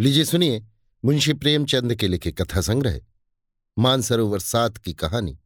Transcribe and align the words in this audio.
लीजिए, 0.00 0.24
सुनिए, 0.24 0.66
मुंशी 1.04 1.32
प्रेमचंद 1.32 1.94
के 1.94 2.08
लिखे 2.08 2.32
कथा 2.32 2.60
संग्रह, 2.60 3.00
मानसरोवर 3.78 4.38
सात 4.38 4.76
की 4.76 4.94
कहानी, 4.94 5.38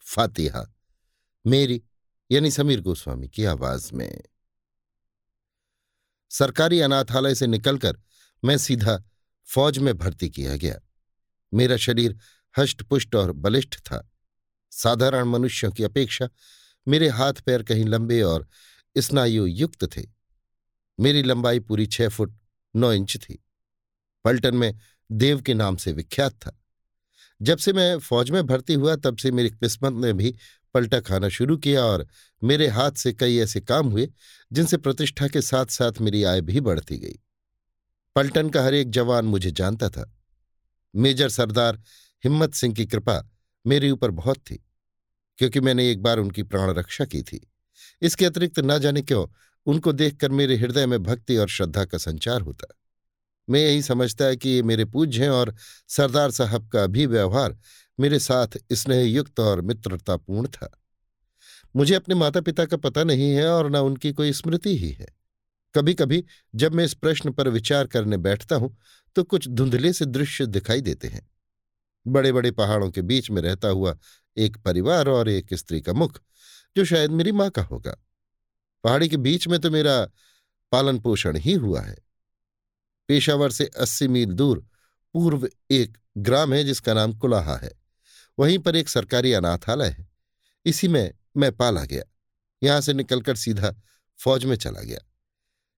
फातिहा, 0.00 0.74
मेरी, 1.46 1.82
यानी 2.30 2.50
समीर 2.50 2.80
गोस्वामी 2.80 3.28
की 3.28 3.44
आवाज़ 3.44 3.94
में। 3.94 4.22
सरकारी 6.30 6.80
अनाथालय 6.80 7.34
से 7.34 7.46
निकलकर 7.46 8.00
मैं 8.44 8.58
सीधा 8.58 9.04
फौज 9.44 9.78
में 9.78 9.98
भर्ती 9.98 10.30
किया 10.30 10.56
गया। 10.56 10.80
मेरा 11.54 11.76
शरीर 11.76 12.18
हष्टपुष्ट 12.58 13.14
और 13.14 13.32
बलिष्ठ 13.32 13.78
था। 13.78 14.10
साधारण 14.70 15.24
मनुष्यों 15.24 15.70
की 15.72 15.82
अपेक्षा 15.82 16.28
मेरे 16.88 17.08
हाथ 17.08 17.32
पैर 17.32 17.62
कहीं 17.62 17.84
लंबे 17.84 18.22
और 18.22 18.48
स्नायु 18.98 19.46
युक्त 19.46 19.96
थे। 19.96 20.02
मेरी 21.00 21.22
लंबाई 21.22 21.60
पूरी 21.60 21.86
छह 21.86 22.08
फुट 22.08 22.38
नौ 22.76 22.92
इंच 22.92 23.16
थी। 23.16 23.44
पलटन 24.24 24.54
में 24.54 24.74
देव 25.10 25.40
के 25.40 25.54
नाम 25.54 25.76
से 25.76 25.92
विख्यात 25.92 26.32
था। 26.32 26.58
जब 27.42 27.58
से 27.58 27.72
मैं 27.72 27.98
फौज 27.98 28.30
में 28.30 28.46
भर्ती 28.46 28.74
हुआ, 28.74 28.96
तब 28.96 29.16
से 29.16 29.30
मेरी 29.30 29.50
किस्मत 29.50 29.92
ने 29.94 30.12
भी 30.12 30.34
पलटा 30.74 31.00
खाना 31.00 31.28
शुरू 31.28 31.56
किया 31.56 31.84
और 31.84 32.06
मेरे 32.42 32.68
हाथ 32.68 32.92
से 32.92 33.12
कई 33.12 33.36
ऐसे 33.38 33.60
काम 33.60 33.88
हुए, 33.88 34.08
जिनसे 34.52 34.76
प्रतिष्ठा 34.76 35.28
के 35.28 35.42
साथ 35.42 35.66
साथ 35.66 36.00
मेरी 36.00 36.22
आय 36.22 36.40
भी 36.40 36.60
बढ़ती 36.60 36.98
गई। 36.98 37.18
पलटन 38.16 38.50
का 38.50 38.62
हर 38.64 38.74
एक 38.74 38.90
जवान 38.90 39.24
मुझे 39.24 39.50
जानता 39.50 39.88
था। 39.88 40.12
मेजर 40.94 41.28
सरदार 41.28 41.82
हिम्मत 42.24 42.54
सिंह 42.54 42.74
की 42.74 42.86
कृपा 42.86 43.30
मेरे 43.66 43.90
ऊपर 43.90 44.10
बहुत 44.10 44.36
थी, 44.36 44.64
क्योंकि 45.38 45.60
मैंने 45.60 45.90
एक 45.90 46.02
बार 46.02 46.18
उनकी 46.18 46.42
प्राण 46.42 46.74
रक्षा 46.74 47.04
की 47.04 47.22
थी। 47.22 47.50
इसके 48.02 48.24
अतिरिक्त 48.24 48.58
न 48.58 48.78
जाने 48.78 49.02
क्यों, 49.02 49.26
उनको 49.66 49.92
देखकर 49.92 50.30
मेरे 50.30 50.56
हृदय 50.56 50.86
में 50.86 51.02
भक्ति 51.02 51.36
और 51.36 51.48
श्रद्धा 51.48 51.84
का 51.84 51.98
संचार 51.98 52.40
होता। 52.40 52.74
मैं 53.48 53.60
यही 53.60 53.82
समझता 53.82 54.24
है 54.24 54.36
कि 54.36 54.48
ये 54.48 54.62
मेरे 54.62 54.84
पूज्य 54.84 55.22
हैं 55.22 55.30
और 55.30 55.54
सरदार 55.88 56.30
साहब 56.30 56.68
का 56.68 56.86
भी 56.86 57.06
व्यवहार 57.06 57.56
मेरे 57.98 58.18
साथ 58.18 58.58
स्नेहयुक्त 58.72 59.40
और 59.40 59.60
मित्रतापूर्ण 59.60 60.48
था। 60.48 60.70
मुझे 61.74 61.94
अपने 61.94 62.14
माता 62.14 62.40
पिता 62.40 62.64
का 62.64 62.76
पता 62.76 63.04
नहीं 63.04 63.30
है 63.30 63.46
और 63.48 63.70
न 63.70 63.76
उनकी 63.78 64.12
कोई 64.12 64.32
स्मृति 64.32 64.76
ही 64.78 64.90
है। 64.90 65.06
कभी 65.74 65.94
कभी 65.94 66.24
जब 66.54 66.74
मैं 66.74 66.84
इस 66.84 66.94
प्रश्न 66.94 67.30
पर 67.32 67.48
विचार 67.48 67.86
करने 67.86 68.16
बैठता 68.18 68.56
हूँ 68.56 68.76
तो 69.16 69.22
कुछ 69.24 69.48
धुंधले 69.48 69.92
से 69.92 70.04
दृश्य 70.06 70.46
दिखाई 70.46 70.80
देते 70.80 71.08
हैं। 71.08 71.28
बड़े 72.06 72.32
बड़े 72.32 72.50
पहाड़ों 72.50 72.90
के 72.90 73.02
बीच 73.02 73.30
में 73.30 73.40
रहता 73.42 73.68
हुआ 73.68 73.96
एक 74.36 74.56
परिवार 74.56 75.08
और 75.08 75.28
एक 75.28 75.54
स्त्री 75.54 75.80
का 75.80 75.92
मुख, 75.92 76.20
जो 76.76 76.84
शायद 76.84 77.10
मेरी 77.10 77.32
माँ 77.32 77.48
का 77.50 77.62
होगा। 77.62 77.96
पहाड़ी 78.84 79.08
के 79.08 79.16
बीच 79.16 79.46
में 79.48 79.58
तो 79.60 79.70
मेरा 79.70 80.00
पालन 80.72 80.98
पोषण 80.98 81.36
ही 81.36 81.52
हुआ 81.54 81.80
है। 81.80 81.96
पेशावर 83.08 83.50
से 83.50 83.70
अस्सी 83.80 84.08
मील 84.08 84.32
दूर, 84.32 84.66
पूर्व 85.14 85.48
एक 85.70 85.98
ग्राम 86.18 86.54
है 86.54 86.64
जिसका 86.64 86.94
नाम 86.94 87.12
कुलाहा 87.12 87.56
है। 87.56 87.72
वहीं 88.38 88.58
पर 88.58 88.76
एक 88.76 88.88
सरकारी 88.88 89.32
अनाथालय 89.32 89.88
है। 89.88 90.08
इसी 90.66 90.88
में 90.88 91.12
मैं 91.36 91.52
पाला 91.52 91.84
गया। 91.84 92.02
यहाँ 92.62 92.80
से 92.80 92.92
निकलकर 92.92 93.36
सीधा 93.36 93.74
फौज 94.18 94.44
में 94.44 94.56
चला 94.56 94.80
गया। 94.80 94.98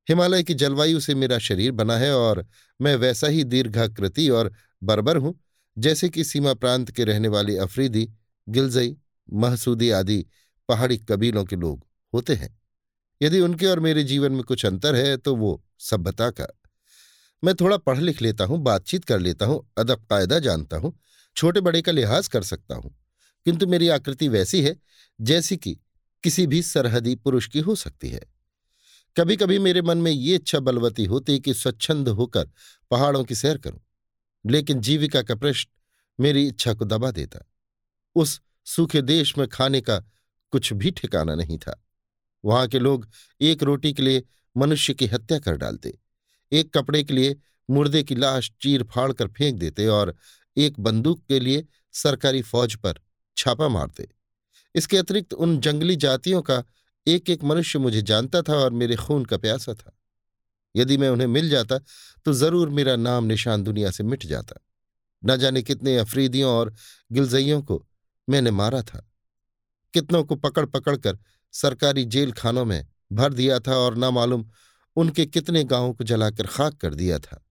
हिमालय 0.08 0.42
की 0.42 0.54
जलवायु 0.54 1.00
से 1.00 1.14
मेरा 1.14 1.38
शरीर 1.38 1.72
बना 1.72 1.96
है 1.96 2.12
और 2.16 2.46
मैं 2.80 2.96
वैसा 2.96 3.26
ही 3.26 3.44
दीर्घाकृति 3.44 4.28
और 4.28 4.52
बर्बर 4.82 5.16
हूँ, 5.16 5.40
जैसे 5.78 6.08
कि 6.08 6.24
सीमा 6.24 6.54
प्रांत 6.54 6.90
के 6.90 7.04
रहने 7.04 7.28
वाले 7.28 7.56
अफरीदी, 7.56 8.10
गिलजई, 8.48 8.96
महसूदी 9.32 9.90
आदि 9.90 10.24
पहाड़ी 10.68 10.96
कबीलों 10.98 11.44
के 11.44 11.56
लोग 11.56 11.86
होते 12.14 12.34
हैं। 12.34 12.62
यदि 13.22 13.40
उनके 13.40 13.66
और 13.66 13.80
मेरे 13.80 14.04
जीवन 14.04 14.32
में 14.32 14.42
कुछ 14.42 14.66
अंतर 14.66 14.94
है 14.94 15.16
तो 15.16 15.36
वो 15.36 15.64
सभ्यता 15.78 16.30
का 16.30 16.46
मैं 17.44 17.54
थोड़ा 17.54 17.76
पढ़ 17.76 17.98
लिख 17.98 18.22
लेता 18.22 18.44
हूँ, 18.44 18.58
बातचीत 18.58 19.04
कर 19.04 19.18
लेता 19.18 19.46
हूँ, 19.46 19.72
अदब 19.78 20.06
कायदा 20.10 20.38
जानता 20.38 20.76
हूँ 20.76 20.98
छोटे 21.36 21.60
बड़े 21.60 21.82
का 21.82 21.92
लिहाज 21.92 22.28
कर 22.28 22.42
सकता 22.42 22.74
हूँ। 22.74 22.94
किंतु 23.44 23.66
मेरी 23.66 23.88
आकृति 23.88 24.28
वैसी 24.28 24.62
है, 24.62 24.76
जैसी 25.20 25.56
कि 25.56 25.76
किसी 26.24 26.46
भी 26.46 26.62
सरहदी 26.62 27.14
पुरुष 27.14 27.46
की 27.46 27.60
हो 27.60 27.74
सकती 27.74 28.08
है। 28.08 28.20
कभी 29.16 29.36
कभी 29.36 29.58
मेरे 29.58 29.82
मन 29.82 29.98
में 29.98 30.10
ये 30.12 30.34
इच्छा 30.34 30.60
बलवती 30.60 31.04
होती 31.04 31.38
कि 31.40 31.54
स्वच्छंद 31.54 32.08
होकर 32.08 32.50
पहाड़ों 32.90 33.24
की 33.24 33.34
सैर 33.34 33.58
करूँ, 33.58 33.80
लेकिन 34.46 34.80
जीविका 34.80 35.22
का 35.22 35.34
प्रश्न 35.34 35.70
मेरी 36.20 36.46
इच्छा 36.48 36.74
को 36.74 36.84
दबा 36.84 37.10
देता। 37.10 37.44
उस 38.16 38.40
सूखे 38.64 39.02
देश 39.02 39.38
में 39.38 39.48
खाने 39.48 39.80
का 39.80 39.98
कुछ 40.50 40.72
भी 40.72 40.90
ठिकाना 40.90 41.34
नहीं 41.34 41.58
था। 41.58 41.84
वहाँ 42.44 42.66
के 42.68 42.78
लोग 42.78 43.08
एक 43.40 43.62
रोटी 43.62 43.92
के 43.92 44.02
लिए 44.02 44.22
मनुष्य 44.56 44.94
की 44.94 45.06
हत्या 45.06 45.38
कर 45.38 45.56
डालते। 45.56 45.98
एक 46.52 46.72
कपड़े 46.74 47.02
के 47.02 47.14
लिए 47.14 47.36
मुर्दे 47.68 48.02
की 48.02 48.14
लाश 48.14 48.50
चीर 48.62 48.82
फाड़ 48.84 49.12
कर 49.12 49.28
फेंक 49.28 49.58
देते 49.58 49.86
और 49.88 50.14
एक 50.56 50.80
बंदूक 50.80 51.22
के 51.28 51.38
लिए 51.40 51.64
सरकारी 51.94 52.42
फौज 52.42 52.74
पर 52.76 53.00
छापा 53.36 53.68
मारते। 53.68 54.08
इसके 54.74 54.96
अतिरिक्त 54.96 55.32
उन 55.34 55.58
जंगली 55.60 55.96
जातियों 55.98 56.42
का 56.42 56.62
एक 57.06 57.30
एक 57.30 57.44
मनुष्य 57.44 57.78
मुझे 57.78 58.02
जानता 58.02 58.42
था 58.42 58.54
और 58.54 58.72
मेरे 58.72 58.96
खून 58.96 59.24
का 59.24 59.36
प्यासा 59.38 59.74
था। 59.74 59.96
यदि 60.74 60.96
मैं 60.96 61.08
उन्हें 61.08 61.26
मिल 61.28 61.48
जाता 61.48 61.78
तो 62.26 62.32
ज़रूर 62.32 62.68
मेरा 62.70 62.96
नाम 62.96 63.24
निशान 63.24 63.62
दुनिया 63.62 63.90
से 63.90 64.04
मिट 64.04 64.26
जाता। 64.26 64.60
न 65.22 65.36
जाने 65.36 65.62
कितने 65.62 65.96
अफरीदियों 65.98 66.50
और 66.50 66.72
गिलजइयों 67.12 67.60
को 67.62 67.84
मैंने 68.28 68.50
मारा 68.50 68.82
था। 68.82 69.06
कितनों 69.94 70.22
को 70.24 70.36
पकड़ 70.36 70.64
पकड़ 70.66 70.96
कर 70.96 71.18
सरकारी 71.54 72.04
जेल 72.06 72.32
खानों 72.32 72.64
में 72.64 72.86
भर 73.12 73.32
दिया 73.32 73.58
था 73.58 73.76
और 73.76 73.96
ना 73.96 74.10
मालूम 74.10 74.44
उनके 74.96 75.26
कितने 75.26 75.64
गाँवों 75.64 75.94
को 75.94 76.04
जलाकर 76.04 76.46
खाक 76.46 76.74
कर 76.74 76.94
दिया 76.94 77.18
था। 77.18 77.46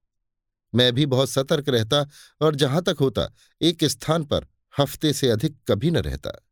मैं 0.75 0.93
भी 0.93 1.05
बहुत 1.05 1.29
सतर्क 1.29 1.69
रहता 1.69 2.09
और 2.41 2.55
जहाँ 2.55 2.81
तक 2.81 2.97
होता, 2.99 3.33
एक 3.61 3.83
स्थान 3.83 4.23
पर 4.23 4.47
हफ़्ते 4.79 5.13
से 5.13 5.29
अधिक 5.29 5.57
कभी 5.67 5.91
न 5.91 5.97
रहता। 5.97 6.45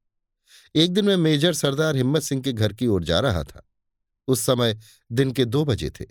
एक 0.75 0.93
दिन 0.93 1.05
मैं 1.05 1.17
मेजर 1.17 1.53
सरदार 1.53 1.95
हिम्मत 1.95 2.21
सिंह 2.21 2.41
के 2.41 2.53
घर 2.53 2.73
की 2.73 2.87
ओर 2.87 3.03
जा 3.03 3.19
रहा 3.19 3.43
था। 3.43 3.69
उस 4.27 4.41
समय 4.41 4.79
दिन 5.11 5.31
के 5.31 5.45
दो 5.45 5.65
बजे 5.65 5.89
थे। 5.89 6.05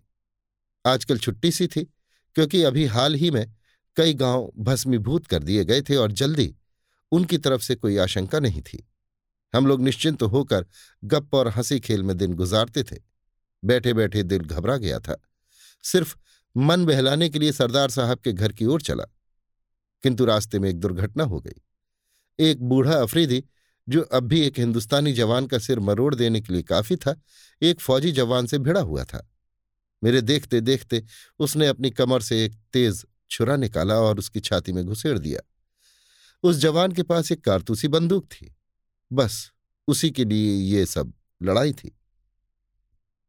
आजकल 0.87 1.19
छुट्टी 1.19 1.53
सी 1.53 1.67
थी, 1.67 1.85
क्योंकि 2.35 2.63
अभी 2.63 2.87
हाल 2.87 3.15
ही 3.15 3.31
में 3.31 3.53
कई 3.97 4.15
गाँव 4.15 4.53
भस्मीभूत 4.59 5.27
कर 5.27 5.43
दिए 5.43 5.65
गए 5.65 5.83
थे 5.83 5.97
और 5.97 6.13
जल्दी 6.13 6.55
उनकी 7.13 7.39
तरफ़ 7.39 7.63
से 7.63 7.75
कोई 7.75 7.97
आशंका 7.97 8.41
नहीं 8.41 8.63
थी। 8.63 8.91
हम 9.55 9.67
लोग 9.67 9.83
निश्चिंत 9.83 10.23
होकर 10.23 10.67
गप 11.05 11.35
और 11.35 11.49
हँसी 11.49 11.81
खेल 11.81 12.03
में 12.03 12.17
दिन 12.17 12.35
गुजारते 12.35 12.83
थे। 12.83 13.10
बैठे 13.65 13.93
बैठे 13.95 14.23
दिल 14.23 14.41
घबरा 14.41 14.77
गया 14.77 14.99
था। 14.99 15.21
सिर्फ़ 15.85 16.17
मन 16.57 16.85
बहलाने 16.85 17.29
के 17.29 17.39
लिए 17.39 17.53
सरदार 17.53 17.91
साहब 17.91 18.19
के 18.19 18.33
घर 18.33 18.53
की 18.53 18.65
ओर 18.65 18.83
चला, 18.83 19.05
किंतु 20.05 20.25
रास्ते 20.25 20.59
में 20.59 20.69
एक 20.71 20.77
दुर्घटना 20.77 21.25
हो 21.25 21.41
गई। 21.41 21.61
एक 22.39 22.63
बूढ़ा 22.63 22.95
अफरीदी, 22.95 23.43
जो 23.89 24.03
अब 24.03 24.23
भी 24.23 24.41
एक 24.41 24.59
हिंदुस्तानी 24.59 25.13
जवान 25.13 25.47
का 25.47 25.59
सिर 25.59 25.81
मरोड़ 25.81 26.15
देने 26.15 26.41
के 26.41 26.53
लिए 26.53 26.63
काफ़ी 26.63 26.97
था, 26.97 27.15
एक 27.63 27.81
फौजी 27.81 28.13
जवान 28.13 28.47
से 28.47 28.59
भिड़ा 28.59 28.81
हुआ 28.81 29.05
था। 29.05 29.27
मेरे 30.03 30.21
देखते 30.21 30.61
देखते 30.61 31.03
उसने 31.39 31.67
अपनी 31.67 31.91
कमर 31.91 32.23
से 32.23 32.45
एक 32.45 32.55
तेज 32.73 33.05
छुरा 33.31 33.57
निकाला 33.57 33.95
और 33.95 34.19
उसकी 34.19 34.41
छाती 34.41 34.73
में 34.73 34.85
घुसेड़ 34.85 35.19
दिया। 35.19 35.41
उस 36.43 36.57
जवान 36.57 36.93
के 36.93 37.03
पास 37.03 37.33
एक 37.33 37.45
कारतूसी 37.45 37.89
बंदूक 37.89 38.27
थी। 38.27 38.55
बस, 39.11 39.51
उसी 39.89 40.11
के 40.11 40.25
लिए 40.25 40.53
ये 40.71 40.87
सब 40.87 41.13
लड़ाई 41.43 41.73
थी। 41.73 41.97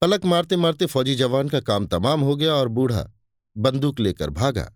पलक 0.02 0.26
मारते 0.26 0.56
मारते 0.56 0.86
फौजी 0.86 1.16
जवान 1.16 1.50
का 1.50 1.60
काम 1.60 1.88
तमाम 1.88 2.22
हो 2.22 2.36
गया 2.36 2.54
और 2.54 2.68
बूढ़ा 2.68 3.12
बंदूक 3.58 4.00
लेकर 4.00 4.30
भागा। 4.30 4.74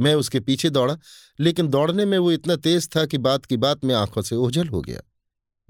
मैं 0.00 0.14
उसके 0.14 0.40
पीछे 0.40 0.70
दौड़ा, 0.70 0.98
लेकिन 1.40 1.68
दौड़ने 1.68 2.04
में 2.04 2.18
वो 2.18 2.32
इतना 2.32 2.56
तेज 2.56 2.96
था 2.96 3.06
कि 3.06 3.18
बात 3.18 3.46
की 3.46 3.56
बात 3.56 3.84
में 3.84 3.94
आँखों 3.94 4.22
से 4.22 4.36
ओझल 4.36 4.68
हो 4.68 4.80
गया। 4.80 5.00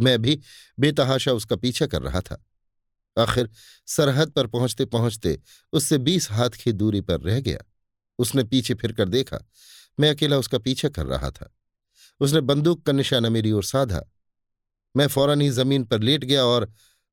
मैं 0.01 0.23
भी 0.23 0.41
बेतहाशा 0.81 1.33
उसका 1.33 1.57
पीछा 1.57 1.87
कर 1.87 2.03
रहा 2.03 2.21
था। 2.21 2.45
आखिर 3.19 3.51
सरहद 3.87 4.31
पर 4.31 4.47
पहुँचते 4.47 4.85
पहुँचते 4.85 5.41
उससे 5.73 5.99
बीस 5.99 6.31
हाथ 6.31 6.51
की 6.51 6.73
दूरी 6.73 7.01
पर 7.01 7.21
रह 7.21 7.41
गया। 7.41 7.59
उसने 8.19 8.45
पीछे 8.45 8.75
फिरकर 8.75 9.09
देखा। 9.09 9.39
मैं 10.01 10.11
अकेला 10.11 10.37
उसका 10.37 10.59
पीछा 10.59 10.89
कर 10.89 11.07
रहा 11.07 11.31
था। 11.31 11.57
उसने 12.21 12.41
बंदूक 12.41 12.87
का 12.87 12.93
निशाना 12.93 13.31
मेरी 13.31 13.53
ओर 13.53 13.65
साधा। 13.65 14.03
मैं 14.97 15.07
फ़ौरन 15.07 15.41
ही 15.41 15.51
ज़मीन 15.51 15.85
पर 15.85 16.01
लेट 16.01 16.25
गया 16.25 16.45
और 16.45 16.73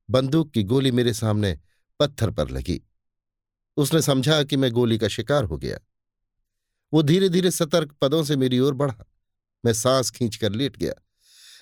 बंदूक 0.09 0.51
की 0.51 0.63
गोली 0.63 0.91
मेरे 0.91 1.13
सामने 1.13 1.57
पत्थर 1.99 2.31
पर 2.31 2.49
लगी। 2.49 2.81
उसने 3.77 4.01
समझा 4.01 4.43
कि 4.43 4.57
मैं 4.57 4.71
गोली 4.71 4.97
का 4.97 5.07
शिकार 5.07 5.43
हो 5.43 5.57
गया। 5.57 5.77
वो 6.93 7.01
धीरे 7.03 7.29
धीरे 7.29 7.51
सतर्क 7.51 7.95
पदों 8.01 8.23
से 8.23 8.35
मेरी 8.35 8.59
ओर 8.59 8.73
बढ़ा। 8.73 9.05
मैं 9.63 9.73
सांस 9.73 10.11
खींचकर 10.11 10.51
लेट 10.51 10.77
गया, 10.77 10.93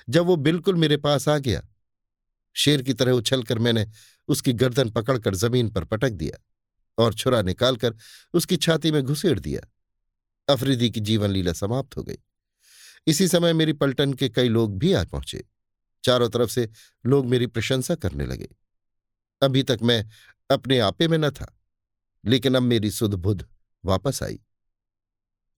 जब 0.10 0.26
वो 0.26 0.36
बिल्कुल 0.36 0.76
मेरे 0.76 0.98
पास 0.98 1.28
आ 1.30 1.38
गया। 1.38 1.62
शेर 2.56 2.82
की 2.82 2.94
तरह 2.94 3.12
उछलकर 3.12 3.60
मैंने 3.60 3.86
उसकी 4.28 4.54
गर्दन 4.54 4.90
पकड़कर 4.90 5.36
ज़मीन 5.36 5.70
पर 5.70 5.86
पटक 5.86 6.10
दिया 6.10 6.40
और 6.98 7.14
छुरा 7.14 7.42
निकालकर 7.42 7.96
उसकी 8.34 8.58
छाती 8.58 8.92
में 8.92 9.02
घुसेड़ 9.04 9.40
दिया। 9.40 9.62
अफरीदी 10.48 10.90
की 10.92 11.00
जीवन 11.00 11.30
लीला 11.30 11.54
समाप्त 11.54 11.98
हो 11.98 12.04
गई। 12.04 12.18
इसी 13.08 13.28
समय 13.28 13.54
मेरी 13.54 13.74
पलटन 13.74 14.14
के 14.14 14.30
कई 14.30 14.50
लोग 14.50 14.78
भी 14.78 14.94
आ 14.94 15.04
पहुँचे। 15.04 15.44
चारों 16.04 16.30
तरफ़ 16.30 16.50
से 16.50 16.70
लोग 17.06 17.26
मेरी 17.26 17.48
प्रशंसा 17.48 17.96
करने 17.96 18.26
लगे। 18.26 18.50
अभी 19.42 19.64
तक 19.64 19.80
मैं 19.84 20.06
अपने 20.50 20.80
आपे 20.80 21.08
में 21.08 21.18
न 21.18 21.30
था, 21.30 21.54
लेकिन 22.24 22.56
अब 22.56 22.64
मेरी 22.64 22.92
सुध 22.92 23.14
बुध 23.14 23.46
वापस 23.84 24.24
आई। 24.24 24.40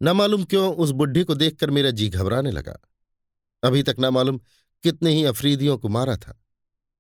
न 0.02 0.10
मालूम 0.10 0.44
क्यों 0.44 0.74
उस 0.76 0.90
बुढ़ी 0.92 1.24
को 1.24 1.36
देखकर 1.36 1.70
मेरा 1.70 1.92
जी 1.92 2.10
घबराने 2.10 2.52
लगा। 2.52 2.78
अभी 3.64 3.84
तक 3.84 3.96
न 4.00 4.06
मालूम 4.06 4.40
कितने 4.84 5.12
ही 5.12 5.24
अफरीदियों 5.24 5.78
को 5.78 5.90
मारा 5.90 6.16
था, 6.18 6.40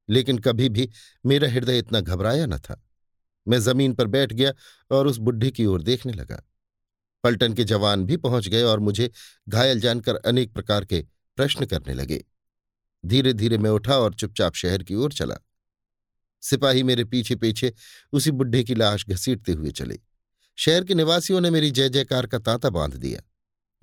लेकिन 0.09 0.37
कभी 0.39 0.69
भी 0.69 0.89
मेरा 1.25 1.49
हृदय 1.49 1.79
इतना 1.79 1.99
घबराया 1.99 2.45
न 2.45 2.57
था। 2.57 2.81
मैं 3.47 3.59
ज़मीन 3.59 3.93
पर 3.93 4.07
बैठ 4.07 4.33
गया 4.33 4.53
और 4.91 5.07
उस 5.07 5.17
बुढ़ी 5.17 5.51
की 5.51 5.65
ओर 5.65 5.81
देखने 5.81 6.13
लगा। 6.13 6.41
पलटन 7.23 7.53
के 7.53 7.63
जवान 7.63 8.05
भी 8.05 8.17
पहुँच 8.17 8.47
गए 8.47 8.61
और 8.63 8.79
मुझे 8.79 9.11
घायल 9.49 9.79
जानकर 9.79 10.15
अनेक 10.15 10.53
प्रकार 10.53 10.85
के 10.85 11.05
प्रश्न 11.37 11.65
करने 11.65 11.93
लगे। 11.93 12.23
धीरे 13.05 13.33
धीरे 13.33 13.57
मैं 13.57 13.69
उठा 13.69 13.97
और 13.97 14.13
चुपचाप 14.13 14.53
शहर 14.53 14.83
की 14.83 14.95
ओर 14.95 15.13
चला। 15.13 15.35
सिपाही 16.41 16.83
मेरे 16.83 17.03
पीछे 17.03 17.35
पीछे 17.35 17.73
उसी 18.13 18.31
बुढ़े 18.31 18.63
की 18.63 18.75
लाश 18.75 19.05
घसीटते 19.09 19.51
हुए 19.51 19.71
चले। 19.71 19.99
शहर 20.55 20.83
के 20.83 20.93
निवासियों 20.93 21.41
ने 21.41 21.49
मेरी 21.49 21.71
जय 21.71 21.89
जयकार 21.89 22.27
का 22.27 22.39
तांता 22.39 22.69
बाँध 22.69 22.95
दिया। 22.95 23.21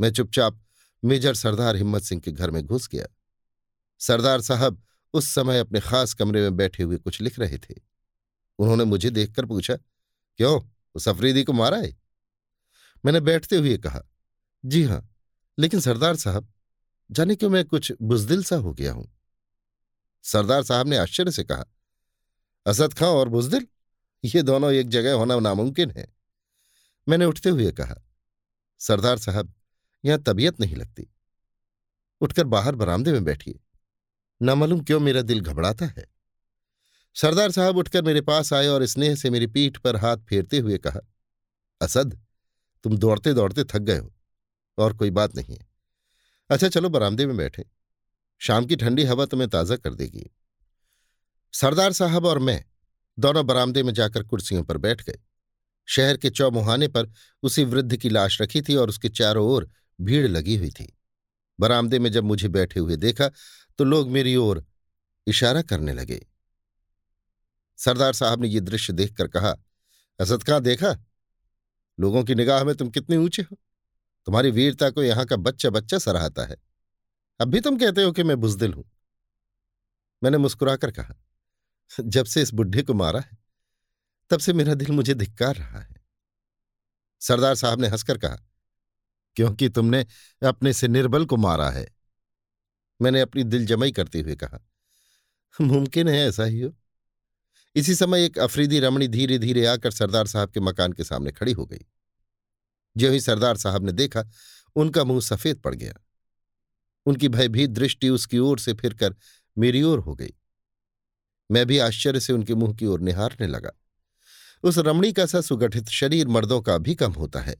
मैं 0.00 0.12
चुपचाप 0.12 0.64
मेजर 1.04 1.34
सरदार 1.34 1.76
हिम्मत 1.76 2.02
सिंह 2.02 2.20
के 2.20 2.32
घर 2.32 2.50
में 2.50 2.66
घुस 2.66 2.88
गया। 2.88 3.06
सरदार 3.98 4.40
साहब 4.40 4.82
उस 5.12 5.34
समय 5.34 5.58
अपने 5.58 5.80
खास 5.80 6.14
कमरे 6.14 6.40
में 6.40 6.56
बैठे 6.56 6.82
हुए 6.82 6.96
कुछ 6.96 7.20
लिख 7.20 7.38
रहे 7.38 7.58
थे। 7.58 7.74
उन्होंने 8.58 8.84
मुझे 8.84 9.10
देखकर 9.10 9.44
पूछा, 9.46 9.76
क्यों? 10.36 10.62
उस 10.94 11.08
अफरीदी 11.08 11.44
को 11.44 11.52
मारा 11.52 11.76
है? 11.76 11.96
मैंने 13.04 13.20
बैठते 13.20 13.56
हुए 13.56 13.78
कहा, 13.78 14.02
जी 14.64 14.82
हाँ, 14.82 15.14
लेकिन 15.58 15.80
सरदार 15.80 16.16
साहब 16.16 16.51
जाने 17.12 17.34
क्यों 17.36 17.50
मैं 17.50 17.64
कुछ 17.64 17.92
बुजदिल 18.02 18.44
सा 18.44 18.56
हो 18.56 18.72
गया 18.72 18.92
हूँ? 18.92 19.18
सरदार 20.22 20.62
साहब 20.62 20.86
ने 20.86 20.96
आश्चर्य 20.96 21.32
से 21.32 21.44
कहा, 21.44 21.64
असद 22.66 22.94
खां 22.94 23.08
और 23.08 23.28
बुजदिल? 23.28 23.66
ये 24.24 24.42
दोनों 24.42 24.72
एक 24.72 24.88
जगह 24.88 25.12
होना 25.12 25.38
नामुमकिन 25.40 25.90
है। 25.90 26.06
मैंने 27.08 27.24
उठते 27.24 27.50
हुए 27.50 27.72
कहा, 27.72 27.94
सरदार 28.78 29.18
साहब, 29.18 29.54
यहाँ 30.04 30.22
तबीयत 30.22 30.60
नहीं 30.60 30.76
लगती। 30.76 31.06
उठकर 32.20 32.44
बाहर 32.44 32.74
बरामदे 32.74 33.12
में 33.12 33.24
बैठिए। 33.24 33.60
न 34.42 34.50
मालूम 34.50 34.80
क्यों 34.80 35.00
मेरा 35.00 35.22
दिल 35.22 35.40
घबराता 35.40 35.86
है? 35.86 36.06
सरदार 37.14 37.50
साहब 37.50 37.76
उठकर 37.76 38.02
मेरे 38.02 38.20
पास 38.20 38.52
आए 38.52 38.66
और 38.66 38.86
स्नेह 38.86 39.14
से 39.14 39.30
मेरी 39.30 39.46
पीठ 39.46 39.78
पर 39.78 39.96
हाथ 39.96 40.16
फेरते 40.16 40.58
हुए 40.58 40.78
कहा, 40.78 41.00
असद, 41.80 42.20
तुम 42.82 42.96
दौड़ते 42.96 43.34
दौड़ते 43.34 43.64
थक 43.64 43.78
गए 43.78 43.98
हो, 43.98 44.14
और 44.78 44.96
कोई 44.96 45.10
बात 45.10 45.36
नहीं 45.36 45.56
है। 45.56 45.71
अच्छा 46.52 46.68
चलो 46.68 46.88
बरामदे 46.88 47.26
में 47.26 47.36
बैठे। 47.36 47.64
शाम 48.40 48.64
की 48.66 48.76
ठंडी 48.76 49.04
हवा 49.04 49.24
तुम्हें 49.26 49.48
ताज़ा 49.50 49.76
कर 49.76 49.94
देगी। 49.94 50.24
सरदार 51.54 51.92
साहब 51.92 52.26
और 52.26 52.38
मैं 52.38 52.64
दोनों 53.18 53.46
बरामदे 53.46 53.82
में 53.82 53.92
जाकर 53.94 54.22
कुर्सियों 54.22 54.64
पर 54.64 54.76
बैठ 54.78 55.02
गए। 55.02 55.18
शहर 55.88 56.16
के 56.16 56.30
चौमुहाने 56.30 56.88
पर 56.88 57.10
उसी 57.42 57.64
वृद्ध 57.64 57.96
की 57.96 58.08
लाश 58.08 58.40
रखी 58.42 58.62
थी 58.62 58.76
और 58.76 58.88
उसके 58.88 59.08
चारों 59.08 59.46
ओर 59.46 59.68
भीड़ 59.98 60.26
लगी 60.28 60.56
हुई 60.56 60.70
थी। 60.70 60.92
बरामदे 61.58 61.98
में 61.98 62.10
जब 62.12 62.24
मुझे 62.24 62.48
बैठे 62.48 62.80
हुए 62.80 62.96
देखा 62.96 63.30
तो 63.78 63.84
लोग 63.84 64.10
मेरी 64.10 64.36
ओर 64.36 64.64
इशारा 65.26 65.62
करने 65.62 65.92
लगे। 65.92 66.20
सरदार 67.78 68.12
साहब 68.12 68.42
ने 68.42 68.48
यह 68.48 68.60
दृश्य 68.60 68.92
देखकर 68.92 69.28
कहा, 69.28 69.56
असद 70.20 70.42
कहाँ 70.42 70.60
देखा? 70.62 70.96
लोगों 71.98 72.24
की 72.24 72.34
निगाह 72.34 72.64
में 72.64 72.74
तुम 72.74 72.90
कितने 72.90 73.16
ऊँचे 73.16 73.42
हो? 73.42 73.56
तुम्हारी 74.26 74.50
वीरता 74.50 74.90
को 74.90 75.02
यहाँ 75.02 75.24
का 75.26 75.36
बच्चा 75.36 75.70
बच्चा 75.70 75.98
सराहता 75.98 76.44
है। 76.44 76.56
अब 77.40 77.48
भी 77.48 77.60
तुम 77.60 77.78
कहते 77.78 78.02
हो 78.02 78.12
कि 78.12 78.22
मैं 78.22 78.40
बुजदिल 78.40 78.72
हूँ। 78.72 78.84
मैंने 80.22 80.38
मुस्कुराकर 80.38 80.90
कहा, 80.90 81.14
जब 81.90 82.24
से 82.24 82.42
इस 82.42 82.52
बुढ़े 82.54 82.82
को 82.82 82.94
मारा 82.94 83.20
है, 83.20 83.38
तब 84.30 84.38
से 84.38 84.52
मेरा 84.52 84.74
दिल 84.74 84.92
मुझे 84.92 85.14
धिक्कार 85.14 85.56
रहा 85.56 85.80
है। 85.80 86.00
सरदार 87.22 87.54
साहब 87.54 87.80
ने 87.80 87.88
हंसकर 87.88 88.18
कहा, 88.18 88.36
क्योंकि 89.36 89.68
तुमने 89.68 90.04
अपने 90.42 90.72
से 90.72 90.88
निर्बल 90.88 91.24
को 91.24 91.36
मारा 91.36 91.68
है। 91.70 91.86
मैंने 93.00 93.20
अपनी 93.20 93.44
दिल 93.44 93.66
जमाई 93.66 93.92
करते 93.92 94.20
हुए 94.20 94.34
कहा, 94.34 94.60
मुमकिन 95.54 96.08
है 96.08 96.18
ऐसा 96.28 96.44
ही 96.44 96.60
हो। 96.60 96.72
इसी 97.76 97.94
समय 97.94 98.24
एक 98.24 98.38
अफरीदी 98.38 98.80
रमणी 98.80 99.08
धीरे 99.08 99.38
धीरे 99.38 99.66
आकर 99.66 99.90
सरदार 99.90 100.26
साहब 100.26 100.50
के 100.50 100.60
मकान 100.60 100.92
के 100.92 101.04
सामने 101.04 101.32
खड़ी 101.32 101.52
हो 101.52 101.66
गई। 101.66 101.84
जो 102.96 103.10
ही 103.10 103.20
सरदार 103.20 103.56
साहब 103.56 103.84
ने 103.84 103.92
देखा, 103.92 104.24
उनका 104.76 105.04
मुँह 105.04 105.20
सफ़ेद 105.20 105.56
पड़ 105.56 105.74
गया। 105.74 105.94
उनकी 107.06 107.28
भयभीत 107.28 107.70
दृष्टि 107.70 108.08
उसकी 108.08 108.38
ओर 108.38 108.58
से 108.58 108.74
फिरकर 108.74 109.14
मेरी 109.58 109.82
ओर 109.82 109.98
हो 109.98 110.14
गई। 110.14 110.32
मैं 111.50 111.66
भी 111.66 111.78
आश्चर्य 111.78 112.20
से 112.20 112.32
उनके 112.32 112.54
मुँह 112.54 112.74
की 112.74 112.86
ओर 112.86 113.00
निहारने 113.00 113.46
लगा। 113.46 113.70
उस 114.62 114.78
रमणी 114.78 115.12
का 115.12 115.26
सा 115.26 115.40
सुगठित 115.40 115.88
शरीर 115.88 116.28
मर्दों 116.28 116.60
का 116.60 116.78
भी 116.78 116.94
कम 116.94 117.12
होता 117.12 117.40
है। 117.40 117.56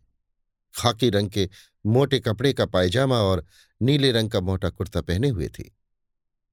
खाकी 0.74 1.10
रंग 1.10 1.30
के 1.30 1.50
मोटे 1.86 2.20
कपड़े 2.20 2.52
का 2.52 2.66
पायजामा 2.66 3.18
और 3.18 3.44
नीले 3.82 4.12
रंग 4.12 4.30
का 4.30 4.40
मोटा 4.40 4.70
कुर्ता 4.70 5.00
पहने 5.00 5.28
हुए 5.28 5.48
थी। 5.48 5.76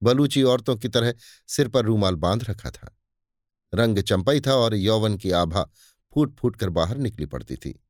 बलूची 0.04 0.44
औरतों 0.44 0.76
की 0.76 0.88
तरह 0.88 1.14
सिर 1.48 1.68
पर 1.68 1.86
रूमाल 1.86 2.16
बाँध 2.16 2.44
रखा 2.50 2.72
था। 2.72 2.98
रंग 3.74 4.00
चंपई 4.00 4.42
था 4.42 4.54
और 4.54 4.76
यौवन 4.76 5.18
की 5.18 5.32
आभा 5.32 5.64
फूट 6.14 6.40
फूट 6.40 6.56
कर 6.56 6.70
बाहर 6.70 6.98
निकली 6.98 7.26
पड़ती 7.26 7.56
थी। 7.56 7.84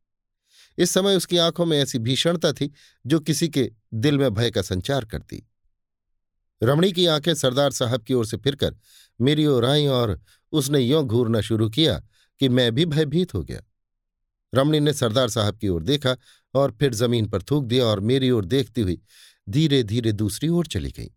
इस 0.79 0.91
समय 0.91 1.15
उसकी 1.15 1.37
आँखों 1.37 1.65
में 1.65 1.79
ऐसी 1.79 1.99
भीषणता 1.99 2.53
थी 2.53 2.71
जो 3.05 3.19
किसी 3.19 3.49
के 3.49 3.71
दिल 3.93 4.17
में 4.17 4.33
भय 4.33 4.51
का 4.51 4.61
संचार 4.61 5.05
करती। 5.05 5.47
रमणी 6.63 6.91
की 6.91 7.05
आँखें 7.05 7.33
सरदार 7.35 7.71
साहब 7.71 8.03
की 8.03 8.13
ओर 8.13 8.25
से 8.25 8.37
फिरकर 8.37 8.75
मेरी 9.21 9.45
ओर 9.45 9.65
आईं 9.65 9.87
और 9.87 10.21
उसने 10.51 10.79
यों 10.79 11.05
घूरना 11.05 11.41
शुरू 11.41 11.69
किया 11.69 12.01
कि 12.39 12.49
मैं 12.49 12.75
भी 12.75 12.85
भयभीत 12.85 13.33
हो 13.33 13.43
गया। 13.43 13.61
रमणी 14.55 14.79
ने 14.79 14.93
सरदार 14.93 15.29
साहब 15.29 15.57
की 15.57 15.67
ओर 15.67 15.83
देखा 15.83 16.17
और 16.53 16.71
फिर 16.71 16.93
ज़मीन 16.93 17.27
पर 17.27 17.41
थूक 17.41 17.65
दिया 17.65 17.85
और 17.85 17.99
मेरी 17.99 18.31
ओर 18.31 18.45
देखती 18.45 18.81
हुई 18.81 19.01
धीरे 19.49 19.83
धीरे 19.83 20.11
दूसरी 20.11 20.49
ओर 20.49 20.65
चली 20.65 20.91
गई। 20.91 21.09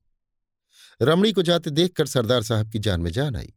रमणी 1.03 1.33
को 1.33 1.43
जाते 1.43 1.71
देखकर 1.71 2.07
सरदार 2.07 2.43
साहब 2.43 2.71
की 2.71 2.79
जान 2.79 3.01
में 3.01 3.11
जान 3.11 3.37
आई। 3.37 3.53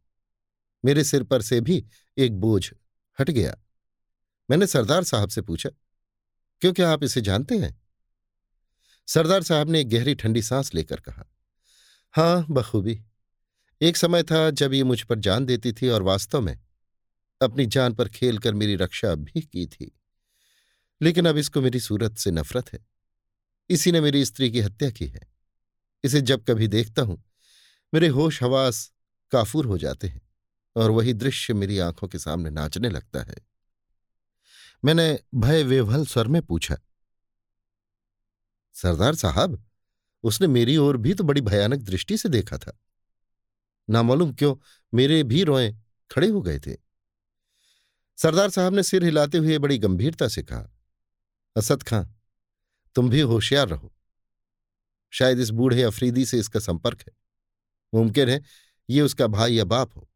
मेरे 0.84 1.04
सिर 1.04 1.22
पर 1.22 1.42
से 1.42 1.60
भी 1.60 1.86
एक 2.18 2.40
बोझ 2.40 2.70
हट 3.20 3.30
गया। 3.30 3.56
मैंने 4.50 4.66
सरदार 4.66 5.04
साहब 5.04 5.28
से 5.28 5.42
पूछा 5.42 5.70
क्यों 6.60 6.72
क्या 6.72 6.90
आप 6.90 7.04
इसे 7.04 7.20
जानते 7.20 7.58
हैं? 7.58 7.82
सरदार 9.06 9.42
साहब 9.42 9.70
ने 9.70 9.80
एक 9.80 9.88
गहरी 9.88 10.14
ठंडी 10.14 10.42
सांस 10.42 10.74
लेकर 10.74 11.00
कहा, 11.00 11.24
हाँ, 12.12 12.46
बखूबी। 12.50 13.04
एक 13.82 13.96
समय 13.96 14.22
था 14.22 14.50
जब 14.50 14.74
ये 14.74 14.84
मुझ 14.84 15.02
पर 15.02 15.18
जान 15.18 15.44
देती 15.44 15.72
थी 15.72 15.88
और 15.88 16.02
वास्तव 16.02 16.40
में 16.40 16.60
अपनी 17.42 17.66
जान 17.66 17.94
पर 17.94 18.08
खेल 18.08 18.38
कर 18.38 18.54
मेरी 18.54 18.76
रक्षा 18.76 19.14
भी 19.14 19.40
की 19.40 19.66
थी। 19.66 20.00
लेकिन 21.02 21.26
अब 21.26 21.36
इसको 21.36 21.60
मेरी 21.60 21.80
सूरत 21.80 22.16
से 22.16 22.30
नफरत 22.30 22.72
है। 22.72 22.86
इसी 23.70 23.92
ने 23.92 24.00
मेरी 24.00 24.24
स्त्री 24.24 24.50
की 24.50 24.60
हत्या 24.60 24.90
की 24.90 25.06
है। 25.06 25.20
इसे 26.04 26.20
जब 26.20 26.44
कभी 26.44 26.68
देखता 26.68 27.02
हूँ, 27.02 27.24
मेरे 27.94 28.08
होश 28.08 28.42
हवास 28.42 28.92
काफूर 29.30 29.66
हो 29.66 29.78
जाते 29.78 30.08
हैं 30.08 30.22
और 30.76 30.90
वही 30.90 31.12
दृश्य 31.14 31.54
मेरी 31.54 31.78
आँखों 31.78 32.08
के 32.08 32.18
सामने 32.18 32.50
नाचने 32.50 32.88
लगता 32.88 33.22
है। 33.22 33.55
मैंने 34.86 35.20
भय 35.34 35.62
विवल 35.62 36.06
स्वर 36.06 36.28
में 36.28 36.42
पूछा। 36.42 36.76
सरदार 38.72 39.14
साहब, 39.14 39.64
उसने 40.22 40.46
मेरी 40.46 40.76
ओर 40.76 40.96
भी 40.96 41.14
तो 41.14 41.24
बड़ी 41.24 41.40
भयानक 41.40 41.78
दृष्टि 41.78 42.18
से 42.18 42.28
देखा 42.28 42.58
था। 42.58 42.78
नामालूम 43.90 44.32
क्यों, 44.32 44.56
मेरे 44.94 45.22
भी 45.22 45.44
रोए 45.44 45.76
खड़े 46.10 46.28
हो 46.28 46.42
गए 46.42 46.58
थे। 46.58 46.76
सरदार 48.16 48.50
साहब 48.50 48.74
ने 48.74 48.82
सिर 48.82 49.04
हिलाते 49.04 49.38
हुए 49.38 49.58
बड़ी 49.58 49.78
गंभीरता 49.78 50.28
से 50.28 50.42
कहा, 50.42 50.70
असद 51.56 51.82
खां, 51.82 52.04
तुम 52.94 53.10
भी 53.10 53.20
होशियार 53.20 53.68
रहो। 53.68 53.94
शायद 55.10 55.38
इस 55.38 55.50
बूढ़े 55.50 55.82
अफरीदी 55.82 56.26
से 56.26 56.38
इसका 56.38 56.60
संपर्क 56.60 57.00
है। 57.00 57.12
मुमकिन 57.94 58.28
है 58.28 58.42
ये 58.90 59.00
उसका 59.00 59.26
भाई 59.26 59.54
या 59.54 59.64
बाप 59.64 59.96
हो। 59.96 60.10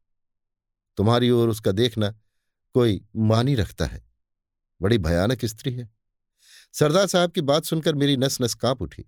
तुम्हारी 0.97 1.31
ओर 1.31 1.49
उसका 1.49 1.73
देखना 1.73 2.11
कोई 2.75 3.07
मानी 3.17 3.55
रखता 3.55 3.87
है। 3.87 4.10
बड़ी 4.83 4.99
भयानक 4.99 5.45
स्त्री 5.45 5.75
है। 5.75 5.89
सरदार 6.73 7.07
साहब 7.07 7.31
की 7.31 7.41
बात 7.41 7.65
सुनकर 7.65 7.95
मेरी 7.95 8.17
नस 8.17 8.41
नस 8.41 8.55
काँप 8.55 8.83
उठी। 8.83 9.05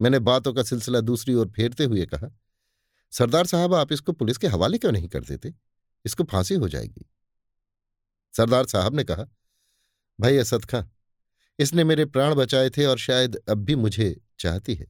मैंने 0.00 0.18
बातों 0.18 0.52
का 0.54 0.62
सिलसिला 0.62 1.00
दूसरी 1.00 1.34
ओर 1.34 1.48
फेरते 1.48 1.84
हुए 1.84 2.06
कहा, 2.06 2.30
सरदार 3.12 3.46
साहब, 3.46 3.74
आप 3.74 3.92
इसको 3.92 4.12
पुलिस 4.12 4.36
के 4.36 4.46
हवाले 4.46 4.78
क्यों 4.78 4.92
नहीं 4.92 5.08
कर 5.08 5.24
देते? 5.24 5.54
इसको 6.04 6.24
फांसी 6.24 6.54
हो 6.54 6.68
जाएगी। 6.68 7.10
सरदार 8.34 8.66
साहब 8.66 8.94
ने 8.94 9.04
कहा, 9.04 9.26
भाई 10.20 10.36
असद 10.36 10.64
खां, 10.64 10.82
इसने 11.58 11.84
मेरे 11.84 12.04
प्राण 12.04 12.34
बचाए 12.34 12.70
थे 12.70 12.84
और 12.84 12.98
शायद 12.98 13.36
अब 13.48 13.58
भी 13.58 13.74
मुझे 13.74 14.20
चाहती 14.38 14.74
है। 14.74 14.86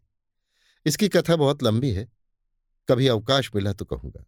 इसकी 0.86 1.08
कथा 1.08 1.36
बहुत 1.36 1.62
लंबी 1.62 1.90
है, 1.90 2.08
कभी 2.88 3.06
अवकाश 3.06 3.50
मिला 3.54 3.72
तो 3.72 3.84
कहूँगा। 3.84 4.24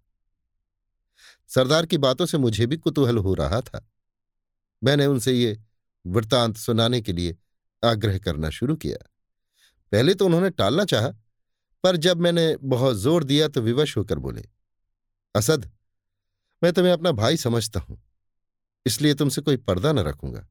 सरदार 1.49 1.87
की 1.87 1.99
बातों 1.99 2.27
से 2.27 2.39
मुझे 2.39 2.67
भी 2.67 2.77
कुतूहल 2.77 3.19
हो 3.19 3.35
रहा 3.35 3.61
था। 3.61 3.89
मैंने 4.85 5.07
उनसे 5.07 5.33
ये 5.33 5.64
वृत्तांत 6.05 6.57
सुनाने 6.57 7.01
के 7.01 7.13
लिए 7.13 7.37
आग्रह 7.83 8.19
करना 8.19 8.51
शुरू 8.51 8.77
किया। 8.77 8.99
पहले 9.93 10.15
तो 10.15 10.27
उन्होंने 10.27 10.51
टालना 10.53 10.85
चाहा, 10.87 11.09
पर 11.85 11.97
जब 11.99 12.21
मैंने 12.21 12.57
बहुत 12.59 12.97
ज़ोर 12.97 13.25
दिया 13.25 13.49
तो 13.49 13.61
विवश 13.63 13.97
होकर 13.97 14.19
बोले, 14.19 14.45
असद, 15.35 15.71
मैं 16.63 16.73
तुम्हें 16.73 16.93
अपना 16.93 17.13
भाई 17.13 17.37
समझता 17.39 17.81
हूँ, 17.81 18.01
इसलिए 18.87 19.15
तुमसे 19.15 19.43
कोई 19.43 19.57
पर्दा 19.59 19.93
न 19.93 19.99
रखूँगा। 20.01 20.47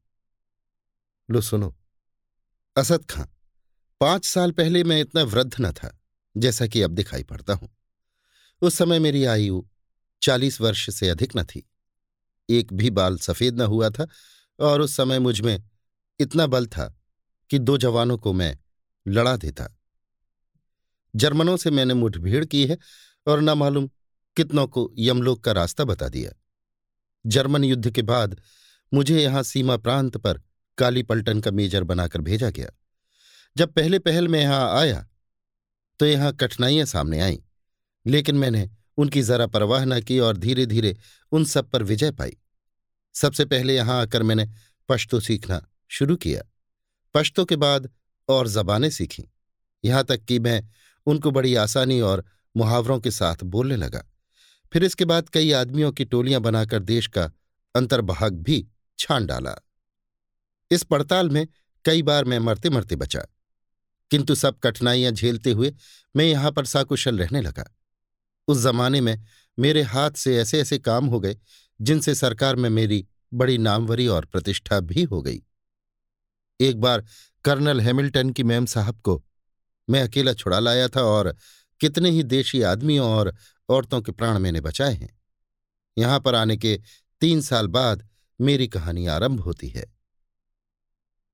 लो, 1.29 1.41
सुनो, 1.41 1.75
असद 2.75 3.05
खां, 3.05 3.25
पाँच 4.01 4.25
साल 4.25 4.51
पहले 4.51 4.83
मैं 4.83 4.99
इतना 5.01 5.23
वृद्ध 5.23 5.53
न 5.61 5.71
था, 5.73 5.97
जैसा 6.35 6.67
कि 6.67 6.81
अब 6.81 6.91
दिखाई 6.91 7.23
पड़ता 7.23 7.53
हूँ। 7.53 7.69
उस 8.61 8.75
समय 8.75 8.99
मेरी 8.99 9.23
आयु 9.25 9.63
चालीस 10.21 10.59
वर्ष 10.61 10.89
से 10.89 11.09
अधिक 11.09 11.35
न 11.37 11.43
थी। 11.45 11.63
एक 12.49 12.73
भी 12.73 12.89
बाल 12.91 13.17
सफ़ेद 13.19 13.61
न 13.61 13.65
हुआ 13.65 13.89
था 13.89 14.07
और 14.59 14.81
उस 14.81 14.95
समय 14.95 15.19
मुझमें 15.19 15.63
इतना 16.19 16.47
बल 16.47 16.67
था 16.67 16.85
कि 17.49 17.59
दो 17.59 17.77
जवानों 17.77 18.17
को 18.17 18.33
मैं 18.33 18.57
लड़ा 19.05 19.35
देता। 19.37 19.67
जर्मनों 21.13 21.57
से 21.57 21.71
मैंने 21.71 21.93
मुठभेड़ 21.93 22.43
की 22.45 22.65
है 22.67 22.77
और 23.27 23.41
न 23.41 23.49
मालूम 23.49 23.89
कितनों 24.37 24.67
को 24.67 24.89
यमलोक 24.97 25.43
का 25.43 25.51
रास्ता 25.51 25.83
बता 25.83 26.09
दिया। 26.09 26.31
जर्मन 27.25 27.63
युद्ध 27.63 27.91
के 27.91 28.01
बाद 28.01 28.39
मुझे 28.91 29.21
यहाँ 29.21 29.43
सीमा 29.43 29.77
प्रांत 29.77 30.17
पर 30.17 30.41
काली 30.77 31.03
पलटन 31.03 31.39
का 31.41 31.51
मेजर 31.51 31.83
बनाकर 31.83 32.21
भेजा 32.21 32.49
गया। 32.49 32.69
जब 33.55 33.73
पहले 33.73 33.99
पहल 33.99 34.27
में 34.27 34.39
यहाँ 34.41 34.79
आया 34.79 35.05
तो 35.99 36.05
यहाँ 36.05 36.31
कठिनाइयाँ 36.33 36.85
सामने 36.85 37.19
आईं, 37.21 37.37
लेकिन 38.05 38.35
मैंने 38.35 38.69
उनकी 38.97 39.21
जरा 39.21 39.47
परवाह 39.47 39.85
न 39.85 40.01
की 40.01 40.17
और 40.19 40.37
धीरे 40.37 40.65
धीरे 40.65 40.95
उन 41.31 41.45
सब 41.45 41.69
पर 41.69 41.83
विजय 41.83 42.11
पाई। 42.11 42.37
सबसे 43.13 43.45
पहले 43.45 43.75
यहाँ 43.75 44.01
आकर 44.01 44.23
मैंने 44.23 44.49
पश्तो 44.89 45.19
सीखना 45.19 45.67
शुरू 45.87 46.15
किया। 46.15 46.41
पश्तो 47.13 47.45
के 47.45 47.55
बाद 47.55 47.89
और 48.29 48.47
जबानें 48.47 48.89
सीखीं। 48.89 49.23
यहाँ 49.85 50.03
तक 50.03 50.25
कि 50.25 50.39
मैं 50.39 50.69
उनको 51.05 51.31
बड़ी 51.31 51.55
आसानी 51.55 52.01
और 52.01 52.25
मुहावरों 52.57 52.99
के 52.99 53.11
साथ 53.11 53.35
बोलने 53.43 53.75
लगा। 53.75 54.03
फिर 54.73 54.83
इसके 54.83 55.05
बाद 55.05 55.29
कई 55.29 55.51
आदमियों 55.51 55.91
की 55.91 56.05
टोलियाँ 56.05 56.41
बनाकर 56.41 56.79
देश 56.79 57.07
का 57.07 57.31
अंतर्भाग 57.75 58.33
भी 58.33 58.67
छान 58.99 59.25
डाला। 59.25 59.55
इस 60.71 60.83
पड़ताल 60.83 61.29
में 61.29 61.47
कई 61.85 62.01
बार 62.01 62.25
मैं 62.25 62.39
मरते 62.39 62.69
मरते 62.69 62.95
बचा। 62.95 63.25
किंतु 64.11 64.35
सब 64.35 64.59
कठिनाइयाँ 64.59 65.11
झेलते 65.11 65.51
हुए 65.51 65.73
मैं 66.15 66.25
यहाँ 66.25 66.51
पर 66.51 66.65
साकुशल 66.65 67.17
रहने 67.17 67.41
लगा। 67.41 67.77
उस 68.47 68.63
जमाने 68.63 69.01
में 69.01 69.23
मेरे 69.59 69.81
हाथ 69.81 70.11
से 70.11 70.37
ऐसे 70.37 70.61
ऐसे 70.61 70.77
काम 70.77 71.05
हो 71.05 71.19
गए 71.19 71.37
जिनसे 71.81 72.15
सरकार 72.15 72.55
में 72.55 72.69
मेरी 72.69 73.07
बड़ी 73.33 73.57
नामवरी 73.57 74.07
और 74.07 74.25
प्रतिष्ठा 74.25 74.79
भी 74.79 75.03
हो 75.03 75.21
गई। 75.21 75.43
एक 76.59 76.81
बार 76.81 77.05
कर्नल 77.43 77.81
हैमिल्टन 77.81 78.29
की 78.29 78.43
मैम 78.43 78.65
साहब 78.65 78.99
को 78.99 79.25
मैं 79.89 80.01
अकेला 80.01 80.33
छुड़ा 80.33 80.59
लाया 80.59 80.87
था 80.87 81.01
और 81.01 81.35
कितने 81.79 82.09
ही 82.09 82.23
देशी 82.23 82.61
आदमियों 82.61 83.09
और 83.09 83.35
औरतों 83.69 84.01
के 84.01 84.11
प्राण 84.11 84.39
मैंने 84.39 84.61
बचाए 84.61 84.93
हैं। 84.93 85.19
यहाँ 85.97 86.19
पर 86.19 86.35
आने 86.35 86.57
के 86.57 86.81
तीन 87.21 87.41
साल 87.41 87.67
बाद 87.67 88.09
मेरी 88.41 88.67
कहानी 88.67 89.05
आरंभ 89.05 89.39
होती 89.39 89.69
है। 89.69 89.93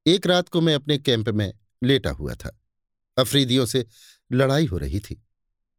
एक 0.07 0.27
रात 0.27 0.49
को 0.49 0.61
मैं 0.61 0.75
अपने 0.75 0.97
कैंप 0.97 1.29
में 1.29 1.53
लेटा 1.83 2.09
हुआ 2.09 2.33
था। 2.33 2.61
अफरीदियों 3.17 3.65
से 3.65 3.85
लड़ाई 4.31 4.65
हो 4.65 4.77
रही 4.77 4.99
थी। 4.99 5.25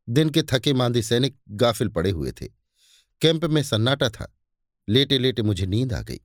दिन 0.08 0.30
के 0.30 0.42
थके 0.42 0.72
मांदे 0.72 1.02
सैनिक 1.02 1.38
गाफिल 1.50 1.88
पड़े 1.88 2.10
हुए 2.10 2.32
थे। 2.32 2.48
कैंप 3.20 3.44
में 3.44 3.62
सन्नाटा 3.62 4.08
था। 4.08 4.36
लेटे 4.88 5.18
लेटे 5.18 5.42
मुझे 5.42 5.66
नींद 5.66 5.92
आ 5.92 6.02
गई। 6.02 6.20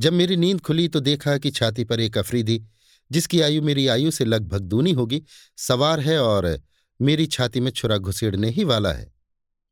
जब 0.00 0.12
मेरी 0.12 0.36
नींद 0.36 0.60
खुली 0.60 0.88
तो 0.88 1.00
देखा 1.00 1.38
कि 1.38 1.50
छाती 1.50 1.84
पर 1.84 2.00
एक 2.00 2.18
अफरीदी, 2.18 2.64
जिसकी 3.12 3.40
आयु 3.40 3.62
मेरी 3.62 3.86
आयु 3.86 4.10
से 4.10 4.24
लगभग 4.24 4.58
दूनी 4.58 4.92
होगी, 4.92 5.22
सवार 5.56 6.00
है 6.00 6.18
और 6.18 6.60
मेरी 7.02 7.26
छाती 7.26 7.60
में 7.60 7.70
छुरा 7.70 7.98
घुसेड़ने 7.98 8.50
ही 8.50 8.64
वाला 8.64 8.92
है। 8.92 9.12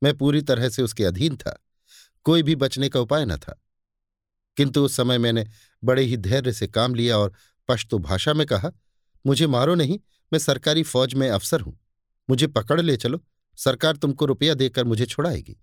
मैं 0.03 0.17
पूरी 0.17 0.43
तरह 0.43 0.69
से 0.69 0.83
उसके 0.83 1.05
अधीन 1.05 1.37
था। 1.37 1.65
कोई 2.25 2.43
भी 2.43 2.57
बचने 2.57 2.89
का 2.89 3.01
उपाय 3.01 3.25
न 3.25 3.37
था। 3.37 3.63
किंतु 4.57 4.85
उस 4.85 4.97
समय 4.97 5.19
मैंने 5.19 5.47
बड़े 5.85 6.03
ही 6.03 6.17
धैर्य 6.17 6.53
से 6.53 6.67
काम 6.67 6.95
लिया 6.95 7.19
और 7.19 7.33
पश्तो 7.69 7.99
भाषा 7.99 8.35
में 8.35 8.47
कहा, 8.47 8.71
मुझे 9.27 9.47
मारो 9.47 9.75
नहीं, 9.75 9.99
मैं 10.33 10.39
सरकारी 10.39 10.83
फौज 10.83 11.15
में 11.15 11.31
अफसर 11.31 11.61
हूँ। 11.61 11.81
मुझे 12.31 12.47
पकड़ 12.47 12.81
ले 12.81 12.97
चलो। 12.97 13.25
सरकार 13.57 13.97
तुमको 13.97 14.27
रुपया 14.27 14.55
देकर 14.55 14.85
मुझे 14.85 15.07
छुड़ाएगी। 15.07 15.57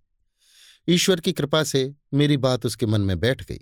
ईश्वर 0.88 1.20
की 1.20 1.32
कृपा 1.34 1.64
से 1.64 1.94
मेरी 2.14 2.38
बात 2.38 2.66
उसके 2.66 2.86
मन 2.86 3.02
में 3.02 3.20
बैठ 3.20 3.44
गई। 3.44 3.60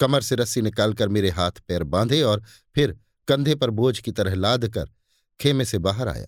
कमर 0.00 0.22
से 0.22 0.34
रस्सी 0.34 0.62
निकालकर 0.62 1.08
मेरे 1.08 1.30
हाथ 1.30 1.60
पैर 1.68 1.82
बांधे 1.82 2.22
और 2.22 2.42
फिर 2.74 2.98
कंधे 3.28 3.54
पर 3.54 3.70
बोझ 3.70 3.98
की 4.00 4.12
तरह 4.12 4.34
लाद 4.34 4.68
कर 4.68 4.90
खेमे 5.40 5.64
से 5.64 5.78
बाहर 5.78 6.08
आया। 6.08 6.26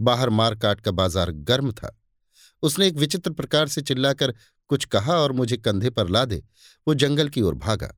बाहर 0.00 0.28
मारकाट 0.28 0.80
का 0.80 0.90
बाज़ार 0.90 1.30
गर्म 1.30 1.72
था। 1.72 2.02
उसने 2.62 2.86
एक 2.86 2.94
विचित्र 2.94 3.30
प्रकार 3.30 3.68
से 3.68 3.82
चिल्लाकर 3.82 4.34
कुछ 4.68 4.84
कहा 4.84 5.14
और 5.14 5.32
मुझे 5.32 5.56
कंधे 5.56 5.90
पर 5.90 6.08
लादे। 6.08 6.42
वो 6.86 6.94
जंगल 6.94 7.28
की 7.28 7.42
ओर 7.42 7.54
भागा। 7.54 7.94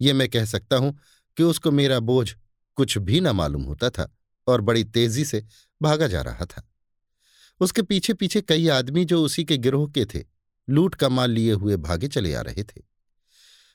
ये 0.00 0.12
मैं 0.12 0.28
कह 0.28 0.44
सकता 0.44 0.76
हूँ 0.76 0.98
कि 1.36 1.42
उसको 1.42 1.70
मेरा 1.70 2.00
बोझ 2.00 2.34
कुछ 2.76 2.98
भी 2.98 3.20
न 3.20 3.28
मालूम 3.28 3.62
होता 3.62 3.90
था 3.90 4.16
और 4.46 4.60
बड़ी 4.60 4.84
तेज़ी 4.84 5.24
से 5.24 5.44
भागा 5.82 6.06
जा 6.06 6.22
रहा 6.22 6.44
था। 6.44 6.68
उसके 7.60 7.82
पीछे 7.82 8.14
पीछे 8.14 8.40
कई 8.40 8.68
आदमी 8.68 9.04
जो 9.04 9.22
उसी 9.22 9.44
के 9.44 9.56
गिरोह 9.56 9.90
के 9.90 10.04
थे। 10.04 10.37
लूट 10.70 10.94
का 10.94 11.08
माल 11.08 11.30
लिए 11.30 11.52
हुए 11.52 11.76
भागे 11.76 12.08
चले 12.08 12.34
आ 12.34 12.40
रहे 12.40 12.64
थे। 12.64 12.82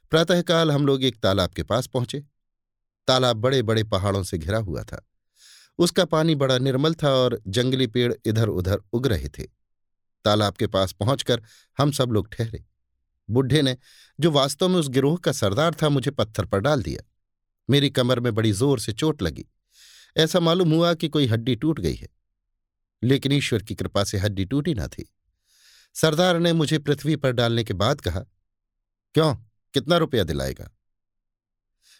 प्रातःकाल 0.09 0.71
हम 0.71 0.85
लोग 0.85 1.03
एक 1.03 1.19
तालाब 1.19 1.49
के 1.49 1.63
पास 1.63 1.87
पहुँचे। 1.87 2.23
तालाब 3.07 3.37
बड़े 3.37 3.61
बड़े 3.61 3.83
पहाड़ों 3.83 4.23
से 4.23 4.37
घिरा 4.37 4.57
हुआ 4.57 4.83
था। 4.83 5.09
उसका 5.77 6.05
पानी 6.05 6.35
बड़ा 6.35 6.57
निर्मल 6.57 6.93
था 6.93 7.09
और 7.09 7.41
जंगली 7.47 7.87
पेड़ 7.87 8.13
इधर 8.25 8.47
उधर 8.47 8.79
उग 8.93 9.07
रहे 9.07 9.29
थे। 9.29 9.43
तालाब 10.25 10.53
के 10.53 10.67
पास 10.67 10.91
पहुंचकर 10.91 11.41
हम 11.77 11.91
सब 11.91 12.09
लोग 12.09 12.33
ठहरे। 12.33 12.65
बुढ़े 13.29 13.61
ने, 13.61 13.77
जो 14.19 14.31
वास्तव 14.31 14.67
में 14.69 14.75
उस 14.75 14.89
गिरोह 14.89 15.17
का 15.17 15.31
सरदार 15.31 15.75
था, 15.83 15.89
मुझे 15.89 16.11
पत्थर 16.11 16.45
पर 16.45 16.59
डाल 16.59 16.83
दिया। 16.83 17.09
मेरी 17.69 17.89
कमर 17.89 18.19
में 18.19 18.35
बड़ी 18.35 18.51
ज़ोर 18.51 18.79
से 18.79 18.93
चोट 18.93 19.21
लगी। 19.21 19.45
ऐसा 20.17 20.39
मालूम 20.39 20.71
हुआ 20.71 20.93
कि 20.93 21.09
कोई 21.09 21.25
हड्डी 21.27 21.55
टूट 21.55 21.79
गई 21.79 21.95
है। 21.95 22.07
लेकिन 23.03 23.31
ईश्वर 23.31 23.63
की 23.63 23.75
कृपा 23.75 24.03
से 24.03 24.17
हड्डी 24.17 24.45
टूटी 24.45 24.73
ना 24.73 24.87
थी। 24.87 25.13
सरदार 25.95 26.39
ने 26.39 26.53
मुझे 26.53 26.79
पृथ्वी 26.79 27.15
पर 27.15 27.31
डालने 27.31 27.63
के 27.63 27.73
बाद 27.73 28.01
कहा, 28.01 28.19
क्यों? 29.15 29.35
कितना 29.73 29.97
रुपया 29.97 30.23
दिलाएगा? 30.23 30.69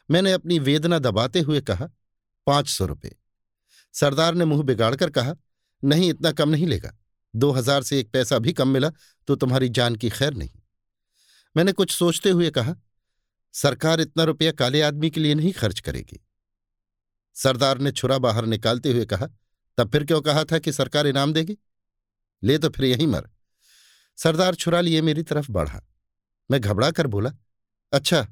मैंने 0.09 0.31
अपनी 0.31 0.59
वेदना 0.59 0.99
दबाते 0.99 1.39
हुए 1.39 1.61
कहा, 1.61 1.89
पाँच 2.47 2.67
सौ 2.67 2.85
रुपये। 2.85 3.15
सरदार 3.93 4.33
ने 4.33 4.45
मुँह 4.45 4.63
बिगाड़कर 4.63 5.09
कहा, 5.09 5.35
नहीं, 5.83 6.09
इतना 6.09 6.31
कम 6.31 6.49
नहीं 6.49 6.67
लेगा। 6.67 6.93
दो 7.33 7.51
हज़ार 7.51 7.83
से 7.83 7.99
एक 7.99 8.11
पैसा 8.11 8.39
भी 8.39 8.53
कम 8.53 8.67
मिला 8.67 8.91
तो 9.27 9.35
तुम्हारी 9.35 9.69
जान 9.69 9.95
की 9.95 10.09
खैर 10.09 10.33
नहीं। 10.33 10.49
मैंने 11.55 11.71
कुछ 11.71 11.91
सोचते 11.91 12.29
हुए 12.29 12.49
कहा, 12.51 12.75
सरकार 13.53 14.01
इतना 14.01 14.23
रुपया 14.23 14.51
काले 14.51 14.81
आदमी 14.81 15.09
के 15.09 15.19
लिए 15.19 15.35
नहीं 15.35 15.51
खर्च 15.53 15.79
करेगी। 15.79 16.19
सरदार 17.35 17.77
ने 17.77 17.91
छुरा 17.91 18.17
बाहर 18.17 18.45
निकालते 18.45 18.91
हुए 18.91 19.05
कहा, 19.05 19.27
तब 19.77 19.91
फिर 19.91 20.05
क्यों 20.05 20.21
कहा 20.21 20.43
था 20.43 20.59
कि 20.59 20.71
सरकार 20.71 21.07
इनाम 21.07 21.33
देगी? 21.33 21.57
ले 22.43 22.57
तो 22.57 22.69
फिर 22.69 22.85
यहीं 22.85 23.07
मर। 23.07 23.29
सरदार 24.15 24.55
छुरा 24.55 24.81
लिए 24.81 25.01
मेरी 25.01 25.23
तरफ़ 25.23 25.51
बढ़ा। 25.51 25.81
मैं 26.51 26.61
घबरा 26.61 26.91
कर 26.91 27.07
बोला 27.07 27.31
अच्छा 27.93 28.27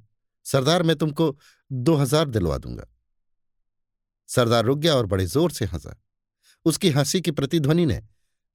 सरदार, 0.46 0.84
मैं 0.84 0.96
तुमको 0.96 1.38
दो 1.72 1.96
हज़ार 1.96 2.30
दिलवा 2.30 2.58
दूँगा। 2.58 2.88
सरदार 4.28 4.66
रुक 4.66 4.80
गया 4.80 4.96
और 4.96 5.06
बड़े 5.06 5.26
ज़ोर 5.26 5.52
से 5.52 5.66
हंसा। 5.66 6.02
उसकी 6.66 6.90
हँसी 6.90 7.22
की 7.22 7.32
प्रतिध्वनि 7.32 7.86
ने 7.86 8.02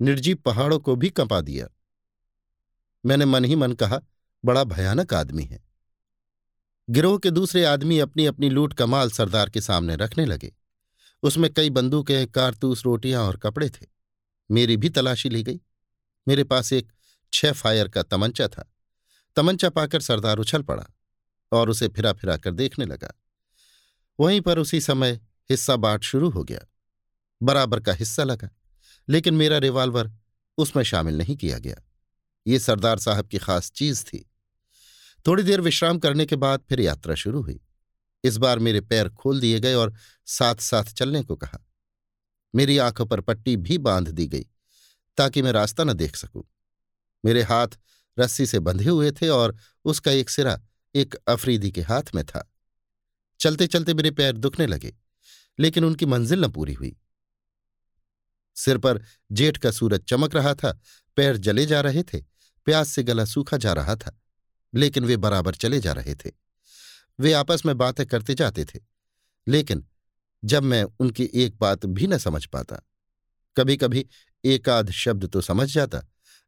निर्जीव 0.01 0.37
पहाड़ों 0.37 0.79
को 0.79 0.97
भी 0.97 1.11
कंपा 1.11 1.41
दिया। 1.41 1.69
मैंने 3.05 3.25
मन 3.25 3.45
ही 3.45 3.57
मन 3.57 3.73
कहा, 3.73 4.01
बड़ा 4.45 4.65
भयानक 4.65 5.15
आदमी 5.15 5.45
है। 5.45 5.65
गिरोह 6.91 7.19
के 7.19 7.31
दूसरे 7.31 7.65
आदमी 7.65 7.99
अपनी 7.99 8.27
अपनी 8.27 8.49
लूट 8.51 8.75
का 8.75 8.87
माल 8.87 9.11
सरदार 9.11 9.51
के 9.51 9.61
सामने 9.61 9.97
रखने 9.97 10.25
लगे। 10.25 10.53
उसमें 11.23 11.55
कई 11.55 11.71
बंदूकें, 11.71 12.27
कारतूस, 12.27 12.85
रोटियाँ 12.85 13.25
और 13.25 13.37
कपड़े 13.37 13.69
थे। 13.71 13.87
मेरी 14.51 14.77
भी 14.77 14.89
तलाशी 14.89 15.29
ली 15.29 15.43
गई। 15.43 15.61
मेरे 16.29 16.45
पास 16.45 16.73
एक 16.73 16.93
छह 17.33 17.53
फायर 17.53 17.89
का 17.89 18.03
तमंचा 18.03 18.49
था। 18.49 18.73
तमंचा 19.37 19.71
पाकर 19.71 20.01
सरदार 20.01 20.39
उछल 20.39 20.63
पड़ा 20.63 20.87
और 21.53 21.71
उसे 21.71 21.89
फिरा 21.89 22.13
फिरा 22.13 22.37
कर 22.37 22.51
देखने 22.51 22.85
लगा। 22.85 23.13
वहीं 24.21 24.41
पर 24.41 24.59
उसी 24.59 24.81
समय 24.81 25.21
हिस्सा 25.51 25.77
बांट 25.77 26.03
शुरू 26.03 26.31
हो 26.31 26.45
गया। 26.45 26.61
बराबर 27.43 27.81
का 27.81 27.93
हिस्सा 27.93 28.25
लगा, 28.25 28.49
लेकिन 29.09 29.35
मेरा 29.35 29.59
रिवाल्वर 29.59 30.13
उसमें 30.59 30.85
शामिल 30.85 31.19
नहीं 31.19 31.37
किया 31.37 31.59
गया। 31.59 31.77
ये 32.47 32.59
सरदार 32.59 32.99
साहब 32.99 33.27
की 33.27 33.39
खास 33.39 33.71
चीज़ 33.71 34.05
थी। 34.05 34.31
थोड़ी 35.27 35.43
देर 35.43 35.61
विश्राम 35.61 35.99
करने 35.99 36.27
के 36.27 36.37
बाद 36.37 36.61
फिर 36.69 36.81
यात्रा 36.81 37.15
शुरू 37.15 37.43
हुई। 37.43 37.61
इस 38.25 38.37
बार 38.37 38.59
मेरे 38.59 38.81
पैर 38.81 39.09
खोल 39.09 39.41
दिए 39.41 39.61
गए 39.61 39.75
और 39.75 39.95
साथ 40.27 40.55
साथ 40.55 40.85
चलने 40.85 41.23
को 41.23 41.37
कहा। 41.37 41.59
मेरी 42.55 42.79
आँखों 42.79 43.07
पर 43.07 43.21
पट्टी 43.21 43.57
भी 43.57 43.79
बाँध 43.79 44.09
दी 44.09 44.27
गई, 44.27 44.47
ताकि 45.17 45.43
मैं 45.43 45.53
रास्ता 45.53 45.85
न 45.85 45.93
देख 45.93 46.17
सकूँ। 46.17 46.45
मेरे 47.25 47.43
हाथ 47.43 47.79
रस्सी 48.19 48.47
से 48.47 48.59
बंधे 48.59 48.89
हुए 48.89 49.11
थे 49.13 49.29
और 49.29 49.57
उसका 49.85 50.11
एक 50.11 50.31
सिरा 50.31 50.61
एक 50.95 51.15
अफरीदी 51.29 51.71
के 51.71 51.83
हाथ 51.83 52.15
में 52.15 52.25
था। 52.25 52.53
चलते 53.41 53.67
चलते 53.67 53.95
मेरे 53.95 54.11
पैर 54.11 54.33
दुखने 54.33 54.67
लगे, 54.67 54.95
लेकिन 55.59 55.85
उनकी 55.85 56.07
मंजिल 56.07 56.45
न 56.45 56.49
पूरी 56.49 56.73
हुई। 56.73 56.97
सिर 58.57 58.79
पर 58.79 59.03
जेठ 59.33 59.57
का 59.57 59.71
सूरज 59.71 60.01
चमक 60.01 60.35
रहा 60.35 60.55
था, 60.55 60.81
पैर 61.17 61.37
जले 61.37 61.67
जा 61.67 61.81
रहे 61.81 62.03
थे, 62.03 62.21
प्यास 62.67 62.89
से 62.89 63.03
गला 63.03 63.25
सूखा 63.25 63.57
जा 63.57 63.73
रहा 63.73 63.97
था, 63.97 64.19
लेकिन 64.75 65.05
वे 65.05 65.17
बराबर 65.17 65.55
चले 65.55 65.81
जा 65.81 65.93
रहे 65.93 66.15
थे। 66.15 66.31
वे 67.19 67.33
आपस 67.33 67.67
में 67.67 67.77
बातें 67.79 68.07
करते 68.07 68.35
जाते 68.35 68.65
थे, 68.65 68.81
लेकिन 69.47 69.87
जब 70.45 70.63
मैं 70.63 70.85
उनकी 70.85 71.31
एक 71.35 71.57
बात 71.59 71.87
भी 71.87 72.07
न 72.07 72.19
समझ 72.19 72.45
पाता 72.47 72.81
कभी 73.57 73.77
कभी 73.77 74.07
एक 74.45 74.69
आध 74.69 74.91
शब्द 74.91 75.29
तो 75.29 75.41
समझ 75.41 75.73
जाता 75.73 76.01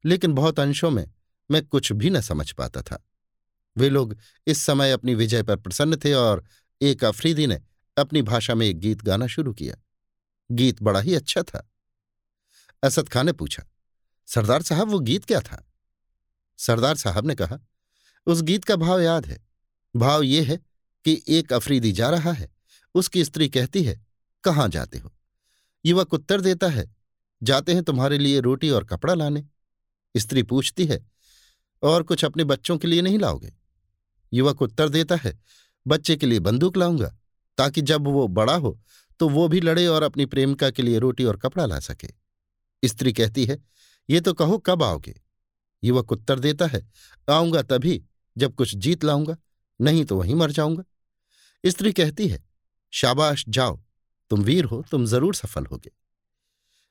लेकिन 0.04 0.32
बहुत 0.32 0.60
अंशों 0.60 0.90
में 0.90 1.10
मैं 1.50 1.66
कुछ 1.66 1.92
भी 1.92 2.10
न 2.10 2.20
समझ 2.20 2.50
पाता 2.52 2.82
था। 2.82 3.04
वे 3.76 3.88
लोग 3.88 4.16
इस 4.46 4.62
समय 4.62 4.92
अपनी 4.92 5.14
विजय 5.14 5.42
पर 5.42 5.56
प्रसन्न 5.56 5.96
थे 5.96 6.12
और 6.12 6.44
एक 6.82 7.04
अफरीदी 7.04 7.46
ने 7.46 7.60
अपनी 7.96 8.22
भाषा 8.22 8.54
में 8.54 8.66
एक 8.66 8.78
गीत 8.78 9.02
गाना 9.02 9.26
शुरू 9.26 9.52
किया। 9.52 9.76
गीत 10.50 10.82
बड़ा 10.82 11.00
ही 11.00 11.14
अच्छा 11.14 11.42
था। 11.42 11.70
असद 12.82 13.08
खान 13.08 13.26
ने 13.26 13.32
पूछा, 13.32 13.62
सरदार 14.26 14.62
साहब, 14.62 14.88
वो 14.88 14.98
गीत 14.98 15.24
क्या 15.24 15.40
था? 15.40 15.64
सरदार 16.58 16.96
साहब 16.96 17.26
ने 17.26 17.34
कहा, 17.34 17.58
उस 18.26 18.42
गीत 18.42 18.64
का 18.64 18.76
भाव 18.76 19.00
याद 19.00 19.26
है। 19.26 19.46
भाव 19.96 20.22
ये 20.22 20.42
है 20.42 20.56
कि 21.04 21.22
एक 21.28 21.52
अफरीदी 21.52 21.92
जा 21.92 22.10
रहा 22.10 22.32
है। 22.32 22.50
उसकी 22.94 23.24
स्त्री 23.24 23.48
कहती 23.48 23.82
है, 23.82 24.06
कहाँ 24.44 24.68
जाते 24.68 24.98
हो? 24.98 25.12
युवक 25.84 26.14
उत्तर 26.14 26.40
देता 26.40 26.68
है, 26.68 26.96
जाते 27.42 27.74
हैं 27.74 27.82
तुम्हारे 27.82 28.18
लिए 28.18 28.40
रोटी 28.40 28.70
और 28.70 28.84
कपड़ा 28.84 29.14
लाने। 29.14 29.44
स्त्री 30.14 30.42
पूछती 30.42 30.86
है, 30.86 31.00
और 31.82 32.02
कुछ 32.02 32.24
अपने 32.24 32.44
बच्चों 32.44 32.76
के 32.78 32.88
लिए 32.88 33.02
नहीं 33.02 33.18
लाओगे? 33.18 33.52
युवक 34.32 34.62
उत्तर 34.62 34.88
देता 34.88 35.16
है, 35.16 35.38
बच्चे 35.86 36.16
के 36.16 36.26
लिए 36.26 36.40
बंदूक 36.40 36.76
लाऊँगा, 36.76 37.14
ताकि 37.58 37.82
जब 37.82 38.06
वो 38.06 38.26
बड़ा 38.28 38.56
हो 38.56 38.78
तो 39.20 39.28
वो 39.28 39.46
भी 39.48 39.60
लड़े 39.60 39.86
और 39.86 40.02
अपनी 40.02 40.24
प्रेमिका 40.26 40.68
के 40.70 40.82
लिए 40.82 40.98
रोटी 40.98 41.24
और 41.24 41.36
कपड़ा 41.36 41.64
ला 41.66 41.78
सके। 41.80 42.08
स्त्री 42.82 43.12
कहती 43.12 43.44
है, 43.44 43.58
ये 44.08 44.20
तो 44.20 44.32
कहो 44.34 44.58
कब 44.58 44.82
आओगे? 44.82 45.14
युवक 45.82 46.12
उत्तर 46.12 46.38
देता 46.38 46.66
है, 46.66 46.80
आऊँगा 47.28 47.62
तभी, 47.62 48.02
जब 48.36 48.54
कुछ 48.54 48.74
जीत 48.76 49.04
लाऊँगा, 49.04 49.36
नहीं 49.80 50.04
तो 50.04 50.16
वहीं 50.16 50.34
मर 50.34 50.50
जाऊँगा। 50.50 50.84
स्त्री 51.64 51.92
कहती 51.92 52.28
है, 52.28 52.42
शाबाश, 52.92 53.44
जाओ, 53.48 53.80
तुम 54.30 54.42
वीर 54.42 54.64
हो, 54.64 54.82
तुम 54.90 55.06
ज़रूर 55.06 55.34
सफल 55.34 55.66
होगे। 55.66 55.90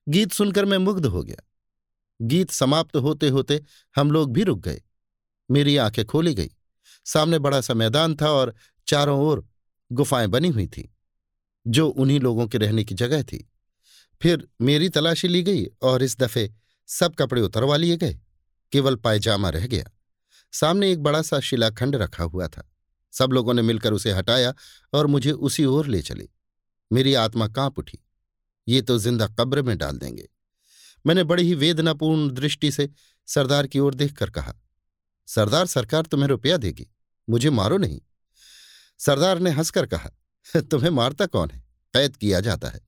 गीत 0.08 0.32
सुनकर 0.32 0.66
मैं 0.66 0.78
मुग्ध 0.78 1.06
हो 1.06 1.24
गया। 1.24 1.44
गीत 2.22 2.52
समाप्त 2.52 2.96
होते 2.96 3.30
होते 3.30 3.62
हम 3.96 4.12
लोग 4.12 4.34
भी 4.34 4.44
रुक 4.44 4.60
गए। 4.60 4.82
मेरी 5.50 5.78
आँखें 5.78 6.06
खोली 6.06 6.34
गई। 6.34 6.50
सामने 7.06 7.40
बड़ा 7.40 7.62
सा 7.62 7.74
मैदान 7.74 8.16
था 8.16 8.30
और 8.30 8.54
चारों 8.88 9.20
ओर 9.22 9.46
गुफाएँ 9.92 10.28
बनी 10.28 10.50
हुई 10.50 10.68
थी, 10.68 10.90
जो 11.68 11.88
उन्हीं 11.88 12.20
लोगों 12.20 12.48
के 12.48 12.58
रहने 12.58 12.84
की 12.84 12.96
जगह 12.96 13.24
थी। 13.24 13.50
फिर 14.22 14.48
मेरी 14.62 14.90
तलाशी 14.90 15.28
ली 15.28 15.44
गई 15.44 15.66
और 15.82 16.04
इस 16.04 16.18
दफे 16.18 16.52
सब 16.88 17.16
कपड़े 17.16 17.42
उतरवा 17.42 17.76
लिए 17.78 17.98
गए, 17.98 18.20
केवल 18.72 18.96
पायजामा 18.96 19.50
रह 19.50 19.68
गया। 19.68 19.86
सामने 20.54 20.92
एक 20.92 21.04
बड़ा 21.04 21.22
सा 21.22 21.40
शिलाखंड 21.40 21.96
रखा 21.96 22.24
हुआ 22.24 22.48
था। 22.48 22.72
सब 23.14 23.32
लोगों 23.32 23.54
ने 23.54 23.62
मिलकर 23.62 23.94
उसे 23.94 24.12
हटाया 24.12 24.54
और 24.94 25.08
मुझे 25.08 25.32
उसी 25.32 25.66
ओर 25.66 25.88
ले 25.88 26.02
चले। 26.02 26.28
मेरी 26.92 27.14
आत्मा 27.14 27.48
काँप 27.48 27.80
उठी। 27.80 28.00
ये 28.68 28.82
तो 28.82 28.98
ज़िंदा 28.98 29.28
कब्र 29.28 29.62
में 29.62 29.78
डाल 29.78 29.98
देंगे। 29.98 30.30
मैंने 31.08 31.24
बड़ी 31.24 31.44
ही 31.44 31.54
वेदनापूर्ण 31.56 32.30
दृष्टि 32.30 32.72
से 32.72 32.90
सरदार 33.28 33.68
की 33.68 33.80
ओर 33.80 33.94
देखकर 33.94 34.30
कहा, 34.30 34.54
सरदार 35.28 35.66
सरकार 35.66 36.06
तुम्हें 36.06 36.28
रुपया 36.28 36.58
देगी, 36.58 36.88
मुझे 37.28 37.50
मारो 37.50 37.78
नहीं। 37.78 38.02
सरदार 39.00 39.40
ने 39.40 39.50
हंसकर 39.50 39.86
कहा, 39.86 40.10
तुम्हें 40.62 40.90
मारता 40.90 41.26
कौन 41.26 41.50
है? 41.52 41.60
कैद 41.94 42.16
किया 42.16 42.40
जाता 42.40 42.70
है। 42.70 42.80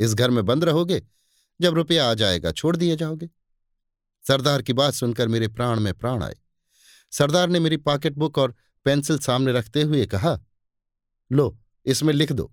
इस 0.00 0.14
घर 0.14 0.30
में 0.30 0.44
बंद 0.46 0.64
रहोगे, 0.64 1.02
जब 1.60 1.74
रुपया 1.74 2.10
आ 2.10 2.14
जाएगा 2.14 2.52
छोड़ 2.52 2.76
दिए 2.76 2.96
जाओगे। 2.96 3.28
सरदार 4.24 4.62
की 4.62 4.72
बात 4.72 4.94
सुनकर 4.94 5.28
मेरे 5.28 5.48
प्राण 5.48 5.80
में 5.80 5.92
प्राण 5.94 6.22
आए। 6.22 6.36
सरदार 7.12 7.48
ने 7.48 7.60
मेरी 7.60 7.76
पॉकेट 7.76 8.12
बुक 8.12 8.38
और 8.38 8.54
पेंसिल 8.86 9.18
सामने 9.18 9.52
रखते 9.52 9.82
हुए 9.82 10.04
कहा, 10.06 10.38
लो, 11.30 11.58
इसमें 11.86 12.12
लिख 12.14 12.32
दो। 12.32 12.52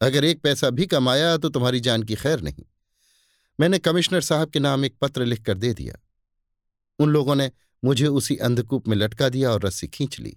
अगर 0.00 0.24
एक 0.24 0.42
पैसा 0.42 0.70
भी 0.70 0.86
कमाया 0.86 1.36
तो 1.36 1.48
तुम्हारी 1.48 1.80
जान 1.80 2.02
की 2.02 2.14
खैर 2.14 2.40
नहीं। 2.40 2.64
मैंने 3.58 3.78
कमिश्नर 3.78 4.20
साहब 4.20 4.50
के 4.50 4.60
नाम 4.60 4.84
एक 4.84 4.96
पत्र 5.00 5.24
लिखकर 5.24 5.58
दे 5.58 5.72
दिया। 5.74 5.94
उन 6.98 7.10
लोगों 7.10 7.34
ने 7.34 7.50
मुझे 7.82 8.06
उसी 8.06 8.36
अंधकूप 8.36 8.88
में 8.88 8.96
लटका 8.96 9.28
दिया 9.28 9.50
और 9.50 9.62
रस्सी 9.62 9.88
खींच 9.88 10.18
ली। 10.20 10.36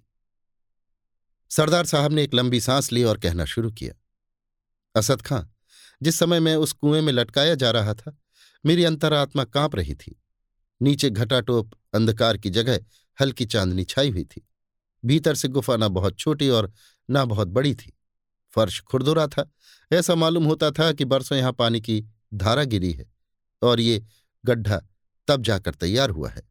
सरदार 1.50 1.86
साहब 1.86 2.12
ने 2.12 2.22
एक 2.24 2.34
लंबी 2.34 2.60
सांस 2.60 2.92
ली 2.92 3.02
और 3.02 3.18
कहना 3.18 3.44
शुरू 3.44 3.70
किया, 3.70 3.94
असद 4.94 5.22
खां, 5.22 5.42
जिस 6.02 6.18
समय 6.18 6.40
मैं 6.40 6.54
उस 6.56 6.72
कुएँ 6.72 7.00
में 7.00 7.12
लटकाया 7.12 7.54
जा 7.54 7.70
रहा 7.70 7.94
था, 7.94 8.16
मेरी 8.64 8.84
अंतरात्मा 8.84 9.44
काँप 9.44 9.76
रही 9.76 9.94
थी। 9.94 10.20
नीचे 10.80 11.10
घटाटोप 11.10 11.70
अंधकार 11.94 12.38
की 12.38 12.50
जगह 12.50 12.80
हल्की 13.18 13.44
चांदनी 13.44 13.84
छाई 13.84 14.10
हुई 14.10 14.24
थी। 14.24 14.46
भीतर 15.04 15.34
से 15.34 15.48
गुफा 15.48 15.76
ना 15.76 15.88
बहुत 15.88 16.18
छोटी 16.18 16.48
और 16.48 16.72
ना 17.10 17.24
बहुत 17.24 17.48
बड़ी 17.48 17.74
थी। 17.74 17.92
फर्श 18.54 18.80
खुरदुरा 18.80 19.26
था। 19.26 19.50
ऐसा 19.90 20.14
मालूम 20.14 20.44
होता 20.44 20.70
था 20.70 20.92
कि 20.92 21.04
बरसों 21.04 21.38
यहाँ 21.38 21.52
पानी 21.52 21.80
की 21.80 22.04
धारा 22.36 22.64
गिरी 22.64 22.92
है 22.92 23.12
और 23.62 23.80
ये 23.80 24.04
गड्ढा 24.44 24.82
तब 25.28 25.42
जाकर 25.42 25.74
तैयार 25.74 26.10
हुआ 26.10 26.28
है। 26.30 26.42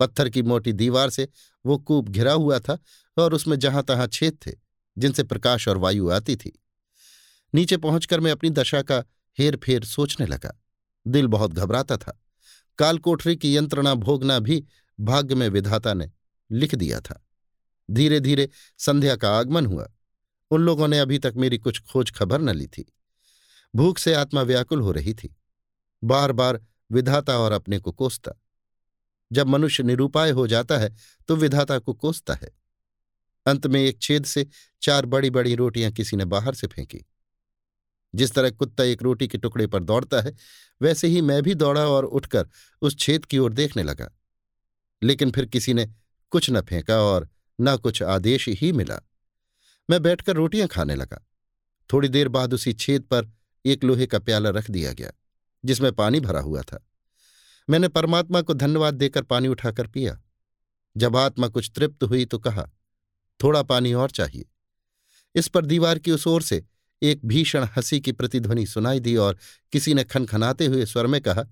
पत्थर 0.00 0.28
की 0.28 0.42
मोटी 0.42 0.72
दीवार 0.72 1.10
से 1.10 1.28
वो 1.66 1.78
कूप 1.78 2.08
घिरा 2.08 2.32
हुआ 2.32 2.58
था 2.58 2.78
और 3.18 3.34
उसमें 3.34 3.58
जहाँ 3.58 3.82
तहां 3.82 4.06
छेद 4.06 4.38
थे, 4.46 4.52
जिनसे 4.98 5.22
प्रकाश 5.22 5.68
और 5.68 5.76
वायु 5.76 6.10
आती 6.10 6.36
थी। 6.36 6.62
नीचे 7.54 7.76
पहुंचकर 7.76 8.20
मैं 8.20 8.32
अपनी 8.32 8.50
दशा 8.50 8.82
का 8.82 9.04
हेर 9.38 9.56
फेर 9.56 9.84
सोचने 9.84 10.26
लगा। 10.26 10.62
दिल 11.06 11.26
बहुत 11.26 11.52
घबराता 11.52 11.96
था। 11.96 12.22
कालकोठरी 12.78 13.36
की 13.36 13.56
यंत्रणा 13.56 13.94
भोगना 13.94 14.38
भी 14.38 14.66
भाग्य 15.00 15.34
में 15.34 15.48
विधाता 15.48 15.94
ने 15.94 16.10
लिख 16.50 16.74
दिया 16.74 17.00
था। 17.00 17.26
धीरे 17.90 18.20
धीरे 18.20 18.48
संध्या 18.78 19.16
का 19.16 19.38
आगमन 19.38 19.66
हुआ। 19.66 19.92
उन 20.50 20.60
लोगों 20.60 20.88
ने 20.88 20.98
अभी 20.98 21.18
तक 21.18 21.32
मेरी 21.36 21.58
कुछ 21.58 21.80
खोज 21.80 22.10
खबर 22.10 22.40
न 22.40 22.50
ली 22.50 22.66
थी। 22.66 22.92
भूख 23.74 23.98
से 23.98 24.14
आत्मा 24.14 24.42
व्याकुल 24.42 24.80
हो 24.80 24.92
रही 24.92 25.14
थी। 25.14 25.36
बार 26.04 26.32
बार 26.32 26.60
विधाता 26.92 27.38
और 27.38 27.52
अपने 27.52 27.78
को 27.78 27.92
कोसता। 27.92 28.32
जब 29.32 29.46
मनुष्य 29.46 29.82
निरूपाय 29.82 30.30
हो 30.30 30.46
जाता 30.46 30.78
है 30.78 30.94
तो 31.28 31.36
विधाता 31.36 31.78
को 31.78 31.94
कोसता 31.94 32.34
है। 32.34 32.50
अंत 33.46 33.66
में 33.66 33.80
एक 33.80 34.02
छेद 34.02 34.24
से 34.24 34.46
चार 34.82 35.06
बड़ी 35.06 35.30
बड़ी 35.30 35.54
रोटियाँ 35.54 35.92
किसी 35.92 36.16
ने 36.16 36.24
बाहर 36.24 36.54
से 36.54 36.66
फेंकी। 36.66 37.04
जिस 38.14 38.32
तरह 38.32 38.50
कुत्ता 38.50 38.84
एक 38.84 39.02
रोटी 39.02 39.28
के 39.28 39.38
टुकड़े 39.38 39.66
पर 39.66 39.82
दौड़ता 39.82 40.20
है, 40.20 40.36
वैसे 40.82 41.08
ही 41.08 41.20
मैं 41.20 41.42
भी 41.42 41.54
दौड़ा 41.54 41.86
और 41.86 42.04
उठकर 42.04 42.48
उस 42.82 42.96
छेद 42.98 43.24
की 43.24 43.38
ओर 43.38 43.52
देखने 43.52 43.82
लगा। 43.82 44.10
लेकिन 45.02 45.30
फिर 45.30 45.46
किसी 45.46 45.74
ने 45.74 45.88
कुछ 46.30 46.50
न 46.50 46.60
फेंका 46.60 47.00
और 47.02 47.28
न 47.60 47.76
कुछ 47.76 48.02
आदेश 48.02 48.48
ही 48.48 48.72
मिला। 48.72 49.00
मैं 49.90 50.02
बैठकर 50.02 50.36
रोटियाँ 50.36 50.68
खाने 50.68 50.94
लगा। 50.94 51.26
थोड़ी 51.92 52.08
देर 52.08 52.28
बाद 52.28 52.54
उसी 52.54 52.72
छेद 52.72 53.02
पर 53.02 53.37
एक 53.64 53.84
लोहे 53.84 54.06
का 54.06 54.18
प्याला 54.18 54.50
रख 54.50 54.70
दिया 54.70 54.92
गया, 54.92 55.12
जिसमें 55.64 55.92
पानी 55.92 56.20
भरा 56.20 56.40
हुआ 56.40 56.62
था। 56.62 56.86
मैंने 57.70 57.88
परमात्मा 57.88 58.42
को 58.42 58.54
धन्यवाद 58.54 58.94
देकर 58.94 59.22
पानी 59.22 59.48
उठाकर 59.48 59.86
पिया। 59.86 60.22
जब 60.96 61.16
आत्मा 61.16 61.48
कुछ 61.48 61.72
तृप्त 61.74 62.04
हुई 62.04 62.24
तो 62.24 62.38
कहा, 62.38 62.70
थोड़ा 63.42 63.62
पानी 63.62 63.92
और 63.92 64.10
चाहिए। 64.10 64.44
इस 65.34 65.48
पर 65.48 65.66
दीवार 65.66 65.98
की 65.98 66.10
उस 66.10 66.26
ओर 66.26 66.42
से 66.42 66.64
एक 67.02 67.26
भीषण 67.26 67.64
हँसी 67.64 68.00
की 68.00 68.12
प्रतिध्वनि 68.12 68.66
सुनाई 68.66 69.00
दी 69.00 69.16
और 69.16 69.38
किसी 69.72 69.94
ने 69.94 70.04
खनखनाते 70.04 70.66
हुए 70.66 70.86
स्वर 70.86 71.06
में 71.06 71.20
कहा, 71.20 71.42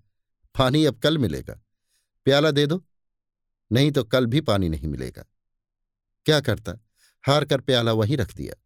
पानी 0.58 0.84
अब 0.84 0.98
कल 0.98 1.18
मिलेगा। 1.18 1.60
प्याला 2.24 2.50
दे 2.50 2.66
दो, 2.66 2.84
नहीं 3.72 3.92
तो 3.92 4.04
कल 4.04 4.26
भी 4.26 4.40
पानी 4.40 4.68
नहीं 4.68 4.88
मिलेगा। 4.88 5.24
क्या 6.24 6.40
करता? 6.40 6.72
हार 7.26 7.44
कर 7.44 7.60
प्याला 7.60 7.92
वहीं 7.92 8.16
रख 8.16 8.34
दिया। 8.34 8.62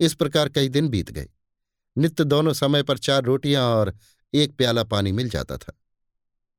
इस 0.00 0.14
प्रकार 0.14 0.48
कई 0.48 0.68
दिन 0.68 0.88
बीत 0.88 1.10
गए। 1.10 1.28
नित्य 1.96 2.24
दोनों 2.24 2.52
समय 2.52 2.82
पर 2.82 2.98
चार 2.98 3.22
रोटियाँ 3.22 3.64
और 3.66 3.94
एक 4.34 4.56
प्याला 4.56 4.84
पानी 4.84 5.12
मिल 5.12 5.28
जाता 5.28 5.56
था। 5.56 5.72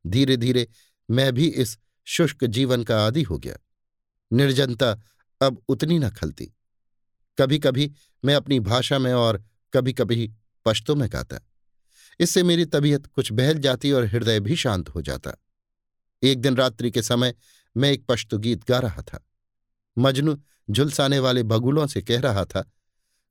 धीरे 0.06 0.38
धीरे 0.38 0.67
मैं 1.10 1.32
भी 1.34 1.48
इस 1.48 1.78
शुष्क 2.08 2.43
जीवन 2.46 2.84
का 2.84 3.06
आदि 3.06 3.22
हो 3.22 3.38
गया। 3.38 3.58
निर्जनता 4.32 4.91
अब 5.41 5.62
उतनी 5.67 6.00
न 6.00 6.10
खलती। 6.10 6.52
कभी 7.38 7.60
कभी 7.60 7.91
मैं 8.26 8.36
अपनी 8.36 8.60
भाषा 8.60 9.00
में 9.00 9.13
और 9.13 9.43
कभी 9.74 9.93
कभी 9.93 10.32
पश्तो 10.65 10.96
में 10.96 11.10
गाता। 11.13 11.39
इससे 12.19 12.43
मेरी 12.43 12.65
तबीयत 12.65 13.06
कुछ 13.06 13.32
बहल 13.32 13.60
जाती 13.60 13.91
और 13.91 14.06
हृदय 14.06 14.39
भी 14.39 14.56
शांत 14.56 14.89
हो 14.89 15.02
जाता। 15.02 15.34
एक 16.24 16.41
दिन 16.41 16.56
रात्रि 16.56 16.91
के 16.91 17.02
समय 17.02 17.34
मैं 17.78 17.91
एक 17.91 18.06
पश्तो 18.06 18.38
गीत 18.38 18.67
गा 18.69 18.80
रहा 18.80 19.02
था। 19.02 19.26
मजनू 19.98 20.38
झुलसाने 20.69 21.19
वाले 21.19 21.43
बगुलों 21.43 21.88
से 21.88 22.02
कह 22.02 22.19
रहा 22.19 22.46
था, 22.46 22.72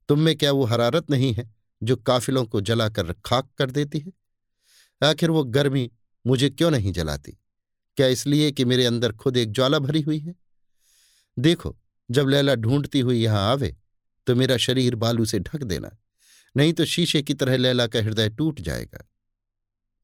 तुम 0.09 0.19
में 0.19 0.35
क्या 0.37 0.51
वो 0.51 0.65
हरारत 0.65 1.09
नहीं 1.09 1.33
है? 1.33 1.51
जो 1.83 1.95
काफिलों 1.97 2.45
को 2.45 2.61
जलाकर 2.61 3.13
खाक 3.25 3.49
कर 3.57 3.71
देती 3.71 3.99
है। 3.99 4.11
आखिर 5.01 5.29
वो 5.29 5.43
गर्मी 5.43 5.91
मुझे 6.25 6.49
क्यों 6.49 6.71
नहीं 6.71 6.91
जलाती? 6.93 7.31
क्या 7.97 8.07
इसलिए 8.07 8.51
कि 8.51 8.65
मेरे 8.65 8.85
अंदर 8.85 9.11
खुद 9.11 9.37
एक 9.37 9.51
ज्वाला 9.51 9.79
भरी 9.79 10.01
हुई 10.01 10.19
है? 10.19 10.35
देखो, 11.37 11.77
जब 12.11 12.27
लैला 12.27 12.55
ढूंढती 12.55 12.99
हुई 12.99 13.21
यहाँ 13.21 13.51
आवे 13.51 13.75
तो 14.27 14.35
मेरा 14.35 14.57
शरीर 14.57 14.95
बालू 14.95 15.25
से 15.25 15.39
ढक 15.39 15.63
देना, 15.63 15.89
नहीं 16.57 16.73
तो 16.73 16.85
शीशे 16.85 17.21
की 17.21 17.33
तरह 17.33 17.57
लैला 17.57 17.87
का 17.87 17.99
हृदय 17.99 18.29
टूट 18.29 18.61
जाएगा। 18.61 19.07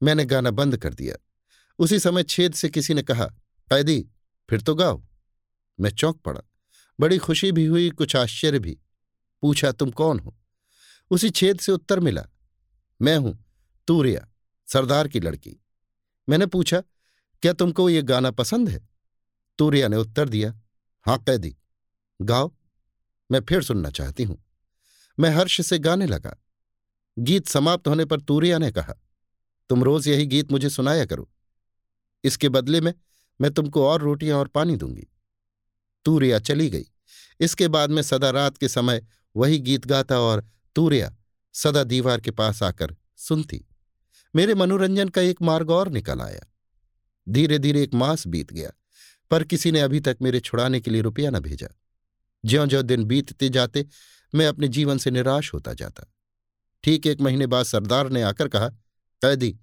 मैंने 0.02 0.24
गाना 0.24 0.50
बंद 0.50 0.76
कर 0.76 0.94
दिया। 0.94 1.16
उसी 1.78 1.98
समय 1.98 2.22
छेद 2.22 2.54
से 2.54 2.68
किसी 2.68 2.94
ने 2.94 3.02
कहा 3.02 3.24
कैदी 3.70 4.00
फिर 4.50 4.60
तो 4.60 4.74
गाओ। 4.74 5.02
मैं 5.80 5.90
चौंक 5.90 6.16
पड़ा। 6.16 6.40
बड़ी 7.00 7.18
खुशी 7.18 7.52
भी 7.52 7.64
हुई, 7.64 7.90
कुछ 7.90 8.16
आश्चर्य 8.16 8.58
भी। 8.58 8.78
पूछा, 9.42 9.72
तुम 9.72 9.90
कौन 9.90 10.18
हो? 10.18 10.36
उसी 11.10 11.30
छेद 11.30 11.58
से 11.60 11.72
उत्तर 11.72 12.00
मिला। 12.00 12.22
मैं 13.00 13.16
हूँ 13.16 13.38
तूरिया, 13.88 14.26
सरदार 14.68 15.08
की 15.08 15.20
लड़की। 15.20 15.56
मैंने 16.28 16.46
पूछा, 16.46 16.80
क्या 17.42 17.52
तुमको 17.52 17.88
ये 17.90 18.02
गाना 18.02 18.30
पसंद 18.30 18.68
है? 18.68 18.88
तूरिया 19.58 19.88
ने 19.88 19.96
उत्तर 19.96 20.28
दिया 20.28 20.54
हाँ 21.06 21.18
कैदी। 21.18 21.56
गाओ, 22.20 22.52
मैं 23.30 23.40
फिर 23.40 23.62
सुनना 23.62 23.90
चाहती 23.90 24.24
हूँ। 24.24 24.44
मैं 25.18 25.30
हर्ष 25.30 25.60
से 25.60 25.78
गाने 25.78 26.06
लगा। 26.06 26.36
गीत 27.18 27.48
समाप्त 27.48 27.88
होने 27.88 28.04
पर 28.04 28.20
तूरिया 28.20 28.58
ने 28.58 28.70
कहा, 28.72 28.94
तुम 29.70 29.84
रोज 29.84 30.08
यही 30.08 30.26
गीत 30.26 30.52
मुझे 30.52 30.70
सुनाया 30.70 31.04
करो। 31.04 31.30
इसके 32.24 32.48
बदले 32.48 32.80
में 32.80 32.92
मैं 33.40 33.50
तुमको 33.50 33.86
और 33.86 34.00
रोटियाँ 34.00 34.38
और 34.38 34.48
पानी 34.48 34.76
दूँगी। 34.76 35.06
तूरिया 36.04 36.38
चली 36.38 36.68
गई। 36.70 36.84
इसके 37.40 37.68
बाद 37.68 37.90
मैं 37.90 38.02
सदा 38.02 38.30
रात 38.30 38.56
के 38.56 38.68
समय 38.68 39.06
वही 39.36 39.58
गीत 39.58 39.86
गाता 39.86 40.18
और 40.20 40.44
तूरिया 40.74 41.16
सदा 41.54 41.84
दीवार 41.84 42.20
के 42.20 42.30
पास 42.30 42.62
आकर 42.62 42.96
सुनती। 43.16 43.64
मेरे 44.34 44.54
मनोरंजन 44.54 45.08
का 45.08 45.20
एक 45.20 45.42
मार्ग 45.42 45.70
और 45.70 45.88
निकल 45.88 46.20
आया। 46.20 46.40
धीरे 47.28 47.58
धीरे 47.58 47.82
एक 47.82 47.94
मास 47.94 48.26
बीत 48.26 48.52
गया, 48.52 48.70
पर 49.30 49.44
किसी 49.44 49.72
ने 49.72 49.80
अभी 49.80 50.00
तक 50.00 50.16
मेरे 50.22 50.40
छुड़ाने 50.40 50.80
के 50.80 50.90
लिए 50.90 51.02
रुपया 51.02 51.30
न 51.30 51.40
भेजा। 51.40 51.68
ज्यो 52.44 52.66
ज्यो 52.66 52.82
दिन 52.82 53.04
बीतते 53.04 53.48
जाते, 53.48 53.86
मैं 54.34 54.46
अपने 54.46 54.68
जीवन 54.68 54.98
से 54.98 55.10
निराश 55.10 55.54
होता 55.54 55.74
जाता। 55.74 56.04
ठीक 56.84 57.06
एक 57.06 57.20
महीने 57.20 57.46
बाद 57.46 57.64
सरदार 57.64 58.08
ने 58.08 58.22
आकर 58.22 58.48
कहा, 58.48 58.68
कैदी, 59.22 59.58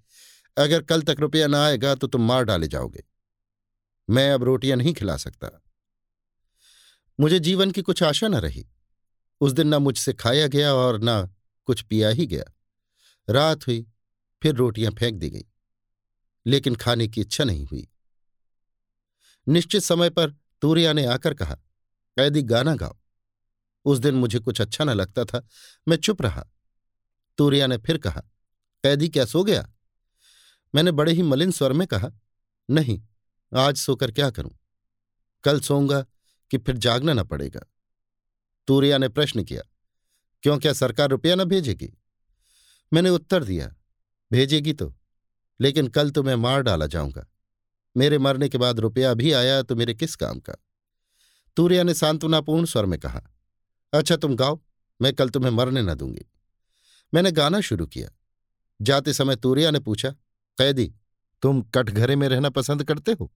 अगर 0.56 0.82
कल 0.82 1.02
तक 1.02 1.16
रुपया 1.20 1.46
न 1.46 1.54
आएगा 1.54 1.94
तो 1.94 2.06
तुम 2.06 2.26
मार 2.28 2.44
डाले 2.44 2.68
जाओगे। 2.68 3.04
मैं 4.10 4.30
अब 4.32 4.44
रोटियाँ 4.44 4.76
नहीं 4.76 4.94
खिला 4.94 5.16
सकता। 5.16 5.48
मुझे 7.20 7.38
जीवन 7.38 7.70
की 7.70 7.82
कुछ 7.82 8.02
आशा 8.02 8.28
न 8.28 8.34
रही। 8.34 8.66
उस 9.40 9.52
दिन 9.52 9.66
न 9.66 9.74
मुझसे 9.74 10.12
खाया 10.12 10.46
गया 10.46 10.72
और 10.74 11.00
न 11.02 11.28
कुछ 11.64 11.82
पिया 11.82 12.08
ही 12.08 12.26
गया। 12.26 12.44
रात 13.28 13.66
हुई, 13.66 13.86
फिर 14.42 14.54
रोटियाँ 14.54 14.92
फेंक 14.92 15.18
दी 15.18 15.30
गई, 15.30 15.44
लेकिन 16.46 16.74
खाने 16.74 17.08
की 17.08 17.20
इच्छा 17.20 17.44
नहीं 17.44 17.64
हुई। 17.66 17.88
निश्चित 19.46 19.82
समय 19.82 20.10
पर 20.10 20.30
तूरिया 20.62 20.92
ने 20.92 21.04
आकर 21.06 21.34
कहा, 21.34 21.54
कैदी, 21.54 22.42
गाना 22.42 22.74
गाओ। 22.74 22.96
उस 23.84 23.98
दिन 23.98 24.14
मुझे 24.14 24.38
कुछ 24.38 24.60
अच्छा 24.60 24.84
न 24.84 24.90
लगता 24.90 25.24
था, 25.24 25.46
मैं 25.88 25.96
चुप 25.96 26.22
रहा। 26.22 26.46
तूरिया 27.38 27.66
ने 27.66 27.78
फिर 27.78 27.98
कहा, 27.98 28.20
कैदी, 28.84 29.08
क्या 29.08 29.24
सो 29.24 29.44
गया? 29.44 29.68
मैंने 30.74 30.92
बड़े 30.92 31.12
ही 31.12 31.22
मलिन 31.22 31.50
स्वर 31.50 31.72
में 31.72 31.86
कहा, 31.86 32.10
नहीं, 32.70 33.00
आज 33.52 33.76
सोकर 33.76 34.10
क्या 34.10 34.30
करूँ? 34.30 34.58
कल 35.44 35.60
सोऊँगा 35.60 36.00
कि 36.50 36.58
फिर 36.58 36.76
जागना 36.76 37.12
न 37.12 37.24
पड़ेगा। 37.24 37.60
तूरिया 38.68 38.98
ने 38.98 39.08
प्रश्न 39.08 39.44
किया, 39.44 39.62
क्यों 40.42 40.58
क्या 40.58 40.72
सरकार 40.72 41.08
रुपया 41.10 41.34
न 41.34 41.44
भेजेगी? 41.44 41.90
मैंने 42.92 43.10
उत्तर 43.10 43.44
दिया, 43.44 43.74
भेजेगी 44.30 44.72
तो 44.72 44.94
लेकिन 45.60 45.88
कल 45.88 46.10
तो 46.10 46.22
मैं 46.22 46.34
मार 46.36 46.62
डाला 46.62 46.86
जाऊँगा। 46.86 47.26
मेरे 47.96 48.18
मरने 48.18 48.48
के 48.48 48.58
बाद 48.58 48.80
रुपया 48.80 49.12
भी 49.14 49.32
आया 49.32 49.62
तो 49.62 49.76
मेरे 49.76 49.94
किस 49.94 50.14
काम 50.16 50.40
का? 50.40 50.54
तूरिया 51.56 51.82
ने 51.82 51.94
सांत्वनापूर्ण 51.94 52.64
स्वर 52.64 52.86
में 52.86 52.98
कहा 53.00 53.22
अच्छा 53.92 54.16
तुम 54.16 54.36
गाओ, 54.36 54.60
मैं 55.00 55.12
कल 55.14 55.28
तुम्हें 55.28 55.50
मरने 55.50 55.82
न 55.82 55.94
दूँगी। 55.94 56.24
मैंने 57.12 57.32
गाना 57.32 57.60
शुरू 57.60 57.86
किया। 57.86 58.10
जाते 58.80 59.12
समय 59.12 59.36
तूरिया 59.36 59.70
ने 59.70 59.80
पूछा, 59.80 60.10
कैदी, 60.58 60.92
तुम 61.42 61.62
कटघरे 61.74 62.16
में 62.16 62.28
रहना 62.28 62.50
पसंद 62.50 62.84
करते 62.84 63.12
हो? 63.12 63.32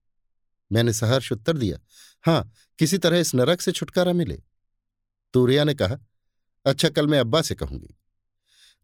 मैंने 0.71 0.93
सहर्ष 0.93 1.33
उत्तर 1.33 1.57
दिया, 1.57 1.79
हाँ, 2.25 2.53
किसी 2.79 2.99
तरह 2.99 3.19
इस 3.19 3.35
नरक 3.35 3.61
से 3.61 3.73
छुटकारा 3.73 4.13
मिले। 4.13 4.43
तूरिया 5.35 5.65
ने 5.65 5.75
कहा 5.75 5.99
अच्छा 6.67 6.89
कल 6.89 7.07
मैं 7.07 7.19
अब्बा 7.21 7.43
से 7.43 7.55
कहूँगी। 7.55 7.95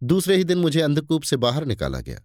दूसरे 0.02 0.37
ही 0.37 0.44
दिन 0.44 0.58
मुझे 0.58 0.80
अंधकूप 0.80 1.22
से 1.22 1.37
बाहर 1.37 1.64
निकाला 1.64 2.00
गया। 2.00 2.20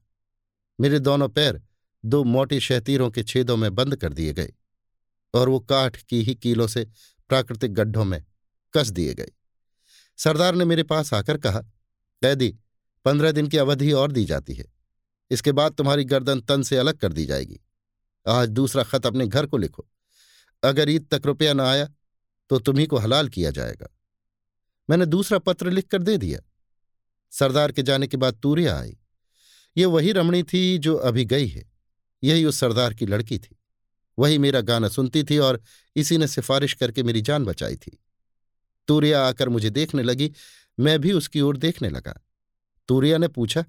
मेरे 0.80 1.00
दोनों 1.00 1.30
पैर 1.30 1.62
दो 2.04 2.24
मोटे 2.24 2.60
शहतीरों 2.60 3.10
के 3.12 3.24
छेदों 3.24 3.58
में 3.58 3.74
बंद 3.76 3.96
कर 3.96 4.14
दिए 4.14 4.34
गए 4.34 4.54
और 5.34 5.50
वो 5.50 5.60
काठ 5.60 5.98
की 5.98 6.22
ही 6.24 6.36
कीलों 6.36 6.68
से 6.68 6.86
प्राकृतिक 7.30 7.74
गड्ढों 7.74 8.06
में 8.06 8.24
कस 8.74 8.90
दिए 8.90 9.14
गए। 9.14 9.32
सरदार 10.20 10.56
ने 10.56 10.66
मेरे 10.66 10.84
पास 10.84 11.14
आकर 11.14 11.38
कहा, 11.38 11.60
कैदी, 11.60 12.50
पंद्रह 13.06 13.32
दिन 13.32 13.48
की 13.48 13.58
अवधि 13.58 13.92
और 13.92 14.12
दी 14.12 14.26
जाती 14.26 14.54
है। 14.54 14.66
इसके 15.32 15.52
बाद 15.52 15.74
तुम्हारी 15.74 16.04
गर्दन 16.04 16.42
तन 16.42 16.62
से 16.64 16.78
अलग 16.78 16.98
कर 16.98 17.14
दी 17.14 17.26
जाएगी। 17.26 17.60
आज 18.26 18.50
दूसरा 18.50 18.84
खत 18.84 19.06
अपने 19.06 19.28
घर 19.28 19.46
को 19.46 19.58
लिखो। 19.58 19.88
अगर 20.64 20.90
ईद 20.90 21.08
तक 21.12 21.26
रुपया 21.26 21.54
न 21.54 21.62
आया 21.62 21.90
तो 22.50 22.60
तुम्ही 22.60 22.86
को 22.86 22.98
हलाल 22.98 23.30
किया 23.30 23.52
जाएगा। 23.52 23.88
मैंने 24.90 25.06
दूसरा 25.06 25.38
पत्र 25.40 25.72
लिखकर 25.72 26.04
दे 26.04 26.18
दिया। 26.18 26.40
सरदार 27.32 27.72
के 27.72 27.84
जाने 27.84 28.08
के 28.08 28.18
बाद 28.18 28.36
तूरिया 28.36 28.80
आई। 28.80 28.98
ये 29.78 29.86
वही 29.86 30.12
रमणी 30.12 30.44
थी 30.44 30.78
जो 30.78 30.96
अभी 30.96 31.26
गई 31.26 31.48
है। 31.48 31.72
यही 32.24 32.46
उस 32.46 32.60
सरदार 32.60 32.94
की 32.94 33.06
लड़की 33.06 33.40
थी। 33.40 33.60
वही 34.20 34.38
मेरा 34.38 34.62
गाना 34.62 34.90
सुनती 34.90 35.24
थी 35.24 35.38
और 35.38 35.62
इसी 35.96 36.18
ने 36.18 36.28
सिफारिश 36.28 36.74
करके 36.74 37.04
मेरी 37.04 37.22
जान 37.22 37.46
बचाई 37.46 37.76
थी। 37.76 38.04
तूरिया 38.88 39.28
आकर 39.28 39.50
मुझे 39.50 39.70
देखने 39.70 40.04
लगी। 40.04 40.32
मैं 40.80 41.00
भी 41.00 41.12
उसकी 41.12 41.42
ओर 41.42 41.58
देखने 41.58 41.90
लगा। 41.90 42.22
तूरिया 42.88 43.18
ने 43.18 43.28
पूछा, 43.28 43.62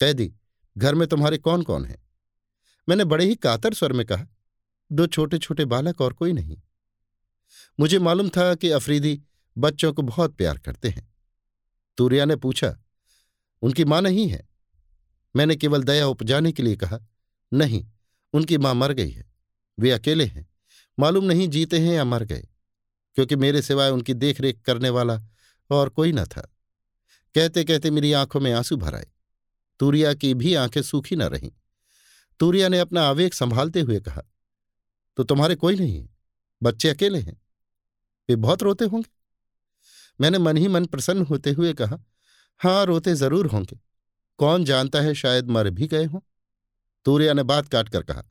कैदी, 0.00 0.34
घर 0.78 0.94
में 0.94 1.08
तुम्हारे 1.08 1.38
कौन 1.38 1.62
कौन 1.62 1.84
है? 1.84 2.02
मैंने 2.88 3.04
बड़े 3.04 3.24
ही 3.24 3.34
कातर 3.34 3.74
स्वर 3.74 3.92
में 3.92 4.06
कहा, 4.06 4.26
दो 4.92 5.06
छोटे 5.06 5.38
छोटे 5.38 5.64
बालक 5.64 6.00
और 6.00 6.12
कोई 6.12 6.32
नहीं। 6.32 6.62
मुझे 7.80 7.98
मालूम 7.98 8.28
था 8.28 8.54
कि 8.54 8.70
अफरीदी 8.70 9.22
बच्चों 9.58 9.92
को 9.92 10.02
बहुत 10.02 10.34
प्यार 10.34 10.58
करते 10.58 10.88
हैं। 10.88 11.14
तूर्या 11.98 12.24
ने 12.24 12.36
पूछा, 12.36 12.76
उनकी 13.62 13.84
माँ 13.84 14.00
नहीं 14.02 14.28
है? 14.28 14.48
मैंने 15.36 15.56
केवल 15.56 15.82
दया 15.82 16.06
उपजाने 16.06 16.52
के 16.52 16.62
लिए 16.62 16.76
कहा, 16.76 16.98
नहीं, 17.52 17.86
उनकी 18.32 18.58
माँ 18.58 18.74
मर 18.74 18.92
गई 18.92 19.10
है। 19.10 19.24
वे 19.78 19.90
अकेले 19.90 20.24
हैं। 20.24 20.46
मालूम 20.98 21.24
नहीं 21.24 21.48
जीते 21.48 21.78
हैं 21.78 21.94
या 21.94 22.04
मर 22.04 22.24
गए, 22.24 22.48
क्योंकि 23.16 23.36
मेरे 23.36 23.62
सिवाय 23.62 23.90
उनकी 23.90 24.14
देखरेख 24.14 24.60
करने 24.60 24.90
वाला 24.90 25.20
और 25.70 25.88
कोई 25.88 26.12
न 26.12 26.24
था। 26.24 26.40
कहते 27.34 27.64
कहते 27.64 27.90
मेरी 27.90 28.12
आँखों 28.12 28.40
में 28.40 28.52
आँसू 28.52 28.76
भर 28.76 28.94
आए। 28.94 29.06
तूरिया 29.80 30.14
की 30.14 30.34
भी 30.34 30.54
आँखें 30.54 30.82
सूखी 30.82 31.16
न 31.16 31.22
रहीं। 31.22 31.50
तूरिया 32.40 32.68
ने 32.68 32.78
अपना 32.78 33.02
आवेग 33.02 33.32
संभालते 33.32 33.80
हुए 33.80 34.00
कहा 34.00 34.22
तो 35.16 35.24
तुम्हारे 35.24 35.54
कोई 35.54 35.76
नहीं 35.76 36.00
है? 36.00 36.08
बच्चे 36.62 36.88
अकेले 36.88 37.18
हैं? 37.18 37.40
वे 38.28 38.36
बहुत 38.36 38.62
रोते 38.62 38.84
होंगे? 38.84 39.10
मैंने 40.20 40.38
मन 40.38 40.56
ही 40.56 40.68
मन 40.68 40.84
प्रसन्न 40.84 41.22
होते 41.22 41.50
हुए 41.50 41.72
कहा, 41.72 41.98
हाँ, 42.60 42.84
रोते 42.86 43.14
ज़रूर 43.14 43.46
होंगे। 43.46 43.78
कौन 44.38 44.64
जानता 44.64 45.00
है 45.00 45.14
शायद 45.14 45.50
मर 45.50 45.70
भी 45.70 45.86
गए 45.86 46.04
हों? 46.04 46.20
तूरिया 47.06 47.32
ने 47.32 47.42
बात 47.42 47.68
काट 47.68 47.88
कर 47.88 48.02
कहा, 48.02 48.22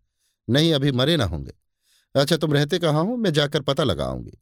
नहीं, 0.47 0.73
अभी 0.73 0.91
मरे 0.91 1.17
ना 1.17 1.25
होंगे। 1.25 1.53
अच्छा 2.15 2.37
तुम 2.37 2.53
रहते 2.53 2.79
कहाँ 2.79 3.03
हो? 3.05 3.15
मैं 3.15 3.33
जाकर 3.33 3.61
पता 3.61 3.83
लगाऊँगी 3.83 4.37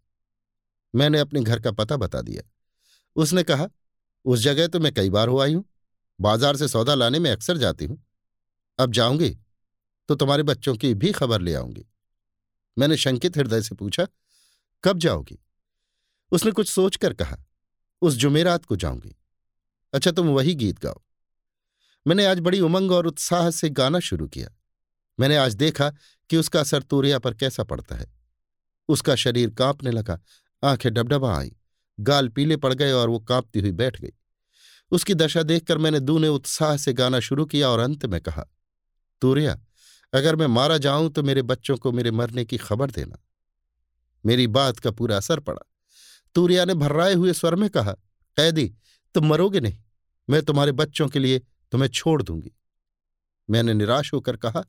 मैंने 0.94 1.20
अपने 1.20 1.42
घर 1.42 1.60
का 1.60 1.72
पता 1.72 1.98
बता 1.98 2.22
दिया। 2.22 2.44
उसने 3.16 3.44
कहा, 3.44 3.68
उस 4.26 4.40
जगह 4.40 4.68
तो 4.68 4.80
मैं 4.80 4.92
कई 4.94 5.10
बार 5.10 5.28
हो 5.28 5.40
आई 5.40 5.54
हूँ। 5.54 5.64
बाज़ार 6.20 6.56
से 6.56 6.68
सौदा 6.68 6.96
लाने 6.96 7.20
में 7.20 7.30
अक्सर 7.32 7.58
जाती 7.58 7.86
हूँ। 7.86 8.02
अब 8.80 8.92
जाऊँगी 8.92 9.30
तो 10.10 10.16
तुम्हारे 10.16 10.44
बच्चों 10.44 10.76
की 10.76 10.94
भी 10.94 11.12
खबर 11.12 11.42
ले 11.42 11.54
आऊँगी। 11.54 11.86
मैंने 12.78 12.98
शंकित 12.98 13.38
हृदय 13.38 13.62
से 13.62 13.76
पूछा, 13.76 14.08
कब 14.84 15.00
जाओगी? 15.00 15.38
उसने 16.32 16.52
कुछ 16.52 16.70
सोचकर 16.70 17.14
कहा, 17.14 17.38
उस 18.02 18.16
जुमेरात 18.16 18.66
को 18.66 18.76
जाऊँगी। 18.76 19.16
अच्छा 19.94 20.12
तुम 20.12 20.28
वही 20.28 20.56
गीत 20.56 20.80
गाओ। 20.80 21.02
मैंने 22.08 22.26
आज 22.26 22.40
बड़ी 22.40 22.60
उमंग 22.60 22.92
और 22.92 23.08
उत्साह 23.08 23.50
से 23.50 23.70
गाना 23.70 24.00
शुरू 24.00 24.28
किया। 24.28 24.50
मैंने 25.20 25.38
आज 25.38 25.56
देखा 25.56 25.90
कि 26.30 26.38
उसका 26.38 26.60
असर 26.60 26.82
तूरिया 26.82 27.20
पर 27.20 27.34
कैसा 27.34 27.64
पड़ता 27.64 27.96
है। 27.96 28.14
उसका 28.90 29.16
शरीर 29.16 29.50
कांपने 29.50 29.92
लगा, 29.92 30.20
आँखें 30.64 30.94
डबडबा 30.94 31.40
आई, 31.40 31.56
गाल 32.00 32.30
पीले 32.30 32.58
पड़ 32.58 32.74
गए 32.74 32.92
और 32.92 33.10
वो 33.10 33.20
कांपती 33.20 33.60
हुई 33.60 33.72
बैठ 33.72 34.02
गई। 34.02 34.12
उसकी 34.92 35.14
दशा 35.14 35.44
देखकर 35.44 35.78
मैंने 35.78 36.00
दूने 36.00 36.28
उत्साह 36.28 36.78
से 36.78 36.94
गाना 36.94 37.20
शुरू 37.20 37.46
किया 37.46 37.70
और 37.70 37.80
अंत 37.80 38.06
में 38.06 38.22
कहा, 38.22 38.46
तूरिया, 39.22 39.60
अगर 40.14 40.36
मैं 40.36 40.48
मारा 40.48 40.78
जाऊँ 40.78 41.10
तो 41.10 41.24
मेरे 41.24 41.42
बच्चों 41.42 41.78
को 41.78 41.92
मेरे 41.92 42.12
मरने 42.12 42.46
की 42.46 42.58
खबर 42.58 42.92
देना। 42.92 43.26
मेरी 44.26 44.48
बात 44.48 44.80
का 44.80 44.92
पूरा 44.92 45.18
असर 45.18 45.40
पड़ा। 45.40 45.62
तूरिया 46.36 46.66
ने 46.66 46.74
भर्राए 46.74 47.14
हुए 47.14 47.34
स्वर 47.34 47.56
में 47.56 47.70
कहा, 47.70 47.92
कैदी, 48.38 48.76
तुम 49.16 49.26
मरोगे 49.26 49.60
नहीं। 49.60 49.78
मैं 50.30 50.42
तुम्हारे 50.42 50.72
बच्चों 50.72 51.08
के 51.08 51.20
लिए 51.20 51.40
तुम्हें 51.72 51.90
छोड़ 51.90 52.22
दूँगी। 52.24 52.52
मैंने 53.50 53.74
निराश 53.74 54.14
होकर 54.14 54.38
कहा, 54.38 54.64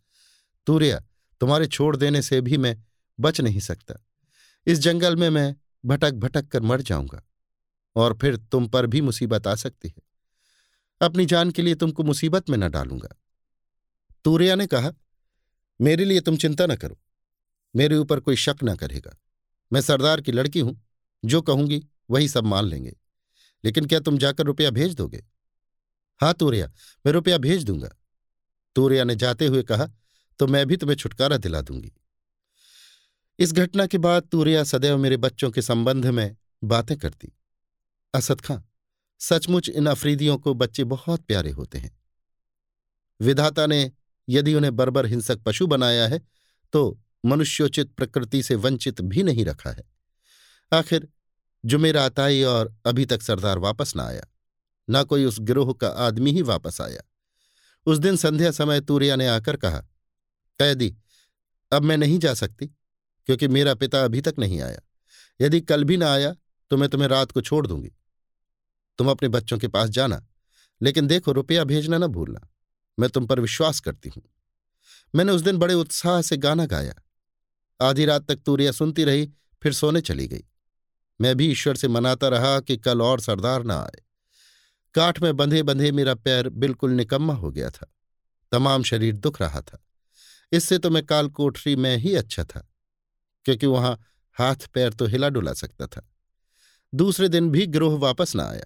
तूरिया, 0.66 1.01
तुम्हारे 1.40 1.66
छोड़ 1.66 1.96
देने 1.96 2.23
से 2.23 2.40
भी 2.40 2.57
मैं 2.57 2.77
बच 3.20 3.40
नहीं 3.40 3.61
सकता। 3.61 3.94
इस 4.66 4.79
जंगल 4.79 5.16
में 5.16 5.31
मैं 5.31 5.55
भटक 5.85 6.12
भटक 6.12 6.49
कर 6.49 6.62
मर 6.62 6.83
जाऊँगा, 6.83 7.23
और 7.96 8.18
फिर 8.20 8.37
तुम 8.37 8.66
पर 8.68 8.87
भी 8.87 9.01
मुसीबत 9.01 9.46
आ 9.46 9.55
सकती 9.55 9.88
है। 9.88 10.03
अपनी 11.01 11.27
जान 11.27 11.51
के 11.51 11.62
लिए 11.62 11.75
तुमको 11.75 12.03
मुसीबत 12.03 12.51
में 12.51 12.59
न 12.59 12.68
डालूँगा। 12.68 13.16
तूरिया 14.25 14.55
ने 14.55 14.66
कहा, 14.66 14.92
मेरे 15.81 16.05
लिए 16.05 16.20
तुम 16.20 16.37
चिंता 16.37 16.66
न 16.66 16.77
करो। 16.77 17.01
मेरे 17.77 17.96
ऊपर 17.96 18.20
कोई 18.20 18.37
शक 18.37 18.57
न 18.64 18.75
करेगा। 18.77 19.16
मैं 19.73 19.81
सरदार 19.81 20.20
की 20.20 20.33
लड़की 20.33 20.61
हूँ। 20.61 20.89
जो 21.25 21.41
कहूँगी, 21.43 21.83
वही 22.11 22.29
सब 22.29 22.45
मान 22.45 22.65
लेंगे। 22.65 22.97
लेकिन 23.65 23.87
क्या 23.87 24.01
तुम 24.01 24.19
जाकर 24.19 24.45
रुपया 24.45 24.71
भेज 24.71 24.95
दोगे? 24.95 25.25
हाँ 26.21 26.33
तूरिया, 26.35 26.67
मैं 27.07 27.13
रुपया 27.13 27.39
भेज 27.39 27.65
दूँगा। 27.65 27.91
तूरिया 28.77 29.05
ने 29.05 29.15
जाते 29.17 29.47
हुए 29.47 29.63
कहा 29.63 29.89
तो 30.41 30.47
मैं 30.47 30.67
भी 30.67 30.77
तुम्हें 30.77 30.97
छुटकारा 30.97 31.37
दिला 31.37 31.61
दूँगी। 31.61 31.93
इस 33.39 33.53
घटना 33.53 33.87
के 33.87 33.99
बाद 33.99 34.23
तूरिया 34.23 34.65
सदैव 34.65 34.99
मेरे 34.99 35.17
बच्चों 35.17 35.51
के 35.51 35.63
संबंध 35.63 36.07
में 36.07 36.37
बातें 36.65 36.97
करती। 36.99 37.33
असद 38.15 38.41
खां, 38.41 38.59
सचमुच 39.21 39.69
इन 39.69 39.87
अफरीदियों 39.87 40.37
को 40.39 40.55
बच्चे 40.55 40.85
बहुत 40.85 41.21
प्यारे 41.21 41.51
होते 41.51 41.79
हैं। 41.79 41.99
विधाता 43.21 43.67
ने, 43.67 43.91
यदि 44.29 44.55
उन्हें 44.55 44.75
बर्बर 44.77 45.07
हिंसक 45.07 45.43
पशु 45.43 45.67
बनाया 45.67 46.09
है 46.09 46.21
तो 46.73 47.01
मनुष्योचित 47.25 47.93
प्रकृति 47.93 48.43
से 48.43 48.55
वंचित 48.55 49.01
भी 49.01 49.23
नहीं 49.23 49.45
रखा 49.45 49.71
है। 49.71 49.83
आखिर 50.73 51.09
जुमेरात 51.65 52.21
आई 52.21 52.43
और 52.43 52.75
अभी 52.87 53.05
तक 53.07 53.23
सरदार 53.23 53.59
वापस 53.59 53.95
ना 53.97 54.05
आया। 54.05 54.27
न 54.89 55.03
कोई 55.05 55.25
उस 55.25 55.39
गिरोह 55.41 55.73
का 55.73 55.89
आदमी 55.99 56.33
ही 56.33 56.43
वापस 56.43 56.81
आया। 56.81 57.01
उस 57.87 57.99
दिन 57.99 58.17
संध्या 58.17 58.51
समय 58.51 58.81
तूरिया 58.81 59.17
ने 59.17 59.27
आकर 59.27 59.57
कहा, 59.57 59.79
कैदी, 60.61 60.97
अब 61.73 61.83
मैं 61.83 61.97
नहीं 61.97 62.19
जा 62.19 62.35
सकती, 62.35 62.67
क्योंकि 63.29 63.49
मेरा 63.49 63.75
पिता 63.75 64.05
अभी 64.05 64.21
तक 64.21 64.35
नहीं 64.39 64.61
आया। 64.61 64.81
यदि 65.41 65.61
कल 65.61 65.85
भी 65.85 65.97
ना 65.97 66.13
आया 66.13 66.35
तो 66.71 66.77
मैं 66.77 66.89
तुम्हें 66.89 67.09
रात 67.09 67.33
को 67.33 67.41
छोड़ 67.41 67.67
दूँगी। 67.67 67.91
तुम 68.99 69.11
अपने 69.11 69.29
बच्चों 69.29 69.59
के 69.59 69.69
पास 69.69 69.89
जाना, 69.89 70.27
लेकिन 70.81 71.07
देखो 71.07 71.33
रुपया 71.33 71.65
भेजना 71.65 71.99
न 71.99 72.07
भूलना। 72.07 72.49
मैं 72.99 73.11
तुम 73.11 73.27
पर 73.27 73.41
विश्वास 73.41 73.81
करती 73.81 74.09
हूँ 74.09 74.23
मैंने 75.15 75.33
उस 75.33 75.43
दिन 75.43 75.57
बड़े 75.57 75.75
उत्साह 75.75 76.21
से 76.23 76.37
गाना 76.37 76.67
गाया। 76.67 76.95
आधी 77.81 78.05
रात 78.05 78.27
तक 78.29 78.43
तूरिया 78.47 78.73
सुनती 78.73 79.05
रही, 79.05 79.27
फिर 79.63 79.73
सोने 79.73 80.01
चली 80.01 80.27
गई। 80.29 80.45
मैं 81.21 81.35
भी 81.37 81.51
ईश्वर 81.51 81.77
से 81.77 81.89
मनाता 81.89 82.29
रहा 82.29 82.59
कि 82.61 82.77
कल 82.77 83.03
और 83.03 83.21
सरदार 83.21 83.63
ना 83.63 83.79
आए। 83.79 84.03
काठ 84.95 85.21
में 85.23 85.37
बंधे 85.37 85.63
बंधे 85.63 85.91
मेरा 85.93 86.15
पैर 86.15 86.49
बिल्कुल 86.49 86.91
निकम्मा 86.91 87.35
हो 87.35 87.51
गया 87.51 87.71
था। 87.71 87.93
तमाम 88.53 88.83
शरीर 88.83 89.17
दुख 89.17 89.41
रहा 89.41 89.61
था। 89.61 89.85
इससे 90.53 90.79
तो 90.79 90.91
मैं 90.91 91.05
काल 91.07 91.29
कोठरी 91.29 91.75
में 91.77 91.97
ही 91.97 92.15
अच्छा 92.15 92.45
था, 92.45 92.67
क्योंकि 93.47 93.67
वहाँ 93.67 93.99
हाथ 94.37 94.67
पैर 94.75 94.93
तो 94.93 95.07
हिला 95.07 95.29
डुला 95.29 95.53
सकता 95.53 95.87
था। 95.87 96.09
दूसरे 96.93 97.29
दिन 97.29 97.51
भी 97.51 97.67
गिरोह 97.67 97.99
वापस 97.99 98.35
न 98.37 98.41
आया। 98.41 98.65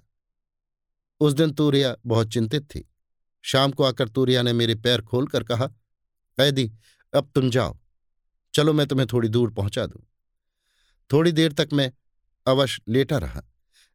उस 1.20 1.32
दिन 1.32 1.50
तूरिया 1.50 1.94
बहुत 2.06 2.28
चिंतित 2.28 2.64
थी। 2.64 2.88
शाम 3.44 3.70
को 3.70 3.84
आकर 3.84 4.08
तूरिया 4.08 4.42
ने 4.42 4.52
मेरे 4.52 4.74
पैर 4.74 5.02
खोलकर 5.02 5.44
कहा, 5.44 5.66
कैदी, 5.66 6.70
अब 7.12 7.30
तुम 7.34 7.50
जाओ। 7.50 7.76
चलो 8.54 8.72
मैं 8.72 8.86
तुम्हें 8.86 9.06
थोड़ी 9.12 9.28
दूर 9.28 9.50
पहुँचा 9.50 9.86
दूँ। 9.86 10.02
थोड़ी 11.10 11.32
देर 11.32 11.52
तक 11.52 11.68
मैं 11.72 11.92
अवश 12.46 12.80
लेटा 12.88 13.18
रहा। 13.18 13.42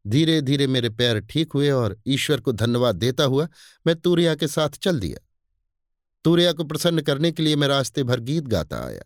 धीरे 0.08 0.42
धीरे 0.42 0.68
मेरे 0.68 0.90
पैर 0.90 1.20
ठीक 1.20 1.54
हुए 1.54 1.70
और 1.70 2.02
ईश्वर 2.08 2.42
को 2.42 2.52
धन्यवाद 2.52 2.96
देता 2.96 3.24
हुआ 3.24 3.48
मैं 3.88 3.96
तूरिया 3.96 4.36
के 4.36 4.48
साथ 4.48 4.70
चल 4.70 5.00
दिया। 5.00 5.26
तूरिया 6.24 6.54
को 6.54 6.64
प्रसन्न 6.64 7.02
करने 7.02 7.32
के 7.32 7.44
लिए 7.44 7.56
मैं 7.56 7.68
रास्ते 7.68 8.04
भर 8.04 8.20
गीत 8.20 8.44
गाता 8.44 8.86
आया। 8.86 9.02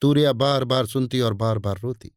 तूर्या 0.00 0.32
बार 0.32 0.64
बार 0.64 0.86
सुनती 0.86 1.20
और 1.20 1.34
बार 1.34 1.58
बार 1.58 1.80
रोती। 1.80 2.12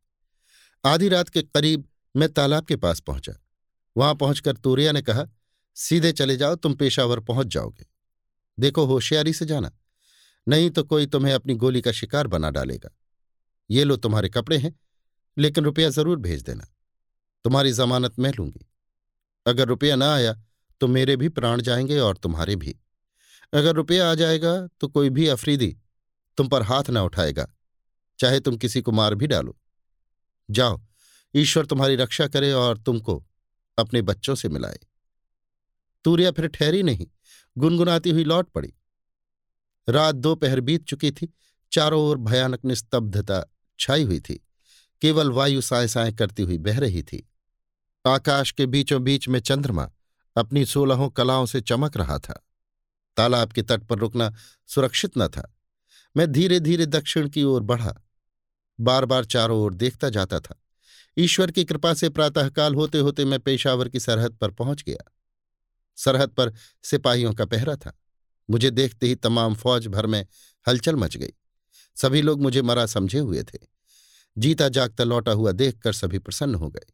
आधी 0.85 1.09
रात 1.09 1.29
के 1.29 1.41
करीब 1.41 1.89
मैं 2.15 2.29
तालाब 2.29 2.65
के 2.65 2.75
पास 2.75 2.99
पहुँचा। 2.99 3.33
वहाँ 3.97 4.15
पहुंचकर 4.15 4.55
तूरिया 4.55 4.91
ने 4.91 5.01
कहा, 5.01 5.25
सीधे 5.75 6.11
चले 6.11 6.37
जाओ, 6.37 6.55
तुम 6.55 6.73
पेशावर 6.73 7.19
पहुँच 7.19 7.47
जाओगे। 7.47 7.85
देखो, 8.59 8.85
होशियारी 8.85 9.33
से 9.33 9.45
जाना। 9.45 9.71
नहीं 10.47 10.69
तो 10.69 10.83
कोई 10.83 11.05
तुम्हें 11.05 11.33
अपनी 11.33 11.53
गोली 11.53 11.81
का 11.81 11.91
शिकार 11.91 12.27
बना 12.27 12.49
डालेगा। 12.49 12.89
ये 13.69 13.83
लो 13.83 13.95
तुम्हारे 13.97 14.29
कपड़े 14.29 14.57
हैं 14.57 14.79
लेकिन 15.37 15.63
रुपया 15.63 15.89
ज़रूर 15.89 16.17
भेज 16.17 16.41
देना। 16.41 16.67
तुम्हारी 17.45 17.71
जमानत 17.71 18.19
मैं 18.19 18.31
लूँगी। 18.33 18.65
अगर 19.45 19.67
रुपया 19.67 19.95
ना 19.95 20.13
आया 20.13 20.33
तो 20.81 20.87
मेरे 20.87 21.15
भी 21.15 21.29
प्राण 21.29 21.61
जाएँगे 21.61 21.99
और 21.99 22.17
तुम्हारे 22.17 22.55
भी। 22.55 22.75
अगर 23.53 23.75
रुपया 23.75 24.09
आ 24.11 24.15
जाएगा 24.15 24.55
तो 24.79 24.87
कोई 24.87 25.09
भी 25.09 25.27
अफरीदी 25.27 25.77
तुम 26.37 26.47
पर 26.47 26.61
हाथ 26.61 26.89
ना 26.89 27.03
उठाएगा। 27.03 27.47
चाहे 28.19 28.39
तुम 28.39 28.57
किसी 28.57 28.81
को 28.81 28.91
मार 28.91 29.15
भी 29.15 29.27
डालो। 29.27 29.57
जाओ, 30.49 30.81
ईश्वर 31.33 31.65
तुम्हारी 31.65 31.95
रक्षा 31.95 32.27
करे 32.27 32.51
और 32.51 32.77
तुमको 32.77 33.23
अपने 33.77 34.01
बच्चों 34.01 34.35
से 34.35 34.49
मिलाए। 34.49 34.79
तूरिया 36.05 36.31
फिर 36.31 36.47
ठहरी 36.47 36.83
नहीं, 36.83 37.07
गुनगुनाती 37.57 38.09
हुई 38.09 38.23
लौट 38.23 38.49
पड़ी। 38.49 38.73
रात 39.87 40.15
दोपहर 40.15 40.59
बीत 40.61 40.85
चुकी 40.85 41.11
थी, 41.11 41.33
चारों 41.71 42.01
ओर 42.01 42.17
भयानक 42.17 42.65
निस्तब्धता 42.65 43.43
छाई 43.79 44.03
हुई 44.03 44.19
थी। 44.19 44.46
केवल 45.01 45.31
वायु 45.31 45.61
साय 45.61 45.87
साय 45.87 46.11
करती 46.11 46.43
हुई 46.43 46.57
बह 46.57 46.79
रही 46.79 47.03
थी। 47.03 47.29
आकाश 48.07 48.51
के 48.51 48.65
बीचों 48.65 49.03
बीच 49.03 49.27
में 49.27 49.39
चंद्रमा 49.39 49.91
अपनी 50.37 50.65
सोलहों 50.65 51.09
कलाओं 51.09 51.45
से 51.45 51.61
चमक 51.61 51.97
रहा 51.97 52.19
था। 52.19 52.47
तालाब 53.17 53.51
के 53.51 53.61
तट 53.61 53.83
पर 53.83 53.97
रुकना 53.97 54.33
सुरक्षित 54.67 55.11
न 55.17 55.27
था। 55.27 55.55
मैं 56.17 56.31
धीरे 56.31 56.59
धीरे 56.59 56.85
दक्षिण 56.85 57.29
की 57.29 57.43
ओर 57.43 57.61
बढ़ा। 57.61 58.01
बार 58.79 59.05
बार 59.05 59.25
चारों 59.25 59.59
ओर 59.59 59.73
देखता 59.73 60.09
जाता 60.09 60.39
था। 60.39 60.63
ईश्वर 61.17 61.51
की 61.51 61.65
कृपा 61.65 61.93
से 61.93 62.09
प्रातःकाल 62.09 62.75
होते 62.75 62.97
होते 62.97 63.25
मैं 63.25 63.39
पेशावर 63.39 63.89
की 63.89 63.99
सरहद 63.99 64.33
पर 64.33 64.51
पहुँच 64.51 64.83
गया। 64.83 65.13
सरहद 65.95 66.29
पर 66.29 66.53
सिपाहियों 66.83 67.33
का 67.33 67.45
पहरा 67.45 67.75
था। 67.75 67.99
मुझे 68.49 68.71
देखते 68.71 69.07
ही 69.07 69.15
तमाम 69.15 69.55
फौज 69.55 69.87
भर 69.87 70.05
में 70.05 70.27
हलचल 70.67 70.95
मच 70.95 71.17
गई। 71.17 71.33
सभी 71.95 72.21
लोग 72.21 72.41
मुझे 72.41 72.61
मरा 72.61 72.85
समझे 72.85 73.19
हुए 73.19 73.43
थे। 73.43 73.76
जीता 74.37 74.69
जागता 74.69 75.03
लौटा 75.03 75.31
हुआ 75.31 75.51
देखकर 75.51 75.93
सभी 75.93 76.19
प्रसन्न 76.19 76.55
हो 76.55 76.69
गए। 76.69 76.93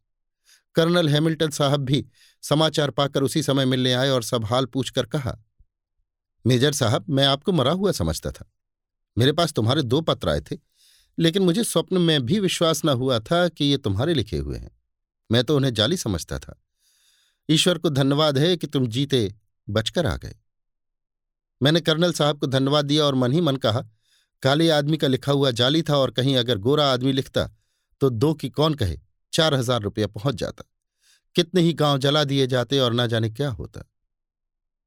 कर्नल 0.74 1.08
हैमिल्टन 1.08 1.50
साहब 1.50 1.80
भी 1.80 2.06
समाचार 2.42 2.90
पाकर 2.90 3.22
उसी 3.22 3.42
समय 3.42 3.64
मिलने 3.64 3.92
आए 3.92 4.08
और 4.08 4.22
सब 4.22 4.44
हाल 4.44 4.66
पूछकर 4.66 5.06
कहा, 5.06 5.38
मेजर 6.46 6.72
साहब, 6.72 7.04
मैं 7.10 7.26
आपको 7.26 7.52
मरा 7.52 7.72
हुआ 7.72 7.92
समझता 7.92 8.30
था। 8.30 8.52
मेरे 9.18 9.32
पास 9.32 9.52
तुम्हारे 9.52 9.82
दो 9.82 10.00
पत्र 10.00 10.28
आए 10.28 10.40
थे, 10.40 10.56
लेकिन 11.18 11.42
मुझे 11.42 11.64
स्वप्न 11.64 11.98
में 11.98 12.26
भी 12.26 12.40
विश्वास 12.40 12.84
न 12.84 12.88
हुआ 12.88 13.18
था 13.18 13.48
कि 13.48 13.64
ये 13.64 13.76
तुम्हारे 13.76 14.14
लिखे 14.14 14.38
हुए 14.38 14.58
हैं। 14.58 14.80
मैं 15.32 15.44
तो 15.44 15.56
उन्हें 15.56 15.74
जाली 15.74 15.96
समझता 15.96 16.38
था। 16.38 16.62
ईश्वर 17.50 17.78
को 17.78 17.90
धन्यवाद 17.90 18.38
है 18.38 18.56
कि 18.56 18.66
तुम 18.66 18.86
जीते 18.86 19.34
बचकर 19.68 20.06
आ 20.06 20.16
गए। 20.16 20.36
मैंने 21.62 21.80
कर्नल 21.80 22.12
साहब 22.12 22.38
को 22.38 22.46
धन्यवाद 22.46 22.84
दिया 22.84 23.04
और 23.04 23.14
मन 23.14 23.32
ही 23.32 23.40
मन 23.40 23.56
कहा 23.56 23.84
काले 24.44 24.68
आदमी 24.70 24.96
का 24.96 25.06
लिखा 25.06 25.32
हुआ 25.32 25.50
जाली 25.52 25.82
था 25.82 25.96
और 25.96 26.10
कहीं 26.10 26.36
अगर 26.36 26.58
गोरा 26.58 26.86
आदमी 26.92 27.12
लिखता 27.12 27.48
तो 28.00 28.10
दो 28.10 28.32
की 28.34 28.48
कौन 28.50 28.74
कहे? 28.74 28.96
चार 29.32 29.54
हज़ार 29.54 29.80
रुपया 29.82 30.06
पहुँच 30.08 30.34
जाता। 30.34 30.64
कितने 31.36 31.60
ही 31.60 31.72
गाँव 31.72 31.98
जला 31.98 32.24
दिए 32.24 32.46
जाते 32.46 32.78
और 32.78 32.92
ना 32.92 33.06
जाने 33.06 33.30
क्या 33.30 33.48
होता। 33.50 33.84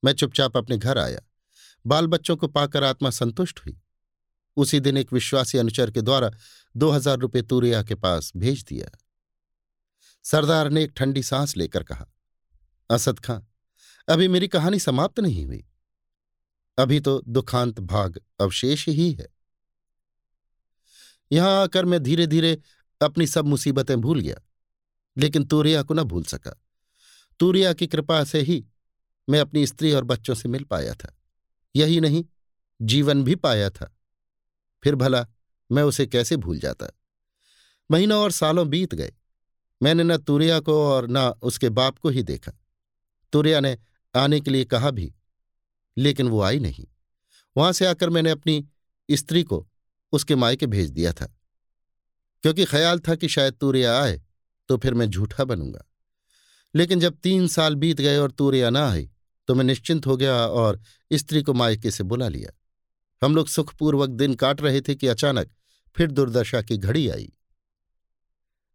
मैं 0.04 0.14
चुपचाप 0.14 0.58
अपने 0.58 0.78
घर 0.78 0.98
आया। 0.98 1.20
बाल 1.86 2.08
बच्चों 2.08 2.36
को 2.38 2.48
पाकर 2.48 2.84
आत्मा 2.84 3.10
संतुष्ट 3.12 3.60
हुई। 3.60 3.78
उसी 4.58 4.80
दिन 4.80 4.98
एक 4.98 5.14
विश्वासी 5.14 5.58
अनुचर 5.58 5.92
के 5.92 6.02
द्वारा 6.02 6.32
दो 6.76 6.90
हज़ार 6.92 7.18
रुपये 7.18 7.42
तूरिया 7.42 7.82
के 7.84 7.96
पास 7.96 8.32
भेज 8.38 8.64
दिया। 8.64 8.90
सरदार 10.26 10.70
ने 10.70 10.84
एक 10.84 10.92
ठंडी 10.96 11.24
सांस 11.24 11.56
लेकर 11.58 11.84
कहा, 11.84 12.06
असद 12.90 13.20
खां, 13.20 13.40
अभी 14.08 14.28
मेरी 14.28 14.48
कहानी 14.48 14.80
समाप्त 14.80 15.20
नहीं 15.20 15.46
हुई। 15.46 15.64
अभी 16.78 17.00
तो 17.00 17.22
दुखांत 17.28 17.80
भाग 17.82 18.20
अवशेष 18.40 18.88
ही 18.88 19.12
है। 19.12 19.28
यहाँ 21.32 21.62
आकर 21.64 21.86
मैं 21.86 22.00
धीरे 22.00 22.28
धीरे 22.28 22.58
अपनी 23.02 23.28
सब 23.28 23.46
मुसीबतें 23.46 24.00
भूल 24.02 24.20
गया, 24.20 24.42
लेकिन 25.18 25.44
तूरिया 25.44 25.84
को 25.84 25.94
न 25.94 26.04
भूल 26.04 26.24
सका। 26.24 26.56
तूरिया 27.40 27.74
की 27.74 27.88
कृपा 27.88 28.24
से 28.24 28.42
ही 28.42 28.66
मैं 29.30 29.40
अपनी 29.40 29.66
स्त्री 29.68 29.92
और 29.92 30.04
बच्चों 30.04 30.36
से 30.36 30.50
मिल 30.50 30.64
पाया 30.64 30.94
था। 30.94 31.14
यही 31.76 32.00
नहीं, 32.00 32.26
जीवन 32.82 33.24
भी 33.24 33.36
पाया 33.36 33.70
था। 33.70 33.94
फिर 34.84 34.96
भला, 34.96 35.26
मैं 35.72 35.84
उसे 35.84 36.06
कैसे 36.08 36.38
भूल 36.38 36.60
जाता? 36.60 36.88
महीनों 37.92 38.22
और 38.24 38.32
सालों 38.32 38.68
बीत 38.70 38.96
गए। 38.96 39.14
मैंने 39.82 40.04
न 40.04 40.18
तूरिया 40.18 40.60
को 40.60 40.82
और 40.86 41.08
न 41.10 41.18
उसके 41.18 41.70
बाप 41.70 41.98
को 41.98 42.10
ही 42.10 42.24
देखा। 42.24 42.52
तूरिया 43.34 43.60
ने 43.60 43.78
आने 44.16 44.40
के 44.42 44.52
लिए 44.52 44.66
कहा 44.66 44.92
भी, 44.92 45.14
लेकिन 45.98 46.28
वो 46.28 46.42
आई 46.42 46.60
नहीं। 46.60 46.86
वहाँ 47.58 47.72
से 47.72 47.86
आकर 47.86 48.10
मैंने 48.10 48.30
अपनी 48.30 48.68
स्त्री 49.10 49.44
को 49.44 49.68
उसके 50.14 50.36
मायके 50.36 50.68
भेज 50.68 50.90
दिया 50.90 51.14
था। 51.14 51.34
क्योंकि 52.44 52.66
ख्याल 52.66 53.00
था 53.00 53.16
कि 53.16 53.28
शायद 53.28 53.54
तूरिया 53.54 54.00
आए 54.00 54.22
तो 54.70 54.78
फिर 54.78 54.94
मैं 54.94 55.06
झूठा 55.06 55.44
बनूँगा। 55.44 55.84
लेकिन 56.74 57.00
जब 57.00 57.18
तीन 57.24 57.48
साल 57.48 57.76
बीत 57.76 58.02
गए 58.02 58.18
और 58.18 58.32
तूरिया 58.32 58.70
ना 58.70 58.88
आई 58.90 59.10
तो 59.50 59.56
मैं 59.56 59.64
निश्चिंत 59.64 60.06
हो 60.08 60.16
गया 60.18 60.36
और 60.36 60.80
स्त्री 61.12 61.42
को 61.44 61.54
मायके 61.54 61.92
से 61.92 62.04
बुला 62.04 62.28
लिया। 62.28 62.52
हम 63.22 63.36
लोग 63.36 63.48
सुखपूर्वक 63.48 64.10
दिन 64.10 64.34
काट 64.36 64.62
रहे 64.62 64.82
थे 64.82 64.96
कि 64.96 65.08
अचानक 65.08 65.50
फिर 65.96 66.12
दुर्दशा 66.12 66.62
की 66.62 66.78
घड़ी 66.78 67.08
आई। 67.10 67.32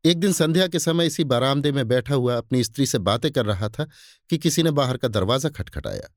एक 0.05 0.21
दिन 0.21 0.33
संध्या 0.33 0.67
के 0.67 0.79
समय 0.79 1.07
इसी 1.07 1.25
बारामदे 1.25 1.73
में 1.73 1.87
बैठा 1.89 2.15
हुआ 2.15 2.37
अपनी 2.37 2.63
स्त्री 2.65 2.87
से 2.87 2.99
बातें 3.01 3.31
कर 3.33 3.47
रहा 3.47 3.69
था 3.69 3.85
कि 4.31 4.39
किसी 4.39 4.63
ने 4.63 4.71
बाहर 4.71 4.97
का 4.97 5.09
दरवाज़ा 5.09 5.51
खटखटाया। 5.51 6.09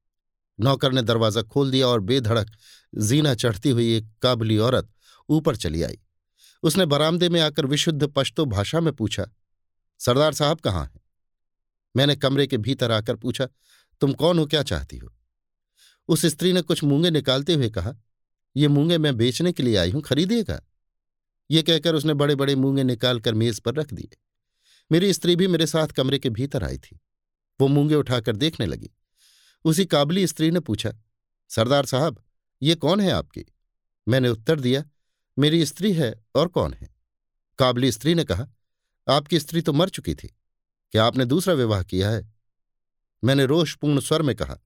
नौकर 0.60 0.92
ने 0.92 1.02
दरवाज़ा 1.02 1.42
खोल 1.44 1.72
दिया 1.72 1.88
और 1.88 2.00
बेधड़क 2.02 2.52
जीना 2.94 3.34
चढ़ती 3.36 3.70
हुई 3.70 3.96
एक 3.96 4.10
काबली 4.22 4.58
औरत 4.58 4.90
ऊपर 5.30 5.56
चली 5.56 5.84
आई। 5.84 6.00
उसने 6.64 6.86
बरामदे 6.86 7.30
में 7.30 7.42
आकर 7.42 7.66
विशुद्ध 7.66 8.08
पश्तो 8.08 8.46
भाषा 8.46 8.80
में 8.80 8.94
पूछा, 8.94 9.26
सरदार 10.00 10.34
साहब 10.34 10.60
कहाँ 10.60 10.84
हैं? 10.84 11.02
मैंने 11.96 12.16
कमरे 12.16 12.48
के 12.48 12.58
भीतर 12.58 12.92
आकर 12.92 13.16
पूछा, 13.16 13.48
तुम 14.02 14.14
कौन 14.14 14.40
हो? 14.40 14.46
क्या 14.46 14.64
चाहती 14.64 14.98
हो? 14.98 15.10
उस 16.08 16.26
स्त्री 16.26 16.54
ने 16.54 16.62
कुछ 16.62 16.84
मूँगे 16.84 17.10
निकालते 17.12 17.54
हुए 17.54 17.70
कहा, 17.70 17.94
ये 18.56 18.68
मूँगे 18.68 18.98
मैं 18.98 19.16
बेचने 19.18 19.52
के 19.52 19.64
लिए 19.64 19.78
आई 19.78 19.92
हूँ, 19.92 20.02
खरीदिएगा? 20.02 20.62
ये 21.52 21.64
कहकर 21.64 21.96
उसने 21.96 22.14
बड़े 22.14 22.36
बड़े 22.36 22.56
मूँगे 22.56 22.84
निकालकर 22.84 23.34
मेज 23.34 23.60
पर 23.60 23.76
रख 23.76 23.94
दिए। 23.94 24.18
मेरी 24.92 25.14
स्त्री 25.14 25.36
भी 25.36 25.48
मेरे 25.48 25.68
साथ 25.68 25.88
कमरे 25.88 26.20
के 26.20 26.30
भीतर 26.30 26.64
आई 26.64 26.78
थी। 26.78 27.00
वो 27.62 27.68
मूँगे 27.68 27.96
उठाकर 27.96 28.36
देखने 28.36 28.66
लगी। 28.66 28.90
उसी 29.66 29.86
काबली 29.86 30.28
स्त्री 30.28 30.52
ने 30.52 30.60
पूछा, 30.60 30.92
सरदार 31.50 31.86
साहब, 31.86 32.24
ये 32.62 32.76
कौन 32.76 33.00
है 33.00 33.12
आपकी? 33.12 33.46
मैंने 34.08 34.30
उत्तर 34.30 34.60
दिया 34.60 34.84
मेरी 35.40 35.66
स्त्री 35.66 35.94
है 35.94 36.26
और 36.36 36.48
कौन 36.48 36.74
है? 36.74 36.96
काबली 37.60 37.92
स्त्री 37.92 38.16
ने 38.16 38.24
कहा, 38.24 38.48
आपकी 39.10 39.40
स्त्री 39.40 39.62
तो 39.62 39.74
मर 39.74 39.90
चुकी 39.90 40.16
थी। 40.16 40.28
क्या 40.92 41.06
आपने 41.06 41.26
दूसरा 41.26 41.54
विवाह 41.54 41.84
किया 41.84 42.10
है? 42.10 42.34
मैंने 43.24 43.46
रोषपूर्ण 43.46 44.00
स्वर 44.00 44.22
में 44.22 44.36
कहा, 44.36 44.58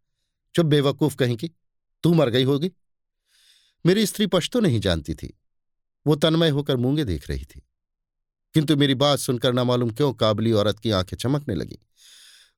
चुप 0.55 0.65
बेवकूफ़ 0.65 1.15
कहीं 1.15 1.37
की, 1.37 1.51
तू 2.03 2.13
मर 2.13 2.29
गई 2.29 2.43
होगी। 2.43 2.71
मेरी 3.85 4.05
स्त्री 4.05 4.27
पश्तो 4.27 4.59
नहीं 4.59 4.79
जानती 4.79 5.13
थी। 5.15 5.39
वो 6.07 6.15
तन्मय 6.15 6.49
होकर 6.49 6.77
मूँगे 6.77 7.03
देख 7.03 7.29
रही 7.29 7.45
थी। 7.45 7.67
किंतु 8.53 8.77
मेरी 8.77 8.95
बात 8.95 9.19
सुनकर 9.19 9.53
न 9.53 9.59
मालूम 9.59 9.91
क्यों 9.91 10.13
काबली 10.13 10.51
औरत 10.51 10.79
की 10.79 10.91
आँखें 10.91 11.17
चमकने 11.17 11.55
लगी। 11.55 11.79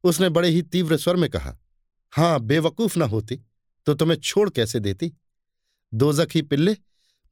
उसने 0.04 0.30
बड़े 0.30 0.50
ही 0.50 0.62
तीव्र 0.62 0.98
स्वर 0.98 1.16
में 1.16 1.30
कहा, 1.30 1.58
हाँ, 2.12 2.40
बेवकूफ़ 2.40 3.00
ना 3.00 3.06
होती 3.06 3.42
तो 3.86 3.94
तुम्हें 3.94 4.18
छोड़ 4.18 4.50
कैसे 4.50 4.80
देती? 4.80 5.14
दोजक 5.94 6.28
ही 6.36 6.42
पिल्ले 6.42 6.78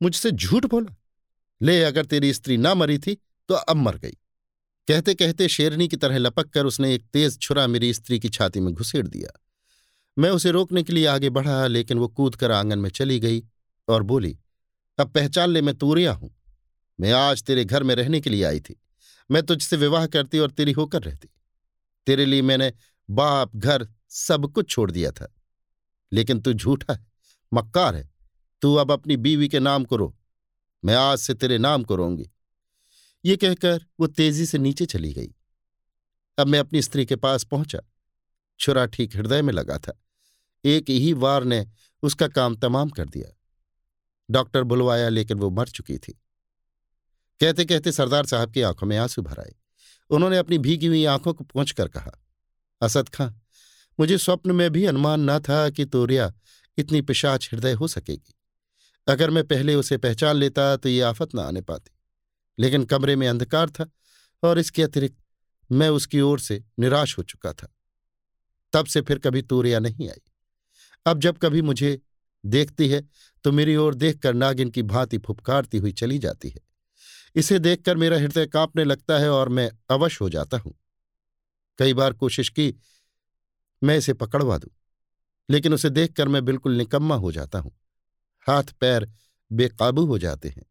मुझसे 0.01 0.31
झूठ 0.31 0.65
बोला। 0.65 0.95
ले, 1.61 1.83
अगर 1.83 2.05
तेरी 2.05 2.33
स्त्री 2.33 2.57
ना 2.57 2.73
मरी 2.73 2.99
थी 2.99 3.15
तो 3.47 3.53
अब 3.53 3.75
मर 3.75 3.97
गई। 3.97 4.17
कहते 4.87 5.13
कहते 5.13 5.47
शेरनी 5.47 5.87
की 5.87 5.97
तरह 5.97 6.17
लपक 6.17 6.49
कर 6.49 6.65
उसने 6.65 6.95
एक 6.95 7.05
तेज 7.13 7.39
छुरा 7.39 7.67
मेरी 7.67 7.93
स्त्री 7.93 8.19
की 8.19 8.29
छाती 8.29 8.59
में 8.59 8.73
घुसेड़ 8.73 9.07
दिया। 9.07 9.39
मैं 10.17 10.29
उसे 10.29 10.51
रोकने 10.51 10.83
के 10.83 10.93
लिए 10.93 11.05
आगे 11.05 11.29
बढ़ा, 11.29 11.67
लेकिन 11.67 11.97
वो 11.97 12.07
कूद 12.07 12.35
कर 12.35 12.51
आँगन 12.51 12.79
में 12.79 12.89
चली 12.89 13.19
गई 13.19 13.43
और 13.87 14.03
बोली, 14.03 14.39
अब 14.99 15.11
पहचान 15.11 15.49
ले, 15.49 15.61
मैं 15.61 15.75
तूरिया 15.75 16.11
हूँ। 16.11 16.35
मैं 16.99 17.11
आज 17.11 17.43
तेरे 17.43 17.65
घर 17.65 17.83
में 17.83 17.95
रहने 17.95 18.21
के 18.21 18.29
लिए 18.29 18.43
आई 18.43 18.59
थी। 18.59 18.81
मैं 19.31 19.43
तुझसे 19.43 19.75
विवाह 19.75 20.07
करती 20.07 20.39
और 20.39 20.51
तेरी 20.51 20.71
होकर 20.71 21.01
रहती। 21.01 21.29
तेरे 22.05 22.25
लिए 22.25 22.41
मैंने 22.41 22.73
बाप, 23.09 23.55
घर 23.55 23.89
सब 24.09 24.51
कुछ 24.51 24.69
छोड़ 24.69 24.91
दिया 24.91 25.11
था। 25.11 25.35
लेकिन 26.13 26.39
तू 26.39 26.53
झूठा 26.53 26.93
है, 26.93 27.07
मक्कार 27.53 27.95
है। 27.95 28.09
तू 28.61 28.75
अब 28.75 28.91
अपनी 28.91 29.17
बीवी 29.17 29.47
के 29.47 29.59
नाम 29.59 29.83
को 29.83 29.95
रो 29.95 30.17
मैं 30.85 30.95
आज 30.95 31.17
से 31.17 31.33
तेरे 31.33 31.57
नाम 31.57 31.83
को 31.83 31.95
रोंगी 31.95 32.29
ये 33.25 33.37
कहकर 33.37 33.85
वो 33.99 34.07
तेज़ी 34.07 34.45
से 34.45 34.57
नीचे 34.57 34.85
चली 34.85 35.13
गई। 35.13 35.35
अब 36.37 36.47
मैं 36.47 36.59
अपनी 36.59 36.81
स्त्री 36.81 37.05
के 37.05 37.15
पास 37.15 37.43
पहुँचा। 37.43 37.79
छुरा 38.59 38.85
ठीक 38.85 39.15
हृदय 39.15 39.41
में 39.41 39.53
लगा 39.53 39.77
था। 39.77 40.01
एक 40.65 40.89
ही 40.89 41.13
वार 41.13 41.43
ने 41.43 41.67
उसका 42.03 42.27
काम 42.27 42.55
तमाम 42.55 42.89
कर 42.89 43.09
दिया। 43.09 43.35
डॉक्टर 44.31 44.63
बुलवाया, 44.63 45.09
लेकिन 45.09 45.37
वो 45.39 45.49
मर 45.49 45.67
चुकी 45.67 45.97
थी। 45.97 46.21
कहते 47.39 47.65
कहते 47.65 47.91
सरदार 47.91 48.25
साहब 48.25 48.51
की 48.51 48.61
आँखों 48.61 48.87
में 48.87 48.97
आँसू 48.97 49.21
भर 49.21 49.39
आए। 49.39 49.55
उन्होंने 50.09 50.37
अपनी 50.37 50.57
भीगी 50.57 50.85
हुई 50.85 51.05
आँखों 51.05 51.33
को 51.33 51.43
पहुंचकर 51.43 51.87
कहा, 51.87 52.11
असद 52.81 53.09
खां, 53.09 53.31
मुझे 53.99 54.17
स्वप्न 54.17 54.51
में 54.51 54.69
भी 54.71 54.85
अनुमान 54.85 55.29
न 55.29 55.39
था 55.39 55.69
कि 55.69 55.85
तोरिया 55.85 56.33
इतनी 56.77 57.01
पिशाच 57.01 57.49
हृदय 57.53 57.73
हो 57.73 57.87
सकेगी। 57.87 58.35
अगर 59.09 59.29
मैं 59.29 59.43
पहले 59.43 59.75
उसे 59.75 59.97
पहचान 59.97 60.35
लेता 60.35 60.75
तो 60.77 60.89
ये 60.89 61.01
आफत 61.01 61.35
न 61.35 61.39
आने 61.39 61.61
पाती। 61.61 61.91
लेकिन 62.57 62.83
कमरे 62.85 63.15
में 63.15 63.27
अंधकार 63.27 63.69
था, 63.69 63.89
और 64.43 64.59
इसके 64.59 64.83
अतिरिक्त 64.83 65.17
मैं 65.69 65.89
उसकी 65.89 66.21
ओर 66.21 66.39
से 66.39 66.63
निराश 66.79 67.17
हो 67.17 67.23
चुका 67.23 67.53
था। 67.53 67.67
तब 68.73 68.85
से 68.85 69.01
फिर 69.01 69.19
कभी 69.19 69.41
तूरिया 69.41 69.79
नहीं 69.79 70.09
आई। 70.09 70.21
अब 71.05 71.19
जब 71.19 71.37
कभी 71.37 71.61
मुझे 71.61 71.99
देखती 72.43 72.87
है 72.89 73.01
तो 73.45 73.51
मेरी 73.51 73.75
ओर 73.75 73.95
देखकर 73.95 74.33
नागिन 74.33 74.69
की 74.69 74.83
भांति 74.83 75.17
फुपकारती 75.17 75.77
हुई 75.77 75.91
चली 75.93 76.17
जाती 76.19 76.49
है। 76.49 76.61
इसे 77.35 77.59
देखकर 77.59 77.97
मेरा 77.97 78.17
हृदय 78.17 78.45
कांपने 78.47 78.83
लगता 78.83 79.17
है 79.19 79.29
और 79.29 79.49
मैं 79.49 79.69
अवश 79.91 80.19
हो 80.21 80.29
जाता 80.29 80.57
हूँ। 80.57 80.73
कई 81.79 81.93
बार 81.93 82.13
कोशिश 82.13 82.49
की, 82.49 82.73
मैं 83.81 83.97
इसे 83.97 84.13
पकड़वा 84.15 84.57
दूँ, 84.57 84.69
लेकिन 85.49 85.73
उसे 85.73 85.89
देखकर 85.91 86.27
मैं 86.27 86.43
बिल्कुल 86.45 86.75
निकम्मा 86.75 87.15
हो 87.15 87.31
जाता 87.31 87.59
हूँ। 87.59 87.71
हाथ 88.49 88.63
पैर 88.63 89.11
बेकाबू 89.51 90.05
हो 90.05 90.17
जाते 90.17 90.49
हैं। 90.49 90.65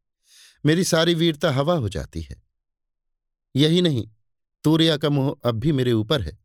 मेरी 0.66 0.84
सारी 0.84 1.14
वीरता 1.14 1.50
हवा 1.50 1.74
हो 1.74 1.88
जाती 1.88 2.20
है। 2.20 2.42
यही 3.56 3.82
नहीं, 3.82 4.08
तूरिया 4.64 4.96
का 4.96 5.10
मुँह 5.10 5.36
अब 5.44 5.54
भी 5.54 5.72
मेरे 5.72 5.92
ऊपर 5.92 6.22
है। 6.22 6.38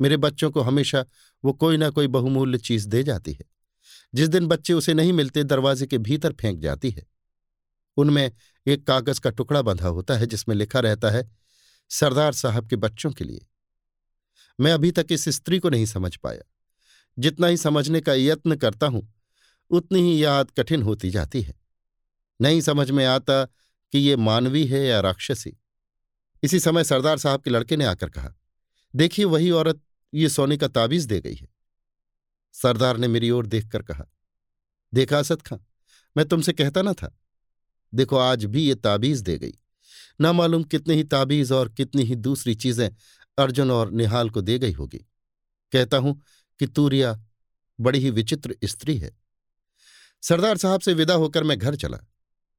मेरे 0.00 0.16
बच्चों 0.16 0.50
को 0.50 0.60
हमेशा 0.60 1.06
वो 1.44 1.52
कोई 1.52 1.76
ना 1.76 1.90
कोई 1.90 2.06
बहुमूल्य 2.06 2.58
चीज़ 2.58 2.88
दे 2.88 3.02
जाती 3.02 3.32
है। 3.32 3.44
जिस 4.14 4.28
दिन 4.28 4.46
बच्चे 4.46 4.72
उसे 4.72 4.94
नहीं 4.94 5.12
मिलते, 5.12 5.44
दरवाजे 5.44 5.86
के 5.86 5.98
भीतर 5.98 6.32
फेंक 6.32 6.60
जाती 6.60 6.90
है। 6.90 7.06
उनमें 7.96 8.32
एक 8.66 8.86
कागज़ 8.86 9.20
का 9.20 9.30
टुकड़ा 9.30 9.62
बंधा 9.62 9.88
होता 9.88 10.14
है, 10.14 10.26
जिसमें 10.26 10.56
लिखा 10.56 10.80
रहता 10.80 11.10
है, 11.10 11.36
सरदार 11.90 12.32
साहब 12.32 12.68
के 12.68 12.76
बच्चों 12.76 13.10
के 13.10 13.24
लिए। 13.24 13.46
मैं 14.60 14.72
अभी 14.72 14.90
तक 14.90 15.06
इस 15.10 15.28
स्त्री 15.28 15.58
को 15.58 15.68
नहीं 15.68 15.86
समझ 15.86 16.16
पाया। 16.16 16.42
जितना 17.18 17.46
ही 17.46 17.56
समझने 17.56 18.00
का 18.00 18.14
यत्न 18.14 18.56
करता 18.56 18.86
हूँ 18.86 19.13
उतनी 19.74 20.00
ही 20.00 20.24
याद 20.24 20.50
कठिन 20.50 20.82
होती 20.82 21.10
जाती 21.10 21.42
है। 21.42 21.54
नहीं 22.40 22.60
समझ 22.60 22.90
में 22.90 23.04
आता 23.04 23.44
कि 23.92 23.98
ये 23.98 24.16
मानवी 24.16 24.64
है 24.66 24.84
या 24.86 25.00
राक्षसी। 25.00 25.56
इसी 26.42 26.60
समय 26.60 26.84
सरदार 26.84 27.18
साहब 27.18 27.42
के 27.42 27.50
लड़के 27.50 27.76
ने 27.76 27.84
आकर 27.84 28.10
कहा, 28.10 28.34
देखिए, 28.94 29.24
वही 29.24 29.50
औरत 29.50 29.80
ये 30.12 30.28
सोने 30.28 30.56
का 30.56 30.68
ताबीज 30.68 31.04
दे 31.04 31.20
गई 31.20 31.34
है। 31.34 31.48
सरदार 32.54 32.96
ने 32.96 33.08
मेरी 33.08 33.30
ओर 33.30 33.46
देखकर 33.46 33.82
कहा, 33.82 34.04
देखा 34.92 35.18
असद 35.18 35.42
खां, 35.42 35.58
मैं 36.16 36.26
तुमसे 36.28 36.52
कहता 36.52 36.82
ना 36.82 36.92
था। 36.92 37.14
देखो, 37.92 38.16
आज 38.16 38.44
भी 38.44 38.66
ये 38.66 38.74
ताबीज 38.74 39.20
दे 39.20 39.38
गई। 39.38 39.54
ना 40.20 40.32
मालूम 40.32 40.62
कितने 40.64 40.94
ही 40.94 41.04
ताबीज 41.04 41.52
और 41.52 41.68
कितनी 41.68 42.02
ही 42.02 42.16
दूसरी 42.16 42.54
चीज़ें 42.54 42.88
अर्जुन 43.38 43.70
और 43.70 43.90
निहाल 43.90 44.30
को 44.30 44.40
दे 44.40 44.58
गई 44.58 44.72
होगी। 44.72 44.98
कहता 45.72 45.96
हूँ 45.96 46.20
कि 46.60 46.66
तूरिया 46.66 47.14
बड़ी 47.78 47.98
ही 47.98 48.10
विचित्र 48.10 48.56
स्त्री 48.64 48.96
है। 48.98 49.23
सरदार 50.24 50.56
साहब 50.56 50.80
से 50.80 50.92
विदा 50.94 51.14
होकर 51.14 51.44
मैं 51.44 51.58
घर 51.58 51.76
चला। 51.76 51.98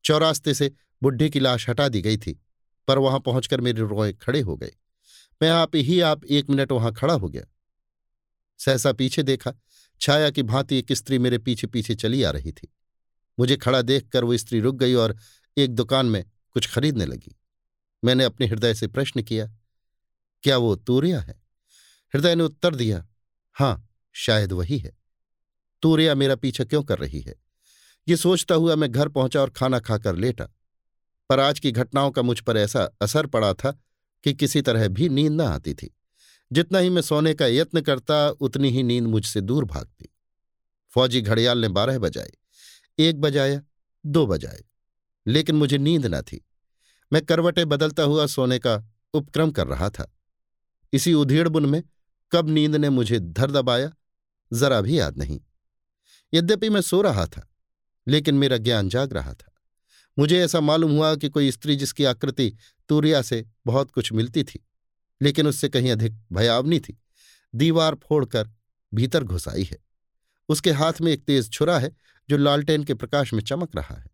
चौरास्ते 0.05 0.53
से 0.53 0.71
बुढ़े 1.03 1.29
की 1.29 1.39
लाश 1.39 1.69
हटा 1.69 1.87
दी 1.89 2.01
गई 2.01 2.17
थी, 2.17 2.39
पर 2.87 2.97
वहाँ 2.97 3.19
पहुंचकर 3.19 3.61
मेरे 3.61 3.81
रोए 3.81 4.13
खड़े 4.13 4.41
हो 4.41 4.55
गए। 4.57 4.71
मैं 5.41 5.49
आप 5.49 5.75
ही 5.75 5.99
आप 5.99 6.25
एक 6.25 6.49
मिनट 6.49 6.71
वहाँ 6.71 6.93
खड़ा 6.93 7.13
हो 7.13 7.29
गया। 7.29 7.43
सहसा 8.59 8.91
पीछे 8.91 9.23
देखा, 9.23 9.53
छाया 10.01 10.29
की 10.29 10.43
भांति 10.43 10.77
एक 10.77 10.93
स्त्री 10.93 11.19
मेरे 11.19 11.37
पीछे 11.37 11.67
पीछे 11.67 11.95
चली 11.95 12.23
आ 12.23 12.31
रही 12.31 12.51
थी। 12.51 12.67
मुझे 13.39 13.57
खड़ा 13.57 13.81
देखकर 13.81 14.23
वो 14.23 14.37
स्त्री 14.37 14.59
रुक 14.59 14.75
गई 14.75 14.93
और 14.93 15.15
एक 15.57 15.73
दुकान 15.75 16.05
में 16.05 16.23
कुछ 16.51 16.71
खरीदने 16.73 17.05
लगी। 17.05 17.35
मैंने 18.03 18.23
अपने 18.23 18.47
हृदय 18.47 18.73
से 18.73 18.87
प्रश्न 18.87 19.21
किया, 19.21 19.47
क्या 20.43 20.57
वो 20.57 20.75
तूरिया 20.75 21.19
है? 21.19 21.41
हृदय 22.13 22.35
ने 22.35 22.43
उत्तर 22.43 22.75
दिया, 22.75 23.05
हाँ, 23.55 23.89
शायद 24.13 24.51
वही 24.51 24.77
है। 24.77 24.97
तूरिया 25.81 26.15
मेरा 26.15 26.35
पीछा 26.35 26.63
क्यों 26.63 26.83
कर 26.83 26.99
रही 26.99 27.21
है? 27.21 27.44
ये 28.07 28.17
सोचता 28.17 28.55
हुआ 28.55 28.75
मैं 28.75 28.91
घर 28.91 29.07
पहुँचा 29.07 29.41
और 29.41 29.49
खाना 29.49 29.79
खाकर 29.79 30.15
लेटा। 30.15 30.47
पर 31.29 31.39
आज 31.39 31.59
की 31.59 31.71
घटनाओं 31.71 32.11
का 32.11 32.21
मुझ 32.21 32.39
पर 32.39 32.57
ऐसा 32.57 32.91
असर 33.01 33.25
पड़ा 33.25 33.53
था 33.53 33.71
कि 34.23 34.33
किसी 34.33 34.61
तरह 34.61 34.87
भी 34.87 35.09
नींद 35.09 35.33
न 35.33 35.41
आती 35.41 35.73
थी। 35.73 35.95
जितना 36.51 36.79
ही 36.79 36.89
मैं 36.89 37.01
सोने 37.01 37.33
का 37.33 37.45
यत्न 37.45 37.81
करता, 37.81 38.29
उतनी 38.29 38.69
ही 38.69 38.83
नींद 38.83 39.03
मुझसे 39.03 39.41
दूर 39.41 39.65
भागती। 39.65 40.09
फौजी 40.89 41.21
घड़ियाल 41.21 41.57
ने 41.57 41.67
बारह 41.67 41.99
बजाए। 41.99 42.31
एक 42.99 43.21
बजाया, 43.21 43.61
दो 44.05 44.27
बजाए। 44.27 44.63
लेकिन 45.27 45.55
मुझे 45.55 45.77
नींद 45.77 46.05
न 46.05 46.21
थी। 46.21 46.45
मैं 47.13 47.25
करवटें 47.25 47.69
बदलता 47.69 48.03
हुआ 48.03 48.25
सोने 48.25 48.59
का 48.59 48.83
उपक्रम 49.13 49.51
कर 49.51 49.67
रहा 49.67 49.89
था। 49.89 50.15
इसी 50.93 51.13
उधेड़बुन 51.13 51.65
में 51.65 51.83
कब 52.31 52.49
नींद 52.49 52.75
ने 52.75 52.89
मुझे 52.89 53.19
धर 53.19 53.51
दबाया, 53.51 53.91
जरा 54.53 54.81
भी 54.81 54.99
याद 54.99 55.17
नहीं। 55.17 55.41
यद्यपि 56.33 56.69
मैं 56.69 56.81
सो 56.81 57.01
रहा 57.01 57.25
था 57.25 57.49
लेकिन 58.07 58.35
मेरा 58.35 58.57
ज्ञान 58.57 58.89
जाग 58.89 59.13
रहा 59.13 59.33
था। 59.33 59.51
मुझे 60.17 60.39
ऐसा 60.39 60.59
मालूम 60.59 60.91
हुआ 60.91 61.15
कि 61.15 61.29
कोई 61.29 61.51
स्त्री 61.51 61.75
जिसकी 61.75 62.03
आकृति 62.03 62.51
तूरिया 62.89 63.21
से 63.21 63.43
बहुत 63.65 63.91
कुछ 63.91 64.11
मिलती 64.13 64.43
थी, 64.43 64.59
लेकिन 65.21 65.47
उससे 65.47 65.69
कहीं 65.69 65.91
अधिक 65.91 66.19
भयावनी 66.33 66.79
थी। 66.79 66.97
दीवार 67.53 67.95
फोड़कर 68.03 68.49
भीतर 68.91 69.23
घुस 69.23 69.47
आई 69.47 69.63
है। 69.63 69.77
उसके 70.49 70.71
हाथ 70.71 71.01
में 71.01 71.11
एक 71.11 71.23
तेज 71.23 71.51
छुरा 71.51 71.77
है 71.79 71.91
जो 72.29 72.37
लालटेन 72.37 72.83
के 72.83 72.93
प्रकाश 72.93 73.33
में 73.33 73.41
चमक 73.41 73.75
रहा 73.75 73.95
है। 73.95 74.05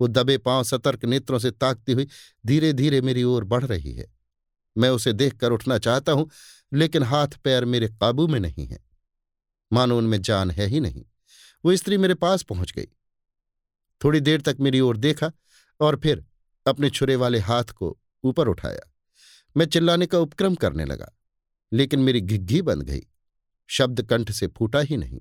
वो 0.00 0.08
दबे 0.08 0.36
पाँव 0.38 0.64
सतर्क 0.64 1.04
नेत्रों 1.04 1.38
से 1.38 1.50
ताकती 1.50 1.92
हुई 1.92 2.06
धीरे 2.46 2.72
धीरे 2.72 3.00
मेरी 3.00 3.22
ओर 3.22 3.44
बढ़ 3.44 3.64
रही 3.64 3.94
है। 3.94 4.06
मैं 4.76 4.90
उसे 4.90 5.12
देखकर 5.12 5.52
उठना 5.52 5.78
चाहता 5.78 6.12
हूँ, 6.12 6.30
लेकिन 6.72 7.02
हाथ 7.02 7.36
पैर 7.44 7.64
मेरे 7.64 7.88
काबू 7.90 8.26
में 8.26 8.38
नहीं 8.40 8.66
है। 8.66 8.78
मानो 9.72 9.98
उनमें 9.98 10.20
जान 10.22 10.50
है 10.50 10.66
ही 10.66 10.80
नहीं। 10.80 11.04
वो 11.64 11.76
स्त्री 11.76 11.96
मेरे 11.96 12.14
पास 12.14 12.42
पहुँच 12.42 12.72
गई। 12.72 12.86
थोड़ी 14.04 14.20
देर 14.20 14.40
तक 14.40 14.56
मेरी 14.60 14.80
ओर 14.80 14.96
देखा 14.96 15.30
और 15.80 15.96
फिर 15.96 16.24
अपने 16.66 16.90
छुरे 16.90 17.16
वाले 17.16 17.38
हाथ 17.38 17.64
को 17.64 17.96
ऊपर 18.24 18.48
उठाया। 18.48 18.90
मैं 19.56 19.66
चिल्लाने 19.66 20.06
का 20.06 20.18
उपक्रम 20.18 20.54
करने 20.54 20.84
लगा, 20.84 21.10
लेकिन 21.72 22.00
मेरी 22.00 22.20
घिग्घी 22.20 22.62
बंद 22.62 22.82
गई। 22.82 23.00
शब्द 23.68 24.02
कंठ 24.02 24.30
से 24.30 24.46
फूटा 24.46 24.80
ही 24.80 24.96
नहीं। 24.96 25.20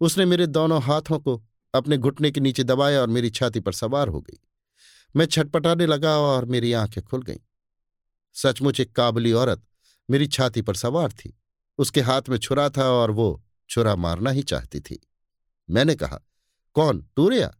उसने 0.00 0.24
मेरे 0.24 0.46
दोनों 0.46 0.82
हाथों 0.82 1.18
को 1.18 1.42
अपने 1.74 1.96
घुटने 1.96 2.30
के 2.30 2.40
नीचे 2.40 2.64
दबाया 2.64 3.00
और 3.00 3.08
मेरी 3.08 3.30
छाती 3.30 3.60
पर 3.60 3.72
सवार 3.72 4.08
हो 4.08 4.20
गई। 4.20 4.38
मैं 5.16 5.26
छटपटाने 5.26 5.86
लगा 5.86 6.16
और 6.18 6.44
मेरी 6.44 6.72
आँखें 6.72 7.02
खुल 7.04 7.22
गईं। 7.22 7.38
सचमुच 8.34 8.80
एक 8.80 8.92
काबली 8.92 9.32
औरत 9.32 9.62
मेरी 10.10 10.26
छाती 10.26 10.62
पर 10.62 10.74
सवार 10.74 11.12
थी। 11.12 11.38
उसके 11.78 12.00
हाथ 12.00 12.22
में 12.28 12.38
छुरा 12.38 12.68
था 12.68 12.90
और 12.90 13.10
वो 13.10 13.44
छुरा 13.70 13.96
मारना 13.96 14.30
ही 14.30 14.42
चाहती 14.42 14.80
थी। 14.80 15.00
मैंने 15.70 15.94
कहा, 15.94 16.20
कौन? 16.76 17.00
तूरिया 17.16 17.54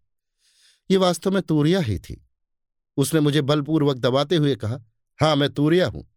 ये 0.91 0.97
वास्तव 0.97 1.31
में 1.31 1.43
तूरिया 1.43 1.81
ही 1.81 1.99
थी। 1.99 2.29
उसने 2.97 3.21
मुझे 3.21 3.43
बलपूर्वक 3.43 3.97
दबाते 3.97 4.37
हुए 4.37 4.57
कहा, 4.57 4.79
हाँ, 5.21 5.37
मैं 5.37 5.51
तूरिया 5.51 5.89
हूँ। 5.89 6.11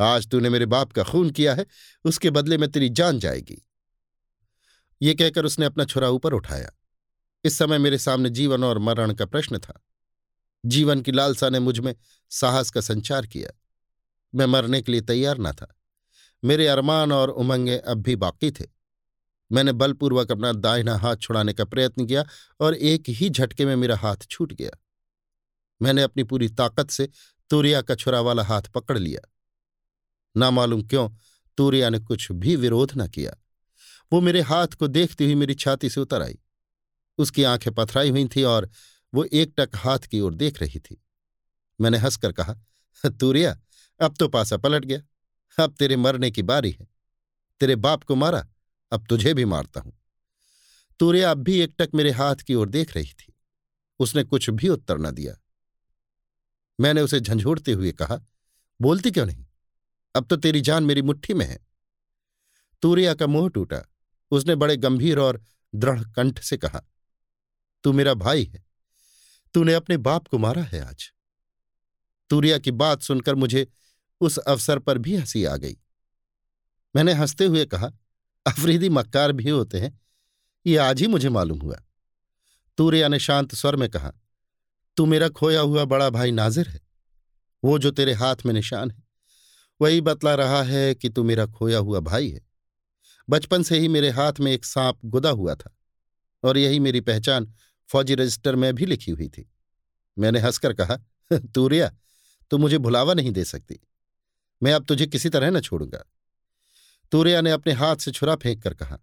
आज 0.00 0.28
तूने 0.28 0.48
मेरे 0.48 0.66
बाप 0.66 0.92
का 0.92 1.02
खून 1.02 1.30
किया 1.30 1.54
है, 1.54 1.66
उसके 2.04 2.30
बदले 2.30 2.58
में 2.58 2.70
तेरी 2.70 2.88
जान 2.88 3.18
जाएगी। 3.18 3.68
ये 5.02 5.14
कहकर 5.14 5.44
उसने 5.44 5.66
अपना 5.66 5.84
छुरा 5.84 6.08
ऊपर 6.08 6.32
उठाया। 6.32 6.70
इस 7.44 7.58
समय 7.58 7.78
मेरे 7.78 7.98
सामने 7.98 8.30
जीवन 8.30 8.64
और 8.64 8.78
मरण 8.78 9.12
का 9.12 9.26
प्रश्न 9.26 9.58
था। 9.58 9.82
जीवन 10.66 11.00
की 11.00 11.12
लालसा 11.12 11.48
ने 11.48 11.58
मुझमें 11.58 11.94
साहस 12.30 12.70
का 12.70 12.80
संचार 12.80 13.26
किया। 13.26 13.50
मैं 14.34 14.46
मरने 14.46 14.82
के 14.82 14.92
लिए 14.92 15.00
तैयार 15.00 15.38
न 15.38 15.52
था। 15.52 15.78
मेरे 16.44 16.66
अरमान 16.66 17.12
और 17.12 17.28
उमंगे 17.28 17.78
अब 17.78 17.98
भी 17.98 18.16
बाकी 18.16 18.50
थे। 18.50 18.77
मैंने 19.52 19.72
बलपूर्वक 19.72 20.32
अपना 20.32 20.52
दाहिना 20.52 20.96
हाथ 20.96 21.16
छुड़ाने 21.16 21.52
का 21.52 21.64
प्रयत्न 21.64 22.06
किया 22.06 22.24
और 22.60 22.74
एक 22.74 23.04
ही 23.08 23.30
झटके 23.30 23.66
में 23.66 23.76
मेरा 23.76 23.96
हाथ 23.96 24.16
छूट 24.30 24.52
गया। 24.52 24.70
मैंने 25.82 26.02
अपनी 26.02 26.24
पूरी 26.24 26.48
ताकत 26.48 26.90
से 26.90 27.08
तूरिया 27.50 27.82
का 27.82 27.94
छुरा 27.94 28.20
वाला 28.20 28.44
हाथ 28.44 28.62
पकड़ 28.62 28.98
लिया। 28.98 29.28
ना 30.36 30.50
मालूम 30.50 30.82
क्यों, 30.82 31.10
तूरिया 31.56 31.90
ने 31.90 31.98
कुछ 31.98 32.32
भी 32.32 32.56
विरोध 32.56 32.92
न 32.96 33.08
किया। 33.08 33.34
वो 34.12 34.20
मेरे 34.20 34.40
हाथ 34.40 34.66
को 34.66 34.86
देखती 34.88 35.24
हुई 35.24 35.34
मेरी 35.34 35.54
छाती 35.54 35.90
से 35.90 36.00
उतर 36.00 36.22
आई। 36.22 36.38
उसकी 37.18 37.42
आँखें 37.42 37.74
पथराई 37.74 38.10
हुई 38.10 38.28
थी 38.36 38.42
और 38.42 38.70
वो 39.14 39.24
एक 39.24 39.54
टक 39.56 39.70
हाथ 39.76 39.98
की 39.98 40.20
ओर 40.20 40.34
देख 40.34 40.62
रही 40.62 40.78
थी। 40.78 41.04
मैंने 41.80 41.98
हंसकर 41.98 42.32
कहा, 42.32 42.54
तूरिया, 43.06 43.60
अब 44.00 44.14
तो 44.16 44.28
पासा 44.28 44.56
पलट 44.56 44.84
गया। 44.84 45.00
अब 45.64 45.74
तेरे 45.74 45.96
मरने 45.96 46.30
की 46.30 46.42
बारी 46.42 46.70
है। 46.70 46.88
तेरे 47.60 47.76
बाप 47.76 48.02
को 48.02 48.14
मारा 48.14 48.46
अब 48.92 49.06
तुझे 49.08 49.34
भी 49.34 49.44
मारता 49.44 49.80
हूँ। 49.80 49.92
तूरिया 51.00 51.30
अब 51.30 51.38
भी 51.38 51.60
एकटक 51.60 51.90
मेरे 51.94 52.10
हाथ 52.10 52.36
की 52.36 52.54
ओर 52.54 52.68
देख 52.68 52.96
रही 52.96 53.12
थी। 53.12 53.34
उसने 53.98 54.24
कुछ 54.24 54.50
भी 54.50 54.68
उत्तर 54.68 54.98
न 54.98 55.10
दिया। 55.10 55.36
मैंने 56.80 57.00
उसे 57.00 57.20
झंझोड़ते 57.20 57.72
हुए 57.72 57.92
कहा, 57.92 58.18
बोलती 58.80 59.10
क्यों 59.10 59.26
नहीं? 59.26 59.46
अब 60.14 60.26
तो 60.26 60.36
तेरी 60.36 60.60
जान 60.60 60.84
मेरी 60.84 61.02
मुट्ठी 61.02 61.34
में 61.34 61.46
है। 61.46 61.58
तूरिया 62.82 63.14
का 63.14 63.26
मुँह 63.26 63.48
टूटा। 63.48 63.82
उसने 64.30 64.54
बड़े 64.54 64.76
गंभीर 64.76 65.18
और 65.18 65.42
दृढ़ 65.74 66.02
कंठ 66.04 66.40
से 66.40 66.56
कहा, 66.56 66.82
तू 67.84 67.92
मेरा 67.92 68.14
भाई 68.14 68.44
है। 68.44 68.64
तूने 69.54 69.74
अपने 69.74 69.96
बाप 69.96 70.26
को 70.26 70.38
मारा 70.38 70.62
है 70.62 70.80
आज। 70.80 71.12
तूरिया 72.30 72.58
की 72.58 72.70
बात 72.70 73.02
सुनकर 73.02 73.34
मुझे 73.34 73.66
उस 74.20 74.38
अवसर 74.38 74.78
पर 74.78 74.98
भी 74.98 75.16
हँसी 75.16 75.44
आ 75.44 75.56
गई। 75.56 75.76
मैंने 76.96 77.12
हँसते 77.12 77.44
हुए 77.44 77.64
कहा 77.64 77.90
अफरीदी 78.48 78.88
मक्कार 78.88 79.32
भी 79.32 79.48
होते 79.50 79.80
हैं, 79.80 79.98
ये 80.66 80.76
आज 80.76 81.00
ही 81.00 81.06
मुझे 81.06 81.28
मालूम 81.28 81.58
हुआ। 81.58 81.76
तूरिया 82.78 83.08
ने 83.08 83.18
शांत 83.18 83.54
स्वर 83.54 83.76
में 83.76 83.88
कहा, 83.90 84.12
तू 84.96 85.06
मेरा 85.06 85.28
खोया 85.28 85.60
हुआ 85.60 85.84
बड़ा 85.84 86.10
भाई 86.10 86.30
नाजिर 86.30 86.68
है। 86.68 86.80
वो 87.62 87.78
जो 87.78 87.90
तेरे 87.90 88.12
हाथ 88.12 88.36
में 88.46 88.52
निशान 88.54 88.90
है, 88.90 89.02
वही 89.80 90.00
बतला 90.00 90.34
रहा 90.34 90.62
है 90.62 90.94
कि 90.94 91.08
तू 91.08 91.22
मेरा 91.24 91.46
खोया 91.46 91.78
हुआ 91.78 92.00
भाई 92.00 92.30
है। 92.30 92.40
बचपन 93.28 93.62
से 93.62 93.78
ही 93.78 93.88
मेरे 93.88 94.10
हाथ 94.10 94.40
में 94.40 94.52
एक 94.52 94.64
सांप 94.64 94.98
गुदा 95.04 95.30
हुआ 95.30 95.54
था, 95.54 95.76
और 96.44 96.58
यही 96.58 96.78
मेरी 96.80 97.00
पहचान 97.00 97.52
फौजी 97.88 98.14
रजिस्टर 98.14 98.56
में 98.56 98.74
भी 98.74 98.86
लिखी 98.86 99.10
हुई 99.10 99.28
थी। 99.28 99.50
मैंने 100.16 100.38
हंसकर 100.38 100.72
कहा, 100.72 100.96
तूरिया, 101.30 101.90
तू 102.50 102.58
मुझे 102.58 102.78
भुलावा 102.78 103.14
नहीं 103.14 103.30
दे 103.30 103.44
सकती। 103.44 103.78
मैं 104.62 104.72
अब 104.72 104.84
तुझे 104.84 105.06
किसी 105.06 105.28
तरह 105.28 105.50
न 105.50 105.60
छोड़ूँगा। 105.60 106.04
तूरिया 107.12 107.40
ने 107.40 107.50
अपने 107.50 107.72
हाथ 107.72 107.96
से 107.96 108.10
छुरा 108.10 108.34
फेंक 108.36 108.62
कर 108.62 108.74
कहा, 108.74 108.98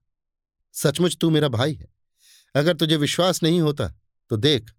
सचमुच 0.74 1.18
तू 1.18 1.30
मेरा 1.30 1.47
भाई 1.47 1.74
है। 1.74 1.88
अगर 2.56 2.74
तुझे 2.74 2.95
विश्वास 2.97 3.41
नहीं 3.43 3.62
होता 3.62 3.88
तो 4.32 4.38
देख, 4.38 4.72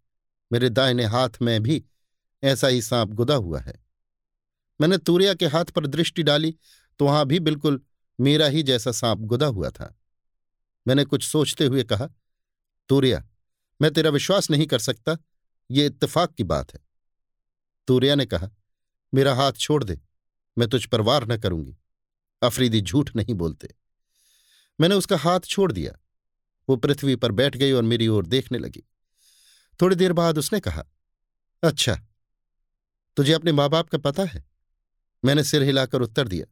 मेरे 0.51 0.69
दाहिने 0.69 1.05
हाथ 1.05 1.43
में 1.43 1.63
भी 1.63 1.85
ऐसा 2.43 2.69
ही 2.69 2.83
सांप 2.83 3.11
गुदा 3.11 3.35
हुआ 3.35 3.61
है। 3.61 3.75
मैंने 4.81 4.99
तूरिया 4.99 5.35
के 5.35 5.47
हाथ 5.47 5.65
पर 5.65 5.87
दृष्टि 5.87 6.23
डाली 6.23 6.55
तो 7.01 7.05
वहाँ 7.05 7.25
भी 7.27 7.41
बिल्कुल 7.41 7.81
मेरा 8.19 8.47
ही 8.47 8.63
जैसा 8.63 8.93
सांप 8.93 9.19
गुदा 9.21 9.47
हुआ 9.47 9.71
था। 9.71 9.95
मैंने 10.87 11.05
कुछ 11.05 11.25
सोचते 11.25 11.67
हुए 11.67 11.83
कहा, 11.85 12.09
तूरिया, 12.91 13.25
मैं 13.81 13.91
तेरा 13.91 14.11
विश्वास 14.11 14.51
नहीं 14.51 14.67
कर 14.67 14.79
सकता, 14.79 15.17
ये 15.71 15.87
इत्तेफाक 15.87 16.33
की 16.33 16.45
बात 16.45 16.75
है। 16.75 16.81
तूरिया 17.89 18.15
ने 18.15 18.27
कहा, 18.27 18.49
मेरा 19.13 19.35
हाथ 19.35 19.53
छोड़ 19.53 19.83
दे, 19.85 19.99
मैं 20.57 20.69
तुझ 20.69 20.85
पर 20.87 21.01
वार 21.01 21.27
न 21.29 21.37
करूँगी। 21.39 21.77
अफरीदी 22.43 22.81
झूठ 22.81 23.15
नहीं 23.17 23.35
बोलते। 23.35 23.75
मैंने 24.79 24.95
उसका 24.95 25.17
हाथ 25.17 25.41
छोड़ 25.41 25.71
दिया। 25.73 25.93
वो 26.69 26.77
पृथ्वी 26.77 27.17
पर 27.17 27.33
बैठ 27.33 27.57
गई 27.57 27.73
और 27.73 27.83
मेरी 27.83 28.09
ओर 28.09 28.27
देखने 28.27 28.59
लगी। 28.59 28.83
थोड़ी 29.81 29.97
देर 29.97 30.13
बाद 30.13 30.39
उसने 30.39 30.61
कहा 30.61 30.85
अच्छा 31.63 31.95
तुझे 33.17 33.33
अपने 33.33 33.53
माँ 33.53 33.69
बाप 33.71 33.89
का 33.89 33.99
पता 33.99 34.25
है? 34.25 34.45
मैंने 35.23 35.45
सिर 35.45 35.63
हिलाकर 35.63 36.03
उत्तर 36.03 36.29
दिया, 36.29 36.47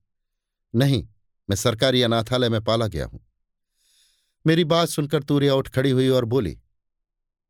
नहीं, 0.75 1.07
मैं 1.49 1.57
सरकारी 1.57 2.03
अनाथालय 2.03 2.49
में 2.49 2.61
पाला 2.65 2.87
गया 2.87 3.07
हूँ। 3.07 3.21
मेरी 4.45 4.65
बात 4.65 4.89
सुनकर 4.89 5.23
तूरिया 5.23 5.55
उठ 5.55 5.69
खड़ी 5.69 5.91
हुई 5.91 6.09
और 6.09 6.25
बोली, 6.25 6.59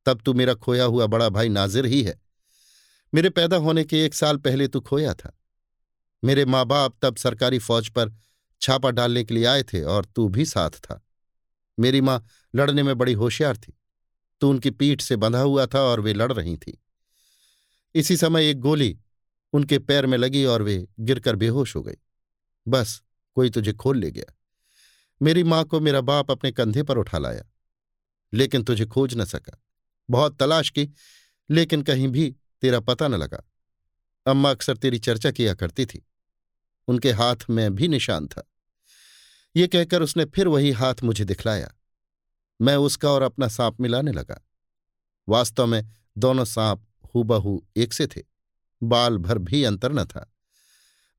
तब 0.07 0.21
तू 0.21 0.35
मेरा 0.35 0.55
खोया 0.55 0.85
हुआ 0.85 1.07
बड़ा 1.07 1.29
भाई 1.29 1.49
नाजिर 1.49 1.87
ही 1.87 2.03
है। 2.03 2.21
मेरे 3.13 3.31
पैदा 3.31 3.57
होने 3.57 3.85
के 3.85 4.05
एक 4.05 4.15
साल 4.15 4.37
पहले 4.37 4.69
तू 4.69 4.81
खोया 4.81 5.15
था। 5.15 5.33
मेरे 6.23 6.45
माँ 6.45 6.65
बाप 6.67 6.97
तब 7.03 7.17
सरकारी 7.17 7.59
फौज 7.59 7.89
पर 7.89 8.13
छापा 8.61 8.91
डालने 8.91 9.25
के 9.25 9.35
लिए 9.35 9.45
आए 9.45 9.63
थे 9.63 9.83
और 9.83 10.05
तू 10.07 10.29
भी 10.29 10.45
साथ 10.45 10.71
था। 10.71 11.01
मेरी 11.79 12.01
माँ 12.01 12.25
लड़ने 12.55 12.83
में 12.83 12.97
बड़ी 12.99 13.13
होशियार 13.13 13.57
थी। 13.57 13.79
तू 14.41 14.51
उनकी 14.51 14.71
पीठ 14.71 15.01
से 15.01 15.17
बंधा 15.17 15.41
हुआ 15.41 15.67
था 15.67 15.81
और 15.81 16.01
वे 16.01 16.13
लड़ 16.15 16.33
रही 16.33 16.57
थी। 16.57 16.79
इसी 17.95 18.17
समय 18.17 18.51
एक 18.51 18.61
गोली 18.61 18.97
उनके 19.53 19.79
पैर 19.79 20.07
में 20.07 20.19
लगी 20.19 20.45
और 20.45 20.63
वे 20.63 20.87
गिरकर 21.01 21.37
बेहोश 21.37 21.77
हो 21.77 21.83
गई। 21.83 21.95
बस, 22.67 23.03
कोई 23.35 23.51
तुझे 23.51 23.73
खोल 23.73 23.99
ले 23.99 24.11
गया। 24.11 24.33
मेरी 25.23 25.43
माँ 25.43 25.65
को 25.65 25.81
मेरा 25.81 26.01
बाप 26.01 26.31
अपने 26.31 26.53
कंधे 26.53 26.83
पर 26.83 26.99
उठा 26.99 27.19
लाया, 27.19 27.45
लेकिन 28.33 28.63
तुझे 28.63 28.87
खोज 28.87 29.15
न 29.17 29.25
सका। 29.25 29.63
बहुत 30.11 30.37
तलाश 30.37 30.71
की, 30.71 30.89
लेकिन 31.51 31.83
कहीं 31.83 32.09
भी 32.09 32.37
तेरा 32.63 32.81
पता 32.81 33.09
न 33.09 33.15
लगा। 33.15 33.43
अम्मा 34.27 34.51
अक्सर 34.51 34.77
तेरी 34.77 34.99
चर्चा 34.99 35.31
किया 35.31 35.55
करती 35.55 35.87
थी। 35.87 36.07
उनके 36.89 37.13
हाथ 37.13 37.37
में 37.51 37.75
भी 37.75 37.89
निशान 37.89 38.27
था। 38.27 38.51
ये 39.57 39.67
कहकर 39.69 40.03
उसने 40.03 40.25
फिर 40.25 40.49
वही 40.49 40.71
हाथ 40.71 40.95
मुझे 41.05 41.25
दिखलाया। 41.25 41.75
मैं 42.61 42.77
उसका 42.77 43.11
और 43.11 43.23
अपना 43.23 43.49
सांप 43.49 43.81
मिलाने 43.81 44.13
लगा। 44.13 44.41
वास्तव 45.29 45.67
में 45.67 45.93
दोनों 46.19 46.45
सांप 46.45 46.87
हूबहू 47.15 47.67
एक 47.77 47.93
से 47.93 48.07
थे। 48.07 48.23
बाल 48.83 49.19
भर 49.19 49.39
भी 49.39 49.65
अंतर 49.65 49.93
न 49.93 50.05
था। 50.05 50.35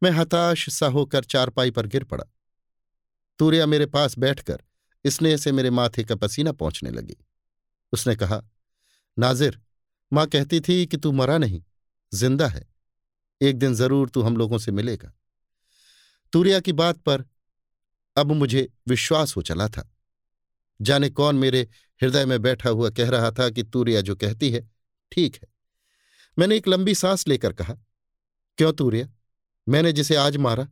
मैं 0.03 0.11
हताश 0.11 0.69
सा 0.69 0.87
होकर 0.87 1.23
चारपाई 1.23 1.71
पर 1.71 1.87
गिर 1.87 2.03
पड़ा। 2.03 2.25
तूरिया 3.39 3.65
मेरे 3.65 3.85
पास 3.85 4.19
बैठकर 4.19 4.63
स्नेह 5.05 5.37
से 5.37 5.51
मेरे 5.51 5.69
माथे 5.69 6.03
का 6.03 6.15
पसीना 6.15 6.51
पहुँचने 6.51 6.89
लगी। 6.89 7.17
उसने 7.93 8.15
कहा, 8.15 8.41
नाजिर, 9.19 9.61
माँ 10.13 10.27
कहती 10.27 10.59
थी 10.59 10.85
कि 10.85 10.97
तू 10.97 11.11
मरा 11.11 11.37
नहीं, 11.37 11.63
ज़िंदा 12.13 12.47
है। 12.47 12.67
एक 13.41 13.57
दिन 13.59 13.75
ज़रूर 13.75 14.09
तू 14.09 14.21
हम 14.21 14.37
लोगों 14.37 14.57
से 14.57 14.71
मिलेगा। 14.71 15.13
तूरिया 16.31 16.59
की 16.59 16.73
बात 16.73 16.97
पर 16.97 17.25
अब 18.17 18.31
मुझे 18.31 18.73
विश्वास 18.87 19.35
हो 19.35 19.41
चला 19.41 19.67
था। 19.67 19.95
जाने 20.81 21.09
कौन 21.09 21.35
मेरे 21.35 21.69
हृदय 22.01 22.25
में 22.25 22.41
बैठा 22.41 22.69
हुआ 22.69 22.89
कह 22.89 23.09
रहा 23.09 23.31
था 23.31 23.49
कि 23.49 23.63
तूरिया 23.63 24.01
जो 24.01 24.15
कहती 24.15 24.49
है, 24.51 24.71
ठीक 25.11 25.35
है। 25.35 25.47
मैंने 26.39 26.57
एक 26.57 26.67
लंबी 26.67 26.95
सांस 26.95 27.27
लेकर 27.27 27.53
कहा, 27.53 27.73
क्यों 28.57 28.73
तूरिया? 28.73 29.09
मैंने 29.69 29.91
जिसे 29.91 30.15
आज 30.15 30.37
मारा, 30.37 30.67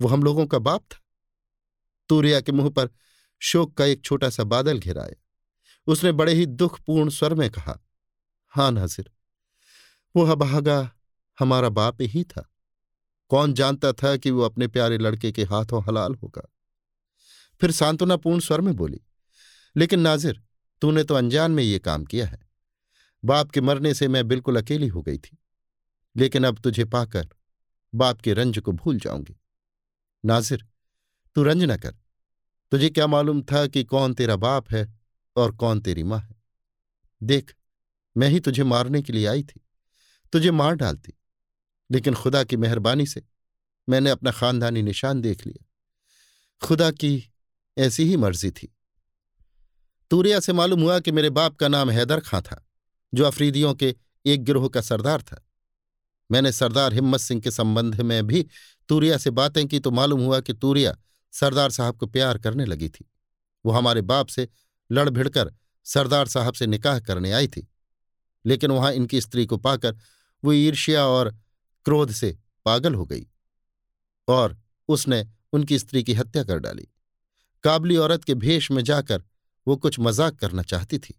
वो 0.00 0.08
हम 0.08 0.22
लोगों 0.22 0.46
का 0.46 0.58
बाप 0.58 0.82
था। 0.92 1.00
तूरिया 2.08 2.40
के 2.40 2.52
मुँह 2.52 2.70
पर 2.70 2.88
शोक 3.40 3.74
का 3.74 3.84
एक 3.84 4.04
छोटा 4.04 4.30
सा 4.30 4.44
बादल 4.44 4.78
घिराया 4.78 5.14
उसने 5.86 6.12
बड़े 6.12 6.32
ही 6.32 6.46
दुखपूर्ण 6.46 7.10
स्वर 7.10 7.34
में 7.34 7.50
कहा, 7.50 7.80
हाँ, 8.48 8.72
नाजिर, 8.72 9.10
वो 10.16 10.26
अभागा 10.26 10.92
हमारा 11.38 11.68
बाप 11.68 11.96
ही 12.00 12.24
था। 12.24 12.51
कौन 13.32 13.52
जानता 13.54 13.92
था 13.92 14.16
कि 14.16 14.30
वो 14.30 14.42
अपने 14.42 14.66
प्यारे 14.68 14.98
लड़के 14.98 15.30
के 15.32 15.42
हाथों 15.42 15.82
हलाल 15.84 16.14
होगा? 16.14 16.42
फिर 17.60 17.70
सांत्वनापूर्ण 17.70 18.40
स्वर 18.40 18.60
में 18.60 18.74
बोली, 18.76 19.00
लेकिन 19.76 20.00
नाजिर, 20.00 20.42
तूने 20.82 21.04
तो 21.04 21.14
अनजान 21.14 21.52
में 21.52 21.62
ये 21.62 21.78
काम 21.78 22.04
किया 22.04 22.26
है। 22.26 22.40
बाप 23.22 23.50
के 23.50 23.60
मरने 23.60 23.94
से 23.94 24.08
मैं 24.08 24.26
बिल्कुल 24.28 24.56
अकेली 24.56 24.88
हो 24.88 25.02
गई 25.02 25.18
थी, 25.18 25.38
लेकिन 26.16 26.44
अब 26.44 26.58
तुझे 26.58 26.84
पाकर 26.84 27.28
बाप 27.94 28.20
के 28.20 28.32
रंज 28.32 28.58
को 28.58 28.72
भूल 28.72 28.98
जाऊँगी। 28.98 29.36
नाजिर, 30.24 30.66
तू 31.36 31.42
रंज 31.42 31.64
न 31.64 31.76
कर। 31.76 31.96
तुझे 32.72 32.90
क्या 32.90 33.06
मालूम 33.06 33.42
था 33.42 33.66
कि 33.66 33.84
कौन 33.84 34.14
तेरा 34.14 34.36
बाप 34.36 34.70
है 34.70 34.86
और 35.36 35.56
कौन 35.56 35.80
तेरी 35.80 36.02
माँ 36.02 36.20
है? 36.20 36.34
देख, 37.22 37.54
मैं 38.16 38.28
ही 38.28 38.40
तुझे 38.40 38.64
मारने 38.64 39.02
के 39.02 39.12
लिए 39.12 39.26
आई 39.26 39.42
थी। 39.42 39.60
तुझे 40.32 40.50
मार 40.50 40.74
डालती 40.74 41.12
लेकिन 41.92 42.14
खुदा 42.14 42.42
की 42.44 42.56
मेहरबानी 42.56 43.06
से 43.06 43.22
मैंने 43.88 44.10
अपना 44.10 44.30
खानदानी 44.30 44.82
निशान 44.82 45.20
देख 45.20 45.46
लिया। 45.46 45.64
खुदा 46.62 46.90
की 46.90 47.32
ऐसी 47.76 48.04
ही 48.04 48.16
मर्ज़ी 48.16 48.50
थी। 48.50 48.74
तूरिया 50.10 50.40
से 50.40 50.52
मालूम 50.52 50.82
हुआ 50.82 50.98
कि 51.00 51.12
मेरे 51.12 51.30
बाप 51.30 51.56
का 51.56 51.68
नाम 51.68 51.90
हैदर 51.90 52.20
खां 52.20 52.40
था, 52.42 52.66
जो 53.14 53.24
अफरीदियों 53.24 53.74
के 53.74 53.94
एक 54.26 54.44
गिरोह 54.44 54.68
का 54.68 54.80
सरदार 54.80 55.22
था। 55.22 55.44
मैंने 56.30 56.52
सरदार 56.52 56.94
हिम्मत 56.94 57.20
सिंह 57.20 57.40
के 57.40 57.50
संबंध 57.50 58.00
में 58.00 58.26
भी 58.26 58.46
तूरिया 58.88 59.16
से 59.18 59.30
बातें 59.30 59.66
की 59.68 59.78
तो 59.78 59.90
मालूम 59.90 60.20
हुआ 60.20 60.40
कि 60.40 60.52
तूरिया 60.54 60.96
सरदार 61.32 61.70
साहब 61.70 61.96
को 61.96 62.06
प्यार 62.06 62.38
करने 62.38 62.64
लगी 62.64 62.88
थी। 62.88 63.10
वो 63.64 63.72
हमारे 63.72 64.02
बाप 64.02 64.26
से 64.26 64.48
लड़ 64.90 65.08
भिड़कर 65.10 65.52
सरदार 65.86 66.28
साहब 66.28 66.54
से 66.54 66.66
निकाह 66.66 66.98
करने 67.00 67.32
आई 67.32 67.48
थी, 67.48 67.68
लेकिन 68.44 68.70
वहाँ 68.70 68.92
इनकी 68.92 69.20
स्त्री 69.20 69.46
को 69.46 69.56
पाकर 69.56 69.96
वो 70.44 70.52
ईर्ष्या 70.52 71.06
और 71.06 71.34
क्रोध 71.86 72.10
से 72.10 72.36
पागल 72.66 72.94
हो 72.94 73.04
गई 73.06 73.26
और 74.28 74.56
उसने 74.88 75.26
उनकी 75.52 75.78
स्त्री 75.78 76.02
की 76.02 76.14
हत्या 76.14 76.44
कर 76.44 76.58
डाली। 76.58 76.88
काबली 77.64 77.96
औरत 77.96 78.24
के 78.24 78.34
भेष 78.34 78.70
में 78.70 78.82
जाकर 78.84 79.22
वो 79.66 79.76
कुछ 79.76 79.98
मज़ाक 80.00 80.34
करना 80.34 80.62
चाहती 80.62 80.98
थी, 80.98 81.14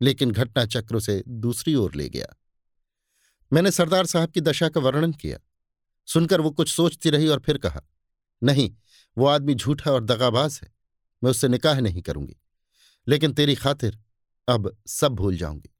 लेकिन 0.00 0.30
घटना 0.30 0.64
चक्र 0.66 1.00
से 1.00 1.22
दूसरी 1.28 1.74
ओर 1.74 1.94
ले 1.94 2.08
गया। 2.08 2.34
मैंने 3.52 3.70
सरदार 3.70 4.06
साहब 4.06 4.30
की 4.30 4.40
दशा 4.40 4.68
का 4.68 4.80
वर्णन 4.80 5.12
किया। 5.12 5.38
सुनकर 6.08 6.40
वो 6.40 6.50
कुछ 6.50 6.68
सोचती 6.68 7.10
रही 7.10 7.28
और 7.28 7.40
फिर 7.40 7.58
कहा, 7.58 7.80
नहीं, 8.42 8.70
वो 9.16 9.26
आदमी 9.26 9.54
झूठा 9.54 9.92
और 9.92 10.04
दगाबाज 10.04 10.58
है, 10.62 10.72
मैं 11.22 11.30
उससे 11.30 11.48
निकाह 11.48 11.80
नहीं 11.80 12.02
करूँगी। 12.02 12.36
लेकिन 13.06 13.32
तेरी 13.32 13.54
खातिर 13.54 13.98
अब 14.48 14.76
सब 14.86 15.14
भूल 15.14 15.36
जाऊँगी। 15.36 15.70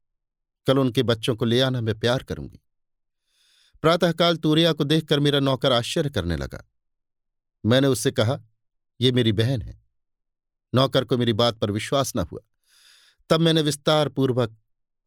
कल 0.66 0.78
उनके 0.78 1.02
बच्चों 1.02 1.34
को 1.36 1.44
ले 1.44 1.60
आना 1.60 1.80
मैं 1.80 1.98
प्यार 2.00 2.22
करूँगी। 2.22 2.60
प्रातःकाल 3.82 4.36
तूरिया 4.36 4.72
को 4.72 4.84
देखकर 4.84 5.20
मेरा 5.20 5.40
नौकर 5.40 5.72
आश्चर्य 5.72 6.10
करने 6.10 6.36
लगा। 6.36 6.64
मैंने 7.66 7.86
उससे 7.86 8.10
कहा, 8.10 8.38
ये 9.00 9.12
मेरी 9.12 9.32
बहन 9.32 9.62
है। 9.62 9.82
नौकर 10.74 11.04
को 11.04 11.18
मेरी 11.18 11.32
बात 11.32 11.58
पर 11.58 11.70
विश्वास 11.70 12.12
न 12.16 12.18
हुआ 12.18 12.40
तब 13.30 13.40
मैंने 13.40 13.62
विस्तार 13.62 14.08
पूर्वक 14.08 14.56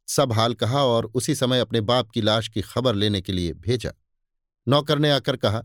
सब 0.08 0.32
हाल 0.32 0.54
कहा 0.54 0.82
और 0.84 1.06
उसी 1.06 1.34
समय 1.34 1.60
अपने 1.60 1.80
बाप 1.80 2.10
की 2.10 2.20
लाश 2.20 2.48
की 2.48 2.62
खबर 2.62 2.94
लेने 2.94 3.20
के 3.20 3.32
लिए 3.32 3.52
भेजा। 3.52 3.92
नौकर 4.68 4.98
ने 4.98 5.10
आकर 5.10 5.36
कहा, 5.36 5.62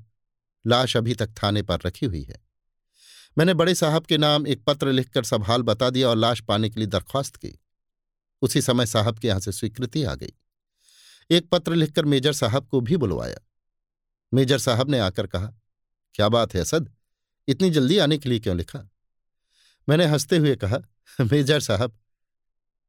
लाश 0.67 0.97
अभी 0.97 1.13
तक 1.13 1.33
थाने 1.43 1.61
पर 1.61 1.79
रखी 1.85 2.05
हुई 2.05 2.23
है 2.23 2.45
मैंने 3.37 3.53
बड़े 3.53 3.75
साहब 3.75 4.05
के 4.05 4.17
नाम 4.17 4.47
एक 4.47 4.63
पत्र 4.63 4.91
लिखकर 4.91 5.23
सब 5.23 5.43
हाल 5.43 5.61
बता 5.61 5.89
दिया 5.89 6.09
और 6.09 6.17
लाश 6.17 6.41
पाने 6.41 6.69
के 6.69 6.79
लिए 6.79 6.87
दरख्वास्त 6.87 7.35
की। 7.35 7.59
उसी 8.41 8.61
समय 8.61 8.85
साहब 8.85 9.19
के 9.19 9.27
यहाँ 9.27 9.39
से 9.39 9.51
स्वीकृति 9.51 10.03
आ 10.03 10.15
गई। 10.15 10.33
एक 11.31 11.49
पत्र 11.49 11.75
लिखकर 11.75 12.05
मेजर 12.05 12.33
साहब 12.33 12.67
को 12.67 12.81
भी 12.81 12.97
बुलवाया। 12.97 13.37
मेजर 14.33 14.57
साहब 14.57 14.89
ने 14.89 14.99
आकर 14.99 15.27
कहा, 15.27 15.53
क्या 16.13 16.29
बात 16.29 16.53
है 16.53 16.61
असद, 16.61 16.93
इतनी 17.47 17.69
जल्दी 17.69 17.97
आने 17.97 18.17
के 18.17 18.29
लिए 18.29 18.39
क्यों 18.39 18.57
लिखा? 18.57 18.89
मैंने 19.89 20.05
हँसते 20.05 20.37
हुए 20.37 20.55
कहा, 20.55 20.79
मेजर 21.21 21.59
साहब, 21.59 21.99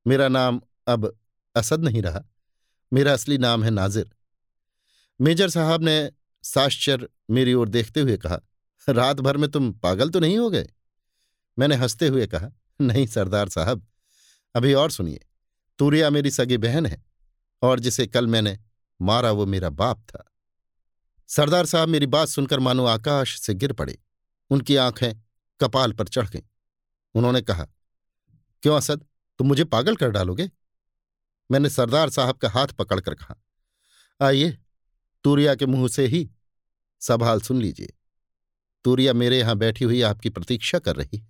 मेरा 0.07 0.29
नाम 0.29 0.61
अब 0.87 1.19
असद 1.57 1.81
नहीं 1.81 2.03
रहा, 2.03 2.25
मेरा 2.93 3.13
असली 3.13 3.39
नाम 3.39 3.65
है 3.65 3.71
नाजिर। 3.71 4.11
मेजर 5.21 5.51
साहब 5.51 5.83
ने 5.83 6.13
साश्चर 6.43 7.09
मेरी 7.31 7.55
ओर 7.55 7.69
देखते 7.69 8.01
हुए 8.01 8.17
कहा, 8.17 8.41
रात 8.89 9.21
भर 9.21 9.37
में 9.37 9.51
तुम 9.51 9.73
पागल 9.73 10.11
तो 10.11 10.21
नहीं 10.21 10.39
हो 10.39 10.51
गए? 10.51 10.69
मैंने 11.59 11.75
हँसते 11.75 12.09
हुए 12.09 12.27
कहा, 12.27 12.51
नहीं 12.81 13.07
सरदार 13.07 13.49
साहब, 13.49 13.87
अभी 14.55 14.75
और 14.75 14.91
सुनिए, 14.91 15.21
तूरिया 15.79 16.11
मेरी 16.11 16.31
सगी 16.31 16.57
बहन 16.57 16.87
है 16.87 17.08
और 17.63 17.81
जिसे 17.81 18.07
कल 18.07 18.27
मैंने 18.27 18.59
मारा 19.03 19.33
वो 19.33 19.47
मेरा 19.47 19.71
बाप 19.71 20.01
था। 20.09 20.33
सरदार 21.27 21.67
साहब 21.67 21.89
मेरी 21.89 22.07
बात 22.07 22.29
सुनकर 22.29 22.61
मानो 22.61 22.85
आकाश 22.85 23.41
से 23.41 23.55
गिर 23.55 23.73
पड़े। 23.73 23.99
उनकी 24.51 24.77
आँखें 24.77 25.15
कपाल 25.61 25.93
पर 25.93 26.09
चढ़ 26.09 26.29
गईं। 26.29 26.43
उन्होंने 27.15 27.43
कहा, 27.43 27.67
क्यों 28.63 28.77
असद, 28.77 29.07
तुम 29.39 29.47
मुझे 29.47 29.65
पागल 29.65 29.97
कर 29.97 30.11
डालोगे? 30.11 30.51
मैंने 31.51 31.71
सरदार 31.71 32.11
साहब 32.11 32.37
का 32.37 32.49
हाथ 32.49 32.67
पकड़कर 32.67 33.15
कहा, 33.15 33.35
आइए, 34.21 34.59
तूरिया 35.25 35.55
के 35.55 35.67
मुँह 35.67 35.89
से 35.89 36.07
ही 36.07 36.31
सवाल 37.01 37.41
सुन 37.41 37.63
लीजिए। 37.63 37.95
तूरिया 38.85 39.13
मेरे 39.13 39.39
यहाँ 39.39 39.57
बैठी 39.57 39.85
हुई 39.85 40.03
आपकी 40.03 40.31
प्रतीक्षा 40.31 40.79
कर 40.79 40.97
रही 40.97 41.17
है। 41.17 41.29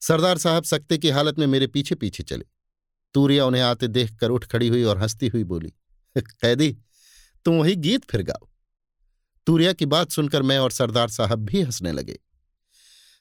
सरदार 0.00 0.38
साहब 0.38 0.64
सकते 0.64 0.98
की 0.98 1.10
हालत 1.10 1.38
में 1.38 1.46
मेरे 1.46 1.66
पीछे 1.66 1.94
पीछे 1.94 2.22
चले। 2.22 2.44
तूरिया 3.14 3.46
उन्हें 3.46 3.62
आते 3.62 3.88
देखकर 3.88 4.30
उठ 4.30 4.44
खड़ी 4.44 4.68
हुई 4.68 4.82
और 4.82 4.98
हंसती 4.98 5.28
हुई 5.28 5.44
बोली, 5.44 5.72
कैदी, 6.16 6.76
तुम 7.46 7.58
वही 7.58 7.76
गीत 7.76 8.04
फिर 8.04 8.22
गाओ। 8.22 8.48
तूरिया 9.46 9.72
की 9.72 9.86
बात 9.86 10.10
सुनकर 10.10 10.42
मैं 10.42 10.58
और 10.58 10.70
सरदार 10.70 11.08
साहब 11.08 11.44
भी 11.44 11.62
हंसने 11.62 11.92
लगे। 11.92 12.18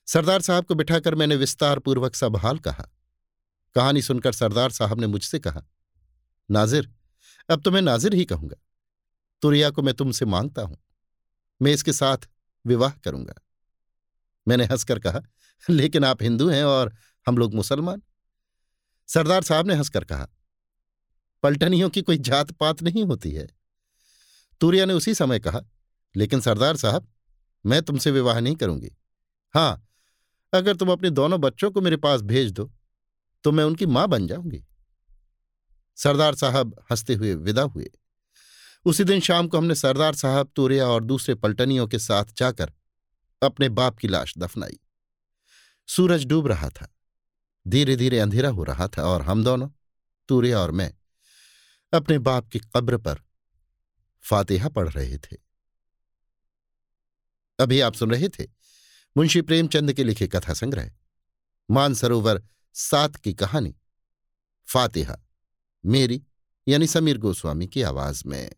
सरदार 0.08 0.42
साहब 0.42 0.66
को 0.66 0.76
बिठाकर 0.76 1.16
मैंने 1.16 1.36
विस्तार 1.36 1.80
पूर्वक 1.80 2.16
सब 2.16 2.36
हाल 2.38 2.58
कहा। 2.58 2.88
कहानी 3.76 4.02
सुनकर 4.02 4.34
सरदार 4.34 4.70
साहब 4.70 5.00
ने 5.02 5.08
मुझसे 5.08 5.40
कहा, 5.40 5.62
नाजिर, 6.50 6.92
अब 7.50 7.62
तो 7.62 7.72
मैं 7.72 7.82
नाजिर 7.82 8.14
ही 8.14 8.26
कहूँगा। 8.26 8.56
तुरिया 9.42 9.70
को 9.70 9.82
मैं 9.82 9.94
तुमसे 9.94 10.26
माँगता 10.26 10.62
हूँ। 10.62 10.78
मैं 11.62 11.72
इसके 11.72 11.94
साथ 11.94 12.28
विवाह 12.66 12.92
करूँगा। 13.04 13.34
मैंने 14.48 14.66
हंसकर 14.66 15.00
कहा, 15.00 15.22
लेकिन 15.70 16.04
आप 16.04 16.24
हिंदू 16.24 16.48
हैं 16.50 16.64
और 16.64 16.94
हम 17.28 17.38
लोग 17.38 17.54
मुसलमान। 17.54 18.02
सरदार 19.08 19.44
साहब 19.44 19.68
ने 19.68 19.76
हंसकर 19.76 20.04
कहा, 20.04 20.28
पलटनियों 21.44 21.90
की 21.90 22.02
कोई 22.02 22.18
जात 22.18 22.52
पात 22.52 22.82
नहीं 22.84 23.04
होती 23.04 23.32
है। 23.32 23.48
तूरिया 24.62 24.86
ने 24.86 24.94
उसी 24.94 25.14
समय 25.16 25.40
कहा, 25.40 25.62
लेकिन 26.16 26.42
सरदार 26.42 26.78
साहब, 26.78 27.08
मैं 27.66 27.82
तुमसे 27.82 28.12
विवाह 28.12 28.40
नहीं 28.40 28.56
करूँगी। 28.56 28.92
हाँ, 29.54 29.88
अगर 30.54 30.76
तुम 30.76 30.92
अपने 30.92 31.10
दोनों 31.10 31.42
बच्चों 31.42 31.72
को 31.72 31.82
मेरे 31.82 31.98
पास 31.98 32.22
भेज 32.22 32.52
दो 32.52 32.72
तो 33.44 33.52
मैं 33.52 33.64
उनकी 33.64 33.86
माँ 33.86 34.08
बन 34.08 34.28
जाऊँगी। 34.28 34.64
सरदार 35.96 36.36
साहब 36.36 36.86
हँसते 36.92 37.14
हुए 37.14 37.34
विदा 37.36 37.62
हुए। 37.62 37.92
उसी 38.86 39.04
दिन 39.04 39.20
शाम 39.20 39.48
को 39.48 39.58
हमने 39.58 39.76
सरदार 39.76 40.16
साहब, 40.16 40.52
तूरिया 40.56 40.88
और 40.88 41.04
दूसरे 41.04 41.36
पलटनियों 41.36 41.88
के 41.88 42.00
साथ 42.00 42.26
जाकर 42.38 42.72
अपने 43.42 43.70
बाप 43.70 43.98
की 43.98 44.08
लाश 44.08 44.34
दफनाई। 44.38 44.80
सूरज 45.88 46.26
डूब 46.26 46.48
रहा 46.48 46.70
था। 46.70 46.95
धीरे 47.68 47.96
धीरे 47.96 48.20
अंधेरा 48.20 48.50
हो 48.50 48.64
रहा 48.64 48.88
था 48.88 49.04
और 49.04 49.22
हम 49.22 49.44
दोनों, 49.44 49.70
तूरे 50.28 50.54
और 50.54 50.72
मैं, 50.72 50.94
अपने 51.94 52.20
बाप 52.20 52.48
की 52.48 52.60
कब्र 52.60 52.98
पर 52.98 53.22
फातिहा 54.22 54.70
पढ़ 54.70 54.90
रहे 54.90 55.18
थे। 55.18 55.38
अभी 57.60 57.80
आप 57.80 57.94
सुन 57.94 58.12
रहे 58.12 58.30
थे 58.30 58.48
मुंशी 59.18 59.42
प्रेमचंद 59.42 59.94
के 59.94 60.04
लिखे 60.04 60.28
कथा 60.28 60.54
संग्रह, 60.54 60.92
मानसरोवर 61.72 62.44
सात 62.74 63.16
की 63.16 63.34
कहानी, 63.34 63.76
फातिहा, 64.66 65.18
मेरी 65.86 66.24
यानी 66.68 66.88
समीर 66.88 67.18
गोस्वामी 67.18 67.68
की 67.68 67.82
आवाज़ 67.82 68.24
में। 68.26 68.52